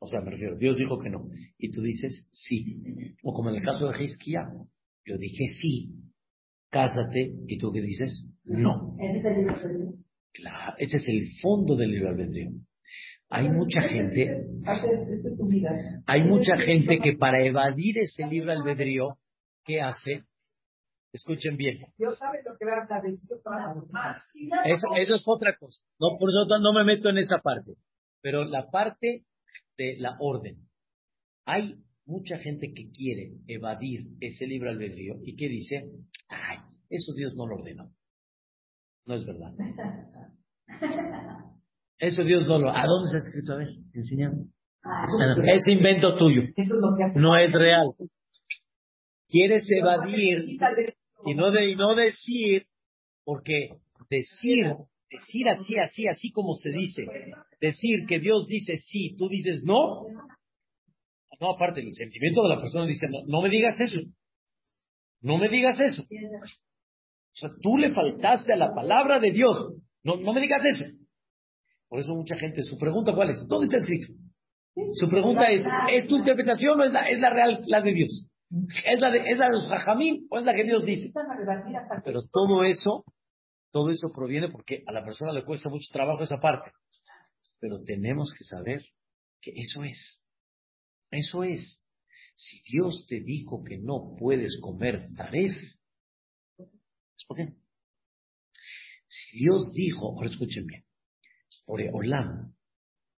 O 0.00 0.06
sea, 0.06 0.20
me 0.20 0.30
refiero, 0.30 0.56
Dios 0.56 0.78
dijo 0.78 0.98
que 0.98 1.10
no. 1.10 1.28
Y 1.58 1.70
tú 1.70 1.82
dices 1.82 2.26
sí. 2.32 2.82
O 3.22 3.32
como 3.34 3.50
en 3.50 3.56
el 3.56 3.62
caso 3.62 3.88
de 3.88 4.04
Hiskia, 4.04 4.48
yo 5.04 5.18
dije 5.18 5.44
sí, 5.60 5.94
cásate. 6.70 7.34
Y 7.46 7.58
tú 7.58 7.70
qué 7.72 7.80
dices, 7.80 8.24
no. 8.44 8.96
Ese 8.98 9.18
es 9.18 9.24
el 9.24 9.36
libre 9.36 9.54
albedrío. 9.54 9.92
Claro, 10.32 10.74
ese 10.78 10.96
es 10.98 11.08
el 11.08 11.28
fondo 11.42 11.76
del 11.76 11.90
libre 11.90 12.08
albedrío. 12.08 12.50
Hay 13.32 13.48
mucha 13.48 13.82
gente, 13.82 14.44
hay 16.06 16.22
mucha 16.24 16.56
gente 16.56 16.98
que 16.98 17.12
para 17.12 17.46
evadir 17.46 17.98
ese 17.98 18.26
libre 18.26 18.52
albedrío, 18.52 19.18
¿qué 19.64 19.80
hace? 19.80 20.24
Escuchen 21.12 21.56
bien. 21.56 21.78
Dios 21.98 22.18
sabe 22.18 22.38
lo 22.44 22.56
que 22.56 22.64
va 22.64 22.86
a 22.88 23.02
eso, 24.64 24.88
eso 24.96 25.14
es 25.16 25.22
otra 25.26 25.56
cosa. 25.58 25.82
No, 25.98 26.18
por 26.18 26.28
eso 26.30 26.46
no 26.60 26.72
me 26.72 26.84
meto 26.84 27.08
en 27.08 27.18
esa 27.18 27.38
parte. 27.38 27.72
Pero 28.22 28.44
la 28.44 28.70
parte 28.70 29.24
de 29.76 29.96
la 29.98 30.16
orden. 30.20 30.68
Hay 31.46 31.82
mucha 32.04 32.38
gente 32.38 32.72
que 32.74 32.90
quiere 32.90 33.32
evadir 33.48 34.06
ese 34.20 34.46
libre 34.46 34.70
albedrío 34.70 35.16
y 35.24 35.36
que 35.36 35.48
dice, 35.48 35.90
ay, 36.28 36.58
eso 36.88 37.12
Dios 37.14 37.34
no 37.34 37.46
lo 37.46 37.56
ordenó. 37.56 37.90
No 39.06 39.14
es 39.14 39.24
verdad. 39.24 39.52
Eso 42.00 42.24
Dios 42.24 42.46
no 42.46 42.58
lo. 42.58 42.70
¿A 42.70 42.86
dónde 42.86 43.08
está 43.08 43.18
escrito? 43.18 43.52
A 43.52 43.56
ver, 43.56 43.68
enséñame. 43.92 44.46
Ah, 44.82 45.04
es 45.54 45.68
invento 45.68 46.16
tuyo. 46.16 46.44
no 47.16 47.36
es 47.36 47.52
real. 47.52 47.92
Quieres 49.28 49.66
evadir 49.70 50.46
y 51.26 51.34
no, 51.34 51.50
de, 51.50 51.70
y 51.70 51.76
no 51.76 51.94
decir, 51.94 52.66
porque 53.24 53.70
decir, 54.08 54.56
decir 55.10 55.48
así, 55.48 55.78
así, 55.78 56.06
así 56.06 56.32
como 56.32 56.54
se 56.54 56.70
dice, 56.70 57.04
decir 57.60 58.06
que 58.08 58.18
Dios 58.18 58.46
dice 58.46 58.76
sí, 58.78 59.14
tú 59.16 59.28
dices 59.28 59.62
no, 59.64 60.04
no, 61.40 61.50
aparte, 61.52 61.80
el 61.80 61.94
sentimiento 61.94 62.42
de 62.42 62.50
la 62.50 62.60
persona 62.60 62.86
dice, 62.86 63.06
no, 63.08 63.24
no 63.26 63.40
me 63.40 63.48
digas 63.48 63.74
eso. 63.80 64.00
No 65.22 65.38
me 65.38 65.48
digas 65.48 65.78
eso. 65.80 66.02
O 66.02 67.34
sea, 67.34 67.50
tú 67.62 67.78
le 67.78 67.92
faltaste 67.92 68.52
a 68.52 68.56
la 68.56 68.74
palabra 68.74 69.18
de 69.18 69.30
Dios. 69.30 69.74
No, 70.02 70.16
no 70.16 70.34
me 70.34 70.40
digas 70.40 70.62
eso. 70.64 70.84
Por 71.88 71.98
eso 71.98 72.14
mucha 72.14 72.36
gente, 72.36 72.62
su 72.62 72.76
pregunta, 72.78 73.14
¿cuál 73.14 73.30
es? 73.30 73.46
¿Dónde 73.48 73.66
está 73.66 73.78
escrito? 73.78 74.12
Su 74.92 75.08
pregunta 75.08 75.50
es, 75.50 75.64
¿es 75.92 76.08
tu 76.08 76.18
interpretación 76.18 76.78
o 76.78 76.84
es 76.84 76.92
la, 76.92 77.08
es 77.08 77.18
la 77.20 77.30
real, 77.30 77.60
la 77.66 77.80
de 77.80 77.92
Dios? 77.92 78.29
¿Es 78.50 79.00
la 79.00 79.10
de, 79.10 79.18
¿Es 79.30 79.38
la 79.38 79.46
de 79.46 79.52
los 79.52 79.68
jajamín 79.68 80.26
o 80.28 80.38
es 80.38 80.44
la 80.44 80.54
que 80.54 80.64
Dios 80.64 80.84
dice? 80.84 81.12
Pero 82.04 82.22
todo 82.32 82.64
eso, 82.64 83.04
todo 83.70 83.90
eso 83.90 84.08
proviene 84.12 84.48
porque 84.50 84.82
a 84.86 84.92
la 84.92 85.04
persona 85.04 85.32
le 85.32 85.44
cuesta 85.44 85.68
mucho 85.68 85.86
trabajo 85.92 86.22
esa 86.22 86.40
parte. 86.40 86.72
Pero 87.60 87.82
tenemos 87.84 88.34
que 88.36 88.44
saber 88.44 88.82
que 89.40 89.52
eso 89.54 89.84
es. 89.84 90.20
Eso 91.10 91.44
es. 91.44 91.84
Si 92.34 92.60
Dios 92.72 93.06
te 93.08 93.20
dijo 93.20 93.62
que 93.62 93.78
no 93.78 94.16
puedes 94.18 94.58
comer 94.60 95.06
taref, 95.16 95.52
¿es 96.58 97.24
por 97.26 97.36
qué? 97.36 97.54
Si 99.06 99.38
Dios 99.38 99.72
dijo, 99.74 100.08
ahora 100.08 100.28
escuchen 100.28 100.66
bien, 100.66 100.84
Olam, 101.66 102.54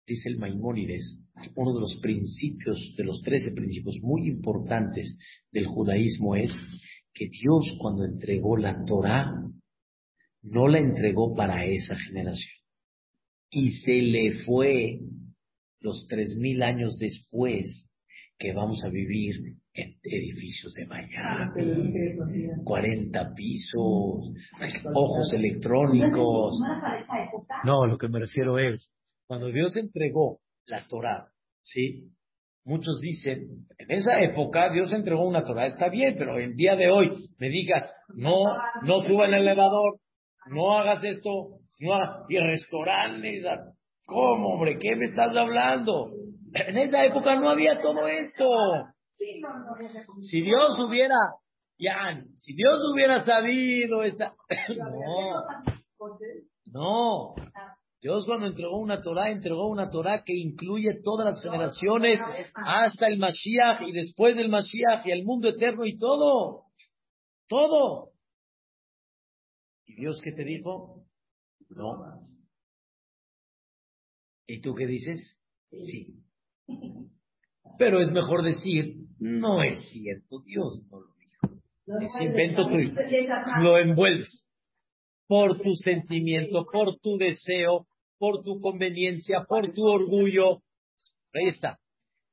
dice 0.06 0.28
el 0.28 0.38
Maimónides, 0.38 1.20
uno 1.54 1.74
de 1.74 1.80
los 1.80 1.98
principios, 2.00 2.94
de 2.96 3.04
los 3.04 3.20
trece 3.22 3.52
principios 3.52 3.96
muy 4.02 4.28
importantes 4.28 5.16
del 5.50 5.66
judaísmo 5.66 6.36
es 6.36 6.52
que 7.12 7.28
Dios 7.28 7.74
cuando 7.78 8.04
entregó 8.04 8.56
la 8.56 8.84
Torah, 8.84 9.32
no 10.42 10.68
la 10.68 10.78
entregó 10.78 11.34
para 11.34 11.66
esa 11.66 11.94
generación. 11.96 12.52
Y 13.50 13.70
se 13.80 13.94
le 13.94 14.44
fue 14.44 15.00
los 15.80 16.06
tres 16.08 16.36
mil 16.36 16.62
años 16.62 16.98
después 16.98 17.86
que 18.38 18.52
vamos 18.52 18.82
a 18.84 18.88
vivir 18.88 19.34
en 19.74 19.96
edificios 20.02 20.72
de 20.74 20.86
Miami, 20.86 22.64
40 22.64 23.34
pisos, 23.34 24.32
ojos 24.94 25.32
electrónicos. 25.34 26.58
No, 27.64 27.86
lo 27.86 27.98
que 27.98 28.08
me 28.08 28.18
refiero 28.18 28.58
es, 28.58 28.90
cuando 29.26 29.48
Dios 29.48 29.76
entregó 29.76 30.40
la 30.66 30.86
Torah, 30.86 31.28
¿sí? 31.62 32.10
Muchos 32.64 33.00
dicen, 33.00 33.66
en 33.78 33.90
esa 33.90 34.20
época 34.20 34.70
Dios 34.70 34.92
entregó 34.92 35.26
una 35.26 35.44
Torah, 35.44 35.66
está 35.66 35.88
bien, 35.88 36.14
pero 36.18 36.38
el 36.38 36.54
día 36.54 36.76
de 36.76 36.90
hoy 36.90 37.30
me 37.38 37.48
digas, 37.48 37.90
no, 38.14 38.44
no 38.82 39.02
suba 39.02 39.26
el 39.26 39.34
elevador, 39.34 39.98
no 40.46 40.78
hagas 40.78 41.02
esto, 41.04 41.58
no 41.80 41.94
hagas, 41.94 42.26
y 42.28 42.38
restaurantes, 42.38 43.44
¿cómo, 44.04 44.54
hombre? 44.54 44.78
¿Qué 44.78 44.94
me 44.94 45.06
estás 45.06 45.34
hablando? 45.34 46.12
En 46.52 46.78
esa 46.78 47.04
época 47.04 47.36
no 47.36 47.48
había 47.50 47.78
todo 47.78 48.06
esto. 48.06 48.46
Si 50.20 50.40
Dios 50.42 50.78
hubiera, 50.78 51.16
ya, 51.78 52.22
si 52.34 52.54
Dios 52.54 52.80
hubiera 52.92 53.24
sabido 53.24 54.02
esta, 54.02 54.34
no, 54.76 56.14
no. 56.72 57.34
Dios 58.00 58.24
cuando 58.24 58.46
entregó 58.46 58.78
una 58.78 59.02
Torah, 59.02 59.30
entregó 59.30 59.68
una 59.68 59.90
Torah 59.90 60.22
que 60.24 60.34
incluye 60.34 61.00
todas 61.04 61.26
las 61.26 61.42
generaciones 61.42 62.18
hasta 62.54 63.06
el 63.08 63.18
Mashiach 63.18 63.82
y 63.86 63.92
después 63.92 64.36
del 64.36 64.48
Mashiach 64.48 65.04
y 65.04 65.10
el 65.10 65.24
mundo 65.24 65.50
eterno 65.50 65.84
y 65.84 65.98
todo. 65.98 66.64
Todo. 67.46 68.12
¿Y 69.86 69.96
Dios 69.96 70.18
qué 70.22 70.32
te 70.32 70.44
dijo? 70.44 71.04
No. 71.68 72.26
¿Y 74.46 74.62
tú 74.62 74.74
qué 74.74 74.86
dices? 74.86 75.38
Sí. 75.70 76.14
Pero 77.78 78.00
es 78.00 78.10
mejor 78.10 78.42
decir, 78.42 78.96
no 79.18 79.62
es 79.62 79.78
cierto, 79.90 80.40
Dios 80.44 80.82
no 80.90 81.00
lo 81.00 81.14
dijo. 81.18 82.02
Es 82.02 82.14
invento 82.20 82.66
tuyo. 82.66 82.94
Lo 83.60 83.78
envuelves 83.78 84.46
por 85.26 85.60
tu 85.60 85.74
sentimiento, 85.74 86.66
por 86.72 86.98
tu 86.98 87.16
deseo, 87.16 87.86
por 88.20 88.44
tu 88.44 88.60
conveniencia, 88.60 89.46
por 89.48 89.72
tu 89.72 89.82
orgullo. 89.82 90.58
Ahí 91.32 91.48
está. 91.48 91.80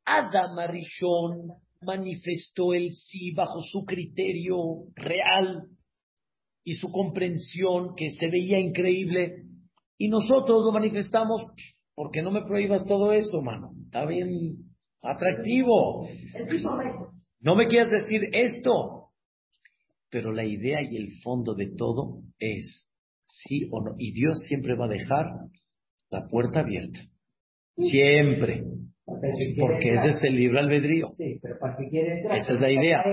Adam 0.05 0.59
Arishon 0.59 1.53
manifestó 1.81 2.73
el 2.73 2.91
sí 2.93 3.31
bajo 3.31 3.61
su 3.61 3.85
criterio 3.85 4.57
real 4.95 5.69
y 6.65 6.73
su 6.73 6.91
comprensión 6.91 7.95
que 7.95 8.11
se 8.11 8.27
veía 8.27 8.59
increíble. 8.59 9.43
Y 9.97 10.09
nosotros 10.09 10.65
lo 10.65 10.73
manifestamos 10.73 11.45
porque 11.95 12.21
no 12.21 12.31
me 12.31 12.43
prohíbas 12.43 12.83
todo 12.83 13.13
eso, 13.13 13.41
mano. 13.41 13.71
Está 13.85 14.05
bien 14.05 14.57
atractivo. 15.01 16.05
No 17.39 17.55
me 17.55 17.67
quieras 17.67 17.89
decir 17.89 18.23
esto. 18.33 19.11
Pero 20.09 20.33
la 20.33 20.45
idea 20.45 20.81
y 20.81 20.97
el 20.97 21.21
fondo 21.23 21.53
de 21.53 21.73
todo 21.77 22.23
es 22.39 22.89
sí 23.23 23.69
o 23.71 23.81
no. 23.81 23.95
Y 23.97 24.11
Dios 24.11 24.37
siempre 24.49 24.75
va 24.75 24.85
a 24.85 24.89
dejar 24.89 25.25
la 26.09 26.27
puerta 26.27 26.61
abierta. 26.61 26.99
Siempre. 27.75 28.63
Porque 29.05 29.93
ese 29.93 30.09
es 30.09 30.19
el 30.21 30.35
libre 30.35 30.59
albedrío. 30.59 31.09
Esa 31.17 32.53
es 32.53 32.59
la 32.59 32.71
idea. 32.71 33.03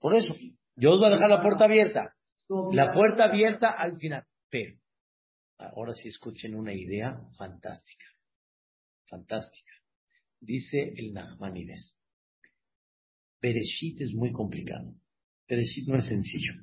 Por 0.00 0.14
eso, 0.14 0.34
Dios 0.74 1.02
va 1.02 1.08
a 1.08 1.10
dejar 1.10 1.28
la 1.28 1.42
puerta 1.42 1.64
abierta. 1.64 2.14
La 2.72 2.92
puerta 2.92 3.24
abierta 3.24 3.70
al 3.70 3.98
final. 3.98 4.24
Pero, 4.50 4.78
ahora 5.58 5.92
sí 5.92 6.08
escuchen 6.08 6.54
una 6.54 6.72
idea 6.72 7.20
fantástica. 7.36 8.06
Fantástica. 9.06 9.72
Dice 10.40 10.94
el 10.96 11.12
Nachmanides. 11.12 11.98
Pereshit 13.40 14.00
es 14.00 14.14
muy 14.14 14.32
complicado. 14.32 14.94
Pereshit 15.46 15.88
no 15.88 15.96
es 15.96 16.06
sencillo. 16.06 16.54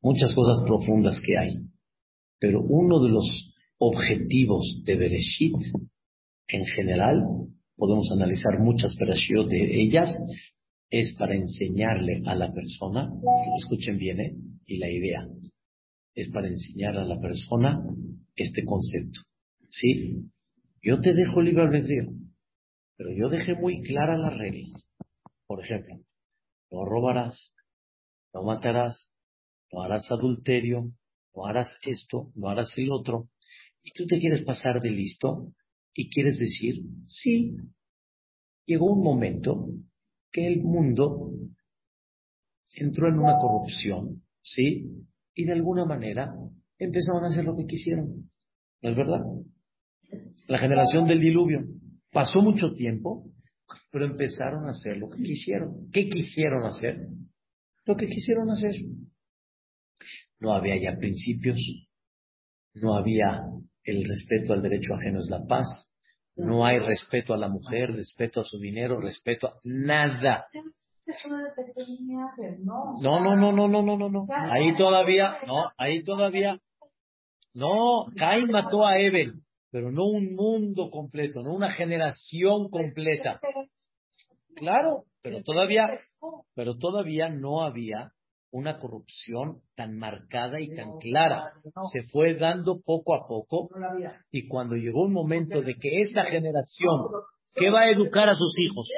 Muchas 0.00 0.34
cosas 0.34 0.64
profundas 0.66 1.18
que 1.20 1.38
hay. 1.38 1.56
Pero 2.38 2.60
uno 2.60 3.00
de 3.00 3.08
los 3.08 3.51
objetivos 3.84 4.80
de 4.84 4.94
Bereshit 4.94 5.56
en 6.46 6.64
general, 6.66 7.26
podemos 7.74 8.08
analizar 8.12 8.60
muchas 8.60 8.94
Bereshit 8.94 9.48
de 9.48 9.82
ellas, 9.82 10.16
es 10.88 11.12
para 11.18 11.34
enseñarle 11.34 12.22
a 12.26 12.36
la 12.36 12.52
persona, 12.52 13.10
escuchen 13.58 13.98
bien, 13.98 14.20
¿eh? 14.20 14.36
y 14.66 14.78
la 14.78 14.88
idea, 14.88 15.26
es 16.14 16.30
para 16.30 16.46
enseñar 16.46 16.96
a 16.96 17.04
la 17.04 17.18
persona 17.18 17.82
este 18.36 18.62
concepto. 18.64 19.22
¿Sí? 19.68 20.30
Yo 20.80 21.00
te 21.00 21.12
dejo 21.12 21.42
libre 21.42 21.64
albedrío, 21.64 22.12
pero 22.96 23.10
yo 23.10 23.30
dejé 23.30 23.54
muy 23.54 23.82
claras 23.82 24.20
las 24.20 24.38
reglas. 24.38 24.86
Por 25.48 25.60
ejemplo, 25.60 25.96
no 26.70 26.84
robarás, 26.84 27.52
no 28.32 28.44
matarás, 28.44 29.08
no 29.72 29.82
harás 29.82 30.08
adulterio, 30.12 30.92
no 31.34 31.46
harás 31.46 31.72
esto, 31.82 32.30
no 32.36 32.48
harás 32.48 32.72
el 32.76 32.92
otro, 32.92 33.28
y 33.82 33.92
tú 33.92 34.06
te 34.06 34.18
quieres 34.18 34.44
pasar 34.44 34.80
de 34.80 34.90
listo 34.90 35.52
y 35.94 36.08
quieres 36.10 36.38
decir, 36.38 36.82
sí, 37.04 37.56
llegó 38.66 38.92
un 38.92 39.02
momento 39.02 39.68
que 40.30 40.46
el 40.46 40.62
mundo 40.62 41.32
entró 42.74 43.08
en 43.08 43.18
una 43.18 43.36
corrupción, 43.38 44.22
¿sí? 44.42 44.86
Y 45.34 45.44
de 45.44 45.52
alguna 45.52 45.84
manera 45.84 46.34
empezaron 46.78 47.24
a 47.24 47.28
hacer 47.28 47.44
lo 47.44 47.56
que 47.56 47.66
quisieron. 47.66 48.30
¿No 48.80 48.90
es 48.90 48.96
verdad? 48.96 49.20
La 50.48 50.58
generación 50.58 51.06
del 51.06 51.20
diluvio. 51.20 51.60
Pasó 52.10 52.40
mucho 52.40 52.72
tiempo, 52.74 53.30
pero 53.90 54.06
empezaron 54.06 54.66
a 54.66 54.70
hacer 54.70 54.96
lo 54.96 55.08
que 55.08 55.22
quisieron. 55.22 55.90
¿Qué 55.90 56.08
quisieron 56.08 56.64
hacer? 56.66 57.08
Lo 57.84 57.96
que 57.96 58.06
quisieron 58.06 58.50
hacer. 58.50 58.74
No 60.40 60.52
había 60.52 60.80
ya 60.80 60.98
principios, 60.98 61.58
no 62.74 62.96
había 62.96 63.44
el 63.84 64.04
respeto 64.08 64.52
al 64.52 64.62
derecho 64.62 64.94
ajeno 64.94 65.20
es 65.20 65.28
la 65.30 65.44
paz. 65.46 65.66
No 66.36 66.64
hay 66.64 66.78
respeto 66.78 67.34
a 67.34 67.36
la 67.36 67.48
mujer, 67.48 67.90
respeto 67.90 68.40
a 68.40 68.44
su 68.44 68.58
dinero, 68.58 69.00
respeto 69.00 69.48
a 69.48 69.54
nada. 69.64 70.46
No, 73.00 73.20
no, 73.20 73.36
no, 73.36 73.52
no, 73.52 73.68
no, 73.68 73.82
no, 73.82 73.96
no, 73.96 74.08
no. 74.08 74.26
Ahí 74.30 74.74
todavía, 74.76 75.38
no, 75.46 75.70
ahí 75.76 76.02
todavía. 76.04 76.58
No, 77.54 78.06
Cain 78.16 78.50
mató 78.50 78.86
a 78.86 78.98
Evel, 78.98 79.42
pero 79.70 79.90
no 79.90 80.06
un 80.06 80.34
mundo 80.34 80.90
completo, 80.90 81.42
no 81.42 81.52
una 81.52 81.70
generación 81.70 82.70
completa. 82.70 83.40
Claro, 84.56 85.04
pero 85.22 85.42
todavía, 85.42 85.86
pero 86.54 86.76
todavía 86.78 87.28
no 87.28 87.62
había 87.62 88.12
una 88.52 88.78
corrupción 88.78 89.62
tan 89.74 89.96
marcada 89.96 90.60
y 90.60 90.74
tan 90.76 90.98
clara. 90.98 91.54
Se 91.90 92.02
fue 92.12 92.34
dando 92.34 92.80
poco 92.80 93.14
a 93.14 93.26
poco 93.26 93.70
y 94.30 94.46
cuando 94.46 94.76
llegó 94.76 95.02
un 95.02 95.12
momento 95.12 95.62
de 95.62 95.74
que 95.74 96.02
esta 96.02 96.24
generación, 96.26 97.08
¿qué 97.54 97.70
va 97.70 97.80
a 97.80 97.90
educar 97.90 98.28
a 98.28 98.34
sus 98.34 98.54
hijos? 98.58 98.88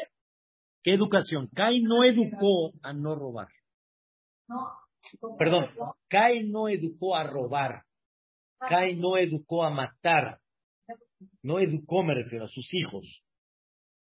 ¿Qué 0.82 0.92
educación? 0.92 1.48
Cain 1.54 1.84
no 1.84 2.04
educó 2.04 2.72
a 2.82 2.92
no 2.92 3.14
robar. 3.14 3.48
Perdón, 5.38 5.70
Cain 6.08 6.50
no 6.50 6.68
educó 6.68 7.14
a 7.14 7.24
robar. 7.24 7.84
Cain 8.58 9.00
no 9.00 9.16
educó 9.16 9.64
a 9.64 9.70
matar. 9.70 10.40
No 11.42 11.60
educó, 11.60 12.02
me 12.02 12.14
refiero, 12.14 12.44
a 12.44 12.48
sus 12.48 12.68
hijos. 12.74 13.22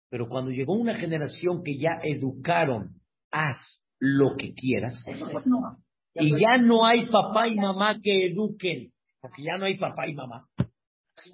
Pero 0.10 0.30
cuando 0.30 0.52
llegó 0.52 0.74
una 0.74 0.98
generación 0.98 1.64
que 1.64 1.78
ya 1.78 2.00
educaron, 2.04 3.02
haz 3.30 3.83
lo 4.06 4.36
que 4.36 4.54
quieras. 4.54 5.02
Y 6.16 6.38
ya 6.38 6.58
no 6.58 6.86
hay 6.86 7.06
papá 7.06 7.48
y 7.48 7.56
mamá 7.56 8.02
que 8.02 8.26
eduquen, 8.28 8.92
porque 9.22 9.44
ya 9.44 9.58
no 9.58 9.66
hay 9.66 9.78
papá 9.78 10.10
y 10.10 10.14
mamá. 10.14 10.46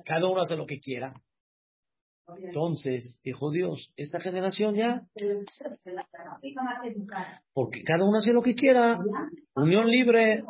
Cada 0.05 0.27
uno 0.27 0.41
hace 0.41 0.55
lo 0.55 0.67
que 0.67 0.79
quiera. 0.79 1.19
Entonces, 2.37 3.19
dijo 3.23 3.49
Dios, 3.49 3.91
esta 3.97 4.19
generación 4.19 4.75
ya, 4.75 5.01
porque 7.53 7.83
cada 7.83 8.05
uno 8.05 8.19
hace 8.19 8.33
lo 8.33 8.43
que 8.43 8.53
quiera. 8.53 8.99
Unión 9.55 9.89
libre, 9.89 10.43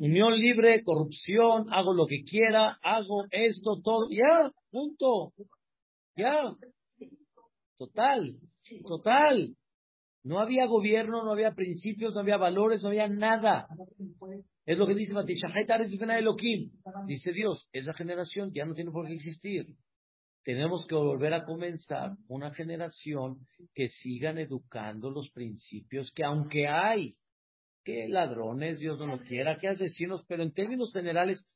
unión 0.00 0.36
libre, 0.36 0.82
corrupción, 0.82 1.72
hago 1.72 1.94
lo 1.94 2.08
que 2.08 2.24
quiera, 2.24 2.80
hago 2.82 3.26
esto, 3.30 3.80
todo, 3.80 4.08
ya, 4.10 4.50
punto. 4.72 5.32
Ya. 6.16 6.52
Total, 7.76 8.34
total. 8.88 9.54
No 10.24 10.40
había 10.40 10.66
gobierno, 10.66 11.22
no 11.22 11.32
había 11.32 11.52
principios, 11.52 12.14
no 12.14 12.20
había 12.20 12.38
valores, 12.38 12.82
no 12.82 12.88
había 12.88 13.08
nada. 13.08 13.68
Es 14.64 14.78
lo 14.78 14.86
que 14.86 14.94
dice 14.94 15.12
Elohim. 16.18 16.70
Dice 17.06 17.32
Dios, 17.32 17.68
esa 17.72 17.92
generación 17.92 18.50
ya 18.54 18.64
no 18.64 18.74
tiene 18.74 18.90
por 18.90 19.06
qué 19.06 19.12
existir. 19.12 19.66
Tenemos 20.42 20.86
que 20.86 20.94
volver 20.94 21.34
a 21.34 21.44
comenzar 21.44 22.12
una 22.28 22.54
generación 22.54 23.46
que 23.74 23.88
sigan 23.88 24.38
educando 24.38 25.10
los 25.10 25.30
principios 25.30 26.10
que 26.14 26.24
aunque 26.24 26.68
hay 26.68 27.16
que 27.84 28.08
ladrones, 28.08 28.78
Dios 28.78 28.98
no 28.98 29.06
lo 29.06 29.18
quiera, 29.18 29.58
que 29.58 29.68
asesinos, 29.68 30.24
pero 30.26 30.42
en 30.42 30.52
términos 30.52 30.90
generales, 30.92 31.46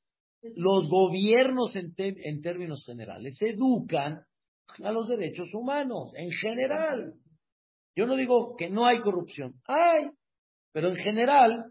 los 0.42 0.88
gobiernos 0.90 1.74
en, 1.74 1.94
en 1.96 2.42
términos 2.42 2.84
generales 2.84 3.40
educan 3.40 4.24
a 4.84 4.92
los 4.92 5.08
derechos 5.08 5.48
humanos, 5.54 6.12
en 6.14 6.30
general. 6.30 7.14
Yo 7.98 8.06
no 8.06 8.14
digo 8.14 8.54
que 8.56 8.70
no 8.70 8.86
hay 8.86 9.00
corrupción, 9.00 9.54
hay, 9.66 10.08
pero 10.72 10.90
en 10.90 10.96
general 10.98 11.64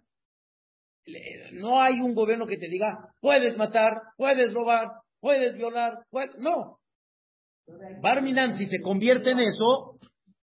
no 1.53 1.79
hay 1.79 2.01
un 2.01 2.13
gobierno 2.13 2.45
que 2.45 2.57
te 2.57 2.67
diga, 2.67 3.13
puedes 3.21 3.55
matar, 3.55 3.93
puedes 4.17 4.53
robar, 4.53 4.89
puedes 5.21 5.55
violar, 5.55 5.93
no. 6.39 6.79
Barminan, 8.01 8.55
si 8.55 8.65
se 8.65 8.81
convierte 8.81 9.31
en 9.31 9.39
eso, 9.39 9.99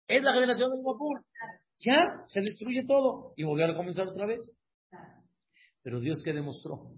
es 0.06 0.22
la 0.22 0.34
generación 0.34 0.70
del 0.70 0.82
Mapul. 0.82 1.22
Ya, 1.76 2.26
se 2.28 2.42
destruye 2.42 2.84
todo 2.86 3.32
y 3.36 3.44
volvió 3.44 3.64
a 3.64 3.74
comenzar 3.74 4.06
otra 4.06 4.26
vez. 4.26 4.52
Pero 5.82 5.98
Dios 5.98 6.20
qué 6.22 6.34
demostró? 6.34 6.90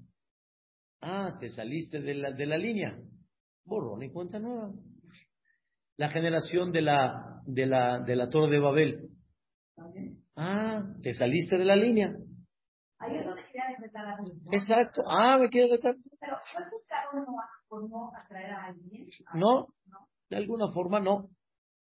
Ah, 1.01 1.37
te 1.39 1.51
saliste 1.51 2.01
de 2.01 2.15
la, 2.17 2.33
de 2.33 2.47
la 2.47 2.59
línea. 2.59 2.99
Borrón 3.65 4.03
y 4.03 4.11
cuenta 4.11 4.41
nueva 4.41 4.73
la 6.03 6.09
generación 6.09 6.73
de 6.73 6.83
la, 6.83 7.43
de 7.47 7.65
la, 7.65 8.01
de 8.01 8.17
la 8.17 8.29
Torre 8.29 8.51
de 8.51 8.59
Babel. 8.59 9.09
Ah, 10.35 10.83
te 11.01 11.15
saliste 11.15 11.57
de 11.57 11.65
la 11.65 11.77
línea. 11.77 12.13
Ahí 12.99 13.19
es 13.19 13.25
donde 13.25 13.43
quería 13.45 13.67
Exacto. 14.51 15.05
Ah, 15.07 15.39
me 15.41 15.49
quieres 15.49 15.71
decretar. 15.71 15.95
Pero 16.19 16.37
¿fue 16.53 16.65
buscado 16.73 17.25
por 17.69 17.89
no 17.89 18.11
atraer 18.17 18.51
a 18.51 18.65
alguien? 18.65 19.07
No, 19.35 19.69
de 20.29 20.39
alguna 20.39 20.73
forma 20.73 20.99
no. 20.99 21.29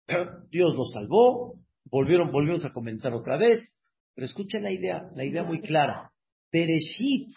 Dios 0.50 0.74
los 0.74 0.90
salvó, 0.90 1.54
volvieron, 1.84 2.32
volvimos 2.32 2.64
a 2.64 2.72
comenzar 2.72 3.14
otra 3.14 3.36
vez. 3.36 3.64
Pero 4.16 4.24
escuchen 4.24 4.64
la 4.64 4.72
idea, 4.72 5.08
la 5.14 5.24
idea 5.24 5.44
muy 5.44 5.60
clara. 5.60 6.10
Pereshit 6.50 7.28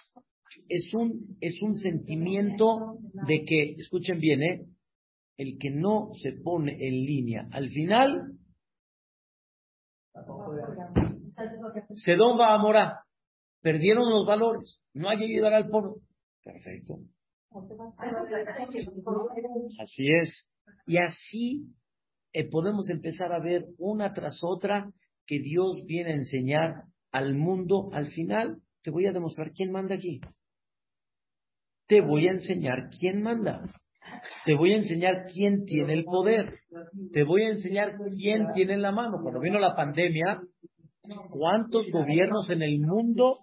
es 0.70 0.92
un, 0.96 1.38
es 1.40 1.62
un 1.62 1.76
sentimiento 1.76 2.98
de 3.28 3.46
que, 3.46 3.76
escuchen 3.78 4.20
bien, 4.20 4.42
¿eh? 4.42 4.66
El 5.38 5.58
que 5.60 5.72
no 5.72 6.12
se 6.14 6.34
pone 6.34 6.74
en 6.74 6.94
línea 7.06 7.48
al 7.52 7.70
final, 7.70 8.38
se 11.96 12.16
va 12.38 12.54
a 12.54 12.58
morar. 12.58 12.98
Perdieron 13.62 14.10
los 14.10 14.26
valores. 14.26 14.80
No 14.94 15.10
hay 15.10 15.18
que 15.18 15.26
ayudar 15.26 15.54
al 15.54 15.70
pueblo. 15.70 15.96
Perfecto. 16.44 17.00
Así 19.80 20.08
es. 20.12 20.46
Y 20.86 20.98
así 20.98 21.68
eh, 22.34 22.50
podemos 22.50 22.90
empezar 22.90 23.32
a 23.32 23.40
ver 23.40 23.66
una 23.78 24.14
tras 24.14 24.40
otra 24.44 24.92
que 25.26 25.40
Dios 25.40 25.84
viene 25.86 26.12
a 26.12 26.16
enseñar 26.16 26.84
al 27.12 27.36
mundo. 27.36 27.90
Al 27.94 28.12
final, 28.12 28.62
te 28.82 28.92
voy 28.92 29.08
a 29.08 29.14
demostrar 29.14 29.52
quién 29.54 29.72
manda 29.72 29.96
aquí. 29.96 30.20
Te 31.88 32.02
voy 32.02 32.28
a 32.28 32.32
enseñar 32.32 32.90
quién 33.00 33.22
manda. 33.22 33.64
Te 34.46 34.56
voy 34.56 34.74
a 34.74 34.78
enseñar 34.78 35.26
quién 35.34 35.66
tiene 35.66 35.94
el 35.94 36.04
poder. 36.04 36.60
Te 37.12 37.24
voy 37.24 37.44
a 37.44 37.50
enseñar 37.50 37.96
quién 38.18 38.48
tiene 38.54 38.78
la 38.78 38.92
mano. 38.92 39.18
Cuando 39.22 39.40
vino 39.40 39.60
la 39.60 39.76
pandemia, 39.76 40.40
¿cuántos 41.30 41.90
gobiernos 41.92 42.50
en 42.50 42.62
el 42.62 42.80
mundo 42.80 43.40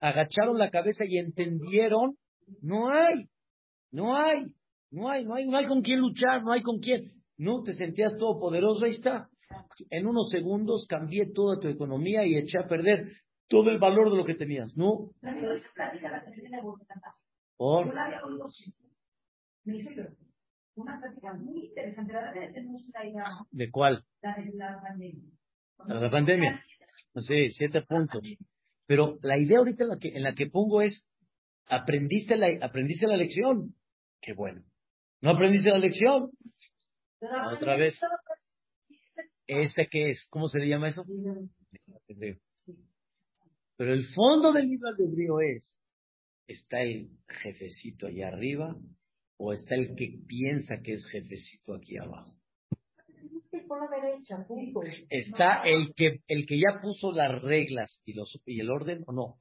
agacharon 0.00 0.58
la 0.58 0.70
cabeza 0.70 1.04
y 1.06 1.18
entendieron? 1.18 2.16
No 2.62 2.90
hay, 2.90 3.26
no 3.90 4.16
hay, 4.16 4.44
no 4.90 5.08
hay, 5.08 5.24
no 5.24 5.34
hay, 5.34 5.46
no 5.46 5.56
hay 5.56 5.66
con 5.66 5.82
quién 5.82 6.00
luchar, 6.00 6.42
no 6.42 6.52
hay 6.52 6.62
con 6.62 6.78
quién. 6.78 7.12
No 7.36 7.62
te 7.62 7.72
sentías 7.72 8.16
todo 8.18 8.38
poderoso, 8.38 8.84
ahí 8.84 8.92
está. 8.92 9.28
En 9.90 10.06
unos 10.06 10.28
segundos 10.30 10.86
cambié 10.88 11.30
toda 11.32 11.58
tu 11.60 11.68
economía 11.68 12.26
y 12.26 12.36
eché 12.36 12.58
a 12.58 12.66
perder 12.66 13.06
todo 13.48 13.70
el 13.70 13.78
valor 13.78 14.10
de 14.10 14.16
lo 14.16 14.24
que 14.24 14.34
tenías, 14.34 14.76
¿no? 14.76 15.10
Por 17.56 17.94
me 19.68 20.08
una 20.74 21.00
práctica 21.00 21.34
muy 21.34 21.66
interesante. 21.66 22.14
¿De 23.50 23.70
cuál? 23.70 24.04
La 24.22 24.36
de 24.36 24.52
la 24.54 24.80
pandemia. 24.80 25.30
La 25.86 26.10
pandemia. 26.10 26.64
Sí, 27.16 27.50
siete 27.50 27.82
puntos. 27.82 28.22
Pero 28.86 29.18
la 29.22 29.36
idea 29.38 29.58
ahorita 29.58 29.84
en 29.84 29.90
la 29.90 29.98
que, 29.98 30.08
en 30.08 30.22
la 30.22 30.34
que 30.34 30.46
pongo 30.46 30.80
es, 30.82 31.04
aprendiste 31.66 32.36
la, 32.36 32.64
aprendiste 32.64 33.06
la 33.06 33.16
lección. 33.16 33.74
Qué 34.20 34.32
bueno. 34.34 34.62
¿No 35.20 35.30
aprendiste 35.30 35.70
la 35.70 35.78
lección? 35.78 36.30
Otra 37.20 37.76
vez. 37.76 37.98
¿Ese 39.46 39.88
qué 39.90 40.10
es? 40.10 40.26
¿Cómo 40.30 40.46
se 40.46 40.60
le 40.60 40.68
llama 40.68 40.88
eso? 40.88 41.04
Pero 43.76 43.92
el 43.92 44.06
fondo 44.14 44.52
del 44.52 44.68
libro 44.68 44.88
albedrío 44.88 45.40
es, 45.40 45.80
está 46.46 46.80
el 46.82 47.10
jefecito 47.26 48.06
allá 48.06 48.28
arriba 48.28 48.76
o 49.38 49.52
está 49.52 49.76
el 49.76 49.94
que 49.94 50.20
piensa 50.26 50.82
que 50.82 50.94
es 50.94 51.06
jefecito 51.06 51.74
aquí 51.74 51.96
abajo. 51.96 52.36
Está 55.08 55.62
el 55.64 55.94
que, 55.94 56.20
el 56.26 56.46
que 56.46 56.58
ya 56.58 56.80
puso 56.82 57.12
las 57.12 57.40
reglas 57.40 58.02
y, 58.04 58.12
los, 58.12 58.40
y 58.44 58.60
el 58.60 58.70
orden 58.70 59.04
o 59.06 59.12
no. 59.12 59.38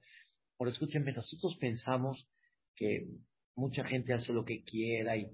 Por 0.55 0.69
escúchenme, 0.69 1.11
nosotros 1.11 1.57
pensamos 1.59 2.27
que 2.75 3.07
mucha 3.55 3.83
gente 3.83 4.13
hace 4.13 4.31
lo 4.33 4.45
que 4.45 4.63
quiera 4.63 5.17
y 5.17 5.27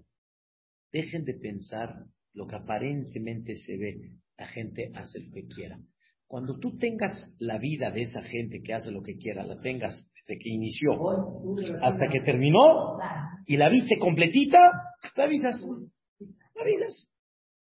dejen 0.92 1.26
de 1.26 1.34
pensar 1.34 2.06
lo 2.34 2.48
que 2.48 2.56
aparentemente 2.56 3.56
se 3.56 3.78
ve. 3.78 4.12
La 4.38 4.48
gente 4.48 4.92
hace 4.96 5.20
lo 5.20 5.32
que 5.32 5.46
quiera. 5.48 5.80
Cuando 6.26 6.58
tú 6.58 6.78
tengas 6.78 7.30
la 7.38 7.58
vida 7.58 7.92
de 7.92 8.04
esa 8.04 8.24
gente 8.24 8.64
que 8.64 8.74
hace 8.74 8.92
lo 8.92 9.04
que 9.04 9.18
quiera, 9.18 9.46
la 9.46 9.62
tengas 9.62 10.10
desde 10.26 10.40
que 10.40 10.50
inició 10.50 10.92
hasta 11.82 12.08
que 12.12 12.22
terminó 12.22 12.98
y 13.46 13.58
la 13.58 13.70
viste 13.70 13.98
completita, 14.00 14.72
la 15.16 15.24
avisas. 15.26 15.62
La 16.56 16.62
avisas. 16.62 17.10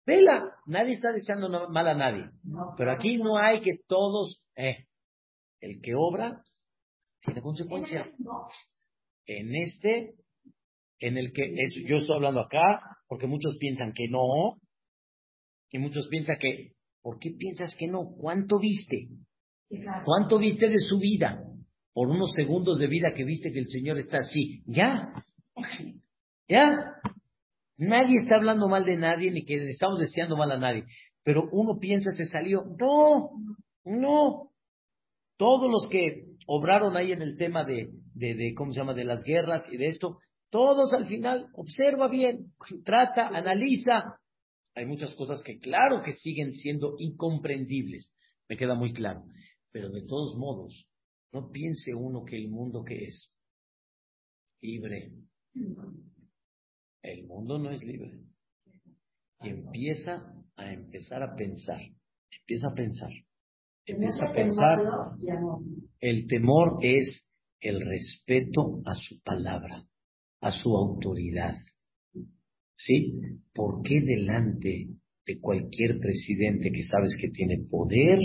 Vela. 0.05 0.49
Nadie 0.65 0.95
está 0.95 1.11
deseando 1.11 1.69
mal 1.69 1.87
a 1.87 1.93
nadie. 1.93 2.29
Pero 2.77 2.91
aquí 2.91 3.17
no 3.17 3.37
hay 3.37 3.61
que 3.61 3.79
todos, 3.87 4.41
eh, 4.55 4.85
el 5.59 5.81
que 5.81 5.93
obra 5.95 6.41
tiene 7.21 7.41
consecuencia. 7.41 8.09
En 9.25 9.55
este, 9.55 10.15
en 10.99 11.17
el 11.17 11.31
que 11.31 11.43
es, 11.43 11.75
yo 11.87 11.97
estoy 11.97 12.15
hablando 12.15 12.41
acá, 12.41 12.81
porque 13.07 13.27
muchos 13.27 13.57
piensan 13.57 13.93
que 13.93 14.07
no, 14.09 14.57
y 15.69 15.79
muchos 15.79 16.07
piensan 16.09 16.37
que 16.37 16.73
¿Por 17.03 17.19
qué 17.19 17.31
piensas 17.37 17.75
que 17.77 17.85
no? 17.85 18.15
¿Cuánto 18.17 18.57
viste? 18.57 19.09
¿Cuánto 20.05 20.39
viste 20.39 20.69
de 20.69 20.79
su 20.79 20.97
vida? 20.97 21.43
Por 21.93 22.09
unos 22.09 22.31
segundos 22.33 22.79
de 22.79 22.87
vida 22.87 23.13
que 23.13 23.23
viste 23.23 23.51
que 23.51 23.59
el 23.59 23.69
Señor 23.69 23.97
está 23.97 24.17
así. 24.17 24.63
Ya. 24.65 25.25
Ya. 26.47 26.75
Nadie 27.77 28.19
está 28.21 28.35
hablando 28.35 28.67
mal 28.67 28.85
de 28.85 28.97
nadie 28.97 29.31
ni 29.31 29.45
que 29.45 29.69
estamos 29.69 29.99
deseando 29.99 30.35
mal 30.35 30.51
a 30.51 30.57
nadie. 30.57 30.85
Pero 31.23 31.47
uno 31.51 31.79
piensa 31.79 32.11
se 32.11 32.25
salió. 32.25 32.63
No, 32.79 33.29
no. 33.85 34.49
Todos 35.37 35.69
los 35.71 35.87
que 35.89 36.25
obraron 36.47 36.97
ahí 36.97 37.11
en 37.11 37.21
el 37.21 37.37
tema 37.37 37.63
de, 37.63 37.89
de, 38.13 38.35
de, 38.35 38.53
¿cómo 38.55 38.71
se 38.71 38.79
llama?, 38.79 38.93
de 38.93 39.05
las 39.05 39.23
guerras 39.23 39.65
y 39.71 39.77
de 39.77 39.87
esto, 39.87 40.17
todos 40.49 40.93
al 40.93 41.07
final, 41.07 41.47
observa 41.55 42.07
bien, 42.07 42.53
trata, 42.85 43.27
analiza, 43.27 44.19
hay 44.75 44.85
muchas 44.85 45.15
cosas 45.15 45.41
que 45.43 45.57
claro 45.57 46.01
que 46.03 46.13
siguen 46.13 46.53
siendo 46.53 46.95
incomprendibles, 46.99 48.13
me 48.49 48.57
queda 48.57 48.75
muy 48.75 48.93
claro. 48.93 49.23
Pero 49.71 49.89
de 49.89 50.05
todos 50.05 50.35
modos, 50.37 50.87
no 51.33 51.49
piense 51.51 51.93
uno 51.93 52.23
que 52.23 52.37
el 52.37 52.47
mundo 52.47 52.83
que 52.83 53.05
es 53.05 53.31
libre. 54.61 55.11
El 57.01 57.25
mundo 57.25 57.57
no 57.57 57.71
es 57.71 57.83
libre. 57.83 58.19
Y 59.41 59.49
empieza 59.49 60.31
a 60.55 60.71
empezar 60.71 61.23
a 61.23 61.35
pensar. 61.35 61.81
Empieza 62.39 62.67
a 62.67 62.73
pensar. 62.73 63.11
Empieza 63.85 64.25
a 64.25 64.31
pensar. 64.31 64.79
El 65.99 66.27
temor 66.27 66.77
es 66.81 67.25
el 67.59 67.81
respeto 67.81 68.81
a 68.85 68.93
su 68.93 69.21
palabra, 69.23 69.83
a 70.39 70.51
su 70.51 70.69
autoridad. 70.77 71.55
¿Sí? 72.77 73.13
¿Por 73.53 73.81
qué 73.81 74.01
delante 74.01 74.87
de 75.25 75.39
cualquier 75.39 75.99
presidente 75.99 76.71
que 76.71 76.83
sabes 76.83 77.15
que 77.19 77.29
tiene 77.29 77.65
poder, 77.69 78.19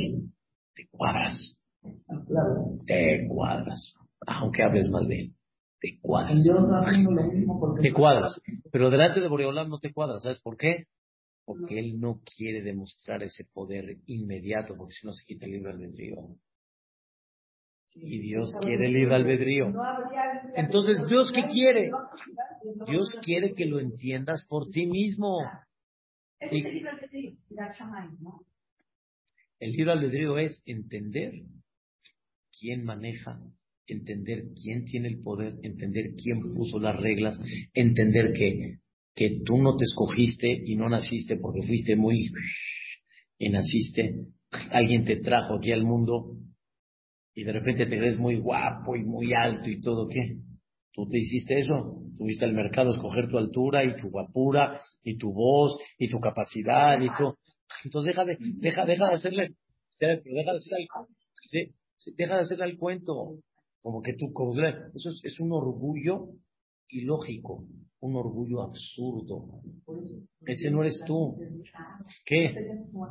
te 0.75 0.89
cuadras? 0.91 1.58
Te 2.87 3.27
cuadras. 3.29 3.95
Aunque 4.27 4.63
hables 4.63 4.91
mal 4.91 5.07
de 5.09 5.21
él. 5.21 5.33
Te 5.81 5.99
cuadras. 6.01 6.45
Te 7.81 7.93
cuadras. 7.93 8.41
Pero 8.73 8.91
delante 8.91 9.21
de 9.21 9.29
Boreolam 9.29 9.69
no 9.69 9.79
te 9.79 9.93
cuadras. 9.93 10.23
¿Sabes 10.23 10.41
por 10.41 10.57
qué? 10.57 10.87
Porque 11.45 11.79
él 11.79 12.01
no 12.01 12.21
quiere 12.37 12.63
demostrar 12.63 13.23
ese 13.23 13.45
poder 13.45 13.99
inmediato, 14.07 14.75
porque 14.77 14.93
si 14.93 15.07
no 15.07 15.13
se 15.13 15.25
quita 15.25 15.47
el 15.47 15.53
libre 15.53 15.73
albedrío. 15.73 16.17
Y 17.95 18.19
Dios 18.21 18.55
quiere 18.61 18.87
el 18.87 18.93
libre 18.93 19.15
albedrío. 19.15 19.73
Entonces, 20.55 21.07
¿Dios 21.09 21.33
qué 21.33 21.45
quiere? 21.45 21.91
Dios 22.87 23.15
quiere 23.23 23.55
que 23.55 23.67
lo 23.67 23.81
entiendas 23.81 24.45
por 24.47 24.69
ti 24.69 24.87
mismo. 24.87 25.39
El 29.61 29.73
libre 29.73 29.93
albedrío 29.93 30.39
es 30.39 30.63
entender 30.67 31.33
quién 32.59 32.85
maneja, 32.85 33.41
entender 33.87 34.45
quién 34.63 34.85
tiene 34.85 35.09
el 35.09 35.23
poder, 35.23 35.55
entender 35.63 36.15
quién 36.23 36.55
puso 36.55 36.79
las 36.79 37.01
reglas, 37.01 37.39
entender 37.75 38.33
que, 38.33 38.79
que 39.15 39.41
tú 39.45 39.59
no 39.59 39.77
te 39.77 39.85
escogiste 39.85 40.63
y 40.65 40.77
no 40.77 40.89
naciste 40.89 41.37
porque 41.37 41.67
fuiste 41.67 41.97
muy 41.97 42.31
y 43.39 43.49
naciste, 43.51 44.27
alguien 44.71 45.05
te 45.05 45.17
trajo 45.17 45.57
aquí 45.57 45.73
al 45.73 45.85
mundo 45.85 46.37
y 47.35 47.45
de 47.45 47.53
repente 47.53 47.87
te 47.87 48.01
ves 48.01 48.19
muy 48.19 48.37
guapo 48.37 48.97
y 48.97 49.05
muy 49.05 49.33
alto 49.33 49.71
y 49.71 49.81
todo, 49.81 50.09
¿qué? 50.09 50.39
¿Tú 50.93 51.09
te 51.09 51.19
hiciste 51.19 51.61
eso? 51.61 52.03
Tuviste 52.17 52.45
al 52.45 52.55
mercado 52.55 52.91
escoger 52.91 53.29
tu 53.29 53.39
altura 53.39 53.85
y 53.85 53.97
tu 53.97 54.11
guapura 54.11 54.81
y 55.05 55.17
tu 55.17 55.33
voz 55.33 55.79
y 55.99 56.09
tu 56.11 56.19
capacidad 56.19 57.01
y 57.01 57.07
tu... 57.17 57.33
Entonces 57.85 58.09
deja 58.13 58.25
de, 58.25 58.37
deja, 58.41 58.85
deja 58.85 59.09
de 59.09 59.15
hacerle, 59.15 59.51
deja 60.01 60.51
de 60.51 60.57
hacerle 60.57 60.89
deja 62.17 62.35
de 62.37 62.41
hacerle 62.41 62.65
al 62.65 62.77
cuento, 62.77 63.39
como 63.83 64.03
que 64.03 64.15
tú, 64.15 64.33
como, 64.33 64.55
eso 64.95 65.11
es, 65.23 65.41
un 65.41 65.53
orgullo 65.53 66.29
ilógico, 66.89 67.65
un 68.01 68.17
orgullo 68.17 68.63
absurdo. 68.63 69.63
Ese 70.43 70.71
no 70.71 70.83
eres 70.83 71.01
tú. 71.07 71.37
¿Qué? 72.25 72.55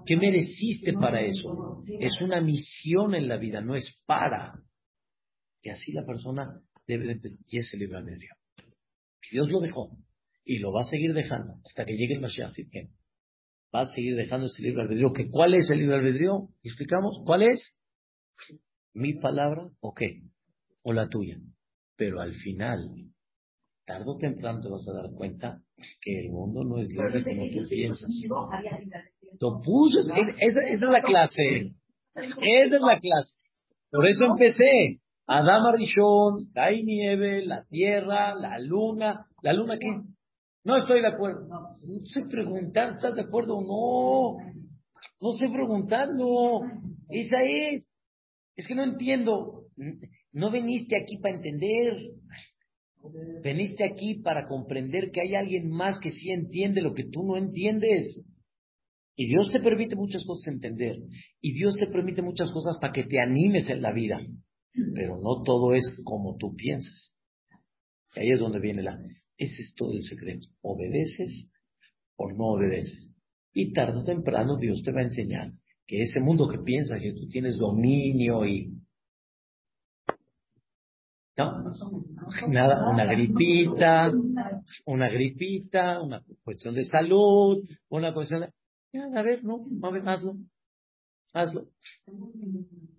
¿Qué 0.05 0.17
mereciste 0.17 0.93
para 0.93 1.21
eso? 1.21 1.81
Es 1.99 2.21
una 2.21 2.41
misión 2.41 3.15
en 3.15 3.27
la 3.27 3.37
vida, 3.37 3.61
no 3.61 3.75
es 3.75 4.01
para. 4.05 4.53
Y 5.61 5.69
así 5.69 5.91
la 5.91 6.05
persona 6.05 6.61
debe 6.87 7.15
de 7.15 7.31
ese 7.51 7.77
libre 7.77 7.97
albedrío. 7.97 8.33
Dios 9.31 9.49
lo 9.49 9.59
dejó 9.59 9.97
y 10.45 10.59
lo 10.59 10.71
va 10.71 10.81
a 10.81 10.85
seguir 10.85 11.13
dejando 11.13 11.55
hasta 11.65 11.85
que 11.85 11.97
llegue 11.97 12.13
el 12.13 12.21
Mashiach 12.21 12.53
Va 13.75 13.81
a 13.81 13.85
seguir 13.85 14.15
dejando 14.15 14.45
ese 14.45 14.61
libre 14.61 14.83
albedrío. 14.83 15.11
¿Que 15.11 15.29
¿Cuál 15.29 15.55
es 15.55 15.69
el 15.69 15.79
libre 15.79 15.95
albedrío? 15.95 16.49
¿Explicamos? 16.63 17.21
¿Cuál 17.25 17.43
es? 17.43 17.75
¿Mi 18.97 19.13
palabra 19.13 19.69
o 19.79 19.93
qué? 19.93 20.21
o 20.87 20.93
la 20.93 21.09
tuya. 21.09 21.37
Pero 21.97 22.21
al 22.21 22.33
final, 22.33 22.89
tarde 23.85 24.05
o 24.07 24.17
temprano 24.17 24.61
te 24.61 24.69
vas 24.69 24.87
a 24.87 24.93
dar 24.93 25.11
cuenta 25.11 25.61
que 26.01 26.19
el 26.19 26.31
mundo 26.31 26.63
no 26.63 26.77
es 26.77 26.89
libre 26.89 27.23
como 27.25 27.49
tú 27.51 27.67
piensas. 27.69 28.09
esa, 30.39 30.61
esa 30.61 30.85
es 30.85 30.91
la 30.91 31.01
clase. 31.01 31.73
Esa 32.15 32.75
es 32.77 32.81
la 32.81 32.99
clase. 32.99 33.35
Por 33.91 34.07
eso 34.07 34.25
empecé. 34.27 35.01
Adama 35.25 35.73
Rishon, 35.73 36.51
hay 36.55 36.83
nieve, 36.83 37.45
la 37.45 37.65
tierra, 37.65 38.33
la 38.33 38.59
luna. 38.59 39.27
¿La 39.41 39.51
luna 39.51 39.77
qué? 39.77 39.89
No 40.63 40.77
estoy 40.77 41.01
de 41.01 41.07
acuerdo. 41.07 41.47
No 41.49 41.75
sé 42.05 42.21
preguntar, 42.29 42.93
¿estás 42.93 43.15
de 43.15 43.23
acuerdo 43.23 43.57
o 43.57 44.37
no? 44.37 44.53
No 45.19 45.33
estoy 45.33 45.51
preguntando. 45.51 46.61
Esa 47.09 47.43
es. 47.43 47.91
Es 48.57 48.67
que 48.67 48.75
no 48.75 48.83
entiendo. 48.83 49.67
No 50.33 50.51
viniste 50.51 50.97
aquí 50.97 51.17
para 51.17 51.35
entender. 51.35 51.93
Veniste 53.43 53.85
aquí 53.85 54.15
para 54.15 54.47
comprender 54.47 55.11
que 55.11 55.21
hay 55.21 55.35
alguien 55.35 55.69
más 55.69 55.99
que 55.99 56.11
sí 56.11 56.31
entiende 56.31 56.81
lo 56.81 56.93
que 56.93 57.05
tú 57.05 57.23
no 57.23 57.37
entiendes. 57.37 58.21
Y 59.15 59.27
Dios 59.27 59.51
te 59.51 59.59
permite 59.59 59.95
muchas 59.95 60.25
cosas 60.25 60.47
entender. 60.47 60.97
Y 61.39 61.53
Dios 61.53 61.75
te 61.79 61.87
permite 61.87 62.21
muchas 62.21 62.51
cosas 62.51 62.77
para 62.81 62.91
que 62.91 63.03
te 63.03 63.19
animes 63.19 63.69
en 63.69 63.81
la 63.81 63.93
vida. 63.93 64.19
Pero 64.95 65.21
no 65.21 65.43
todo 65.43 65.73
es 65.73 65.85
como 66.03 66.35
tú 66.37 66.55
piensas. 66.55 67.13
Ahí 68.15 68.31
es 68.31 68.39
donde 68.39 68.59
viene 68.59 68.81
la... 68.81 68.99
Ese 69.37 69.61
es 69.61 69.75
todo 69.75 69.93
el 69.93 70.01
secreto. 70.01 70.47
Obedeces 70.61 71.47
o 72.15 72.31
no 72.31 72.53
obedeces. 72.53 73.11
Y 73.53 73.71
tarde 73.73 73.99
o 73.99 74.03
temprano 74.03 74.57
Dios 74.57 74.81
te 74.83 74.91
va 74.91 75.01
a 75.01 75.05
enseñar 75.05 75.51
que 75.87 76.01
ese 76.01 76.19
mundo 76.19 76.47
que 76.49 76.59
piensa 76.59 76.99
que 76.99 77.13
tú 77.13 77.27
tienes 77.27 77.57
dominio 77.57 78.45
y... 78.45 78.73
No, 81.37 81.73
nada, 82.49 82.89
una 82.89 83.05
gripita, 83.05 84.11
una 84.85 85.07
gripita, 85.07 86.01
una 86.01 86.23
cuestión 86.43 86.73
de 86.75 86.83
salud, 86.83 87.63
una 87.89 88.13
cuestión 88.13 88.41
de... 88.41 88.99
a 88.99 89.21
ver, 89.21 89.43
no, 89.43 89.65
a 89.83 89.91
ver, 89.91 90.09
hazlo, 90.09 90.35
hazlo. 91.33 91.67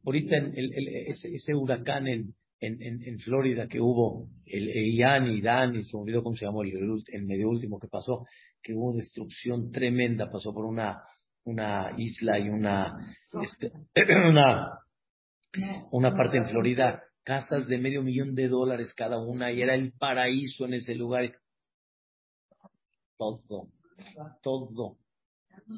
Ahorita 0.04 0.36
en 0.36 0.56
el, 0.56 0.88
ese, 1.08 1.54
huracán 1.54 2.06
en, 2.06 2.34
en, 2.60 2.80
en, 2.80 3.18
Florida 3.18 3.66
que 3.66 3.80
hubo, 3.80 4.28
el, 4.46 4.94
Ian 4.94 5.26
y 5.26 5.40
Dan, 5.42 5.74
y 5.74 5.82
se 5.82 5.96
me 5.96 6.04
olvidó 6.04 6.22
cómo 6.22 6.36
se 6.36 6.46
llamó 6.46 6.62
el, 6.62 6.72
el 7.08 7.24
medio 7.24 7.48
último 7.48 7.80
que 7.80 7.88
pasó, 7.88 8.24
que 8.62 8.72
hubo 8.72 8.96
destrucción 8.96 9.72
tremenda, 9.72 10.30
pasó 10.30 10.54
por 10.54 10.64
una, 10.64 11.02
una 11.48 11.92
isla 11.96 12.38
y 12.38 12.48
una, 12.48 13.16
este, 13.42 13.72
una, 14.28 14.80
una 15.90 16.16
parte 16.16 16.38
en 16.38 16.46
Florida, 16.46 17.02
casas 17.22 17.66
de 17.66 17.78
medio 17.78 18.02
millón 18.02 18.34
de 18.34 18.48
dólares 18.48 18.94
cada 18.94 19.18
una, 19.18 19.52
y 19.52 19.62
era 19.62 19.74
el 19.74 19.92
paraíso 19.92 20.66
en 20.66 20.74
ese 20.74 20.94
lugar. 20.94 21.34
Todo, 23.16 23.68
todo, 24.42 24.96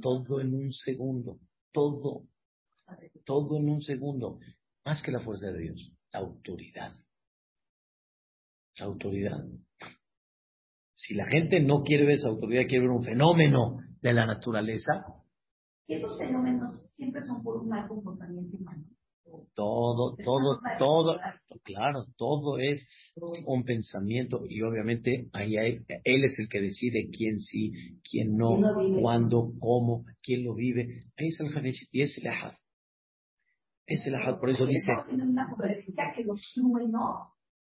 todo 0.02 0.40
en 0.40 0.54
un 0.54 0.72
segundo, 0.72 1.38
todo, 1.72 2.24
todo 3.24 3.56
en 3.56 3.68
un 3.70 3.80
segundo, 3.80 4.38
más 4.84 5.02
que 5.02 5.10
la 5.10 5.20
fuerza 5.20 5.50
de 5.50 5.58
Dios, 5.60 5.92
la 6.12 6.20
autoridad. 6.20 6.92
La 8.78 8.86
autoridad. 8.86 9.38
Si 10.94 11.14
la 11.14 11.26
gente 11.26 11.60
no 11.60 11.82
quiere 11.82 12.04
ver 12.04 12.16
esa 12.16 12.28
autoridad, 12.28 12.68
quiere 12.68 12.86
ver 12.86 12.90
un 12.90 13.04
fenómeno 13.04 13.78
de 14.02 14.12
la 14.12 14.26
naturaleza. 14.26 15.04
Esos 15.90 16.16
fenómenos 16.18 16.80
siempre 16.96 17.20
son 17.24 17.42
por 17.42 17.56
un 17.56 17.68
mal 17.68 17.88
comportamiento 17.88 18.56
humano. 18.56 18.84
Todo, 19.54 20.16
todo, 20.24 20.60
todo, 20.78 21.18
claro, 21.64 22.04
todo 22.16 22.58
es 22.58 22.86
un 23.44 23.64
pensamiento 23.64 24.44
y 24.48 24.62
obviamente 24.62 25.28
ahí 25.32 25.56
hay, 25.56 25.80
él 26.04 26.24
es 26.24 26.38
el 26.38 26.48
que 26.48 26.60
decide 26.60 27.10
quién 27.10 27.40
sí, 27.40 27.72
quién 28.08 28.36
no, 28.36 28.56
cuándo, 29.00 29.52
cómo, 29.58 30.04
quién 30.22 30.44
lo 30.44 30.54
vive. 30.54 31.06
Ahí 31.16 31.28
es 31.28 31.40
el 31.40 31.56
Hanesh 31.56 31.88
y 31.90 32.02
es 32.02 32.16
el 32.18 32.28
Ahad. 32.28 32.54
Es 33.86 34.06
el 34.06 34.14
Ahad, 34.14 34.38
por 34.38 34.50
eso 34.50 34.66
dice. 34.66 34.92
que 36.14 36.24
los 36.24 36.40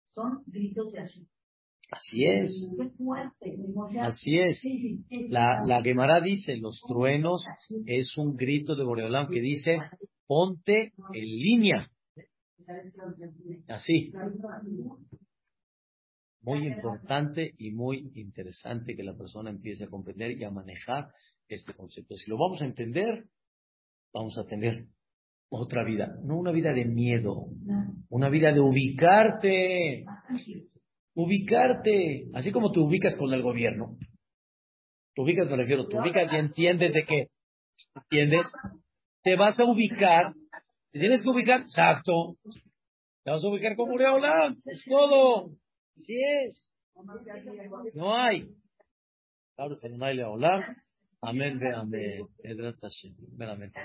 son 0.04 0.42
gritos 0.46 0.92
de 0.92 1.00
Así 1.90 2.24
es. 2.24 2.70
Así 4.00 4.38
es. 4.38 4.62
La, 5.30 5.64
la 5.64 5.82
Gemara 5.82 6.20
dice, 6.20 6.56
los 6.56 6.82
truenos 6.86 7.44
es 7.86 8.16
un 8.16 8.36
grito 8.36 8.76
de 8.76 8.84
Boreolam 8.84 9.28
que 9.28 9.40
dice, 9.40 9.78
ponte 10.26 10.92
en 11.14 11.24
línea. 11.24 11.90
Así. 13.68 14.12
Muy 16.42 16.66
importante 16.66 17.54
y 17.58 17.72
muy 17.72 18.10
interesante 18.14 18.94
que 18.94 19.02
la 19.02 19.16
persona 19.16 19.50
empiece 19.50 19.84
a 19.84 19.88
comprender 19.88 20.32
y 20.32 20.44
a 20.44 20.50
manejar 20.50 21.08
este 21.48 21.72
concepto. 21.74 22.14
Si 22.14 22.30
lo 22.30 22.36
vamos 22.36 22.60
a 22.62 22.66
entender, 22.66 23.24
vamos 24.12 24.36
a 24.38 24.44
tener 24.44 24.86
otra 25.50 25.82
vida, 25.84 26.14
no 26.22 26.36
una 26.38 26.52
vida 26.52 26.72
de 26.72 26.84
miedo, 26.84 27.46
una 28.10 28.28
vida 28.28 28.52
de 28.52 28.60
ubicarte 28.60 30.04
ubicarte, 31.18 32.26
así 32.32 32.52
como 32.52 32.70
te 32.70 32.78
ubicas 32.78 33.16
con 33.16 33.32
el 33.34 33.42
gobierno. 33.42 33.96
Te 35.14 35.22
ubicas, 35.22 35.50
me 35.50 35.56
refiero, 35.56 35.88
te 35.88 35.98
ubicas 35.98 36.32
y 36.32 36.36
entiendes 36.36 36.94
de 36.94 37.04
qué. 37.04 37.26
¿Entiendes? 37.96 38.46
Te 39.24 39.34
vas 39.34 39.58
a 39.58 39.64
ubicar, 39.64 40.32
te 40.92 41.00
tienes 41.00 41.22
que 41.24 41.28
ubicar, 41.28 41.62
exacto. 41.62 42.36
Te 43.24 43.32
vas 43.32 43.42
a 43.42 43.48
ubicar 43.48 43.74
como 43.74 43.94
Ureola, 43.94 44.54
es 44.64 44.84
todo. 44.88 45.50
Así 45.96 46.22
es. 46.44 46.70
No 47.94 48.14
hay. 48.14 48.46
Claro, 49.56 49.76
no 49.90 50.04
hay 50.04 50.16
Leolam. 50.16 50.62
Amén, 51.20 51.58
amén. 51.74 52.28
Veramente. 53.36 53.80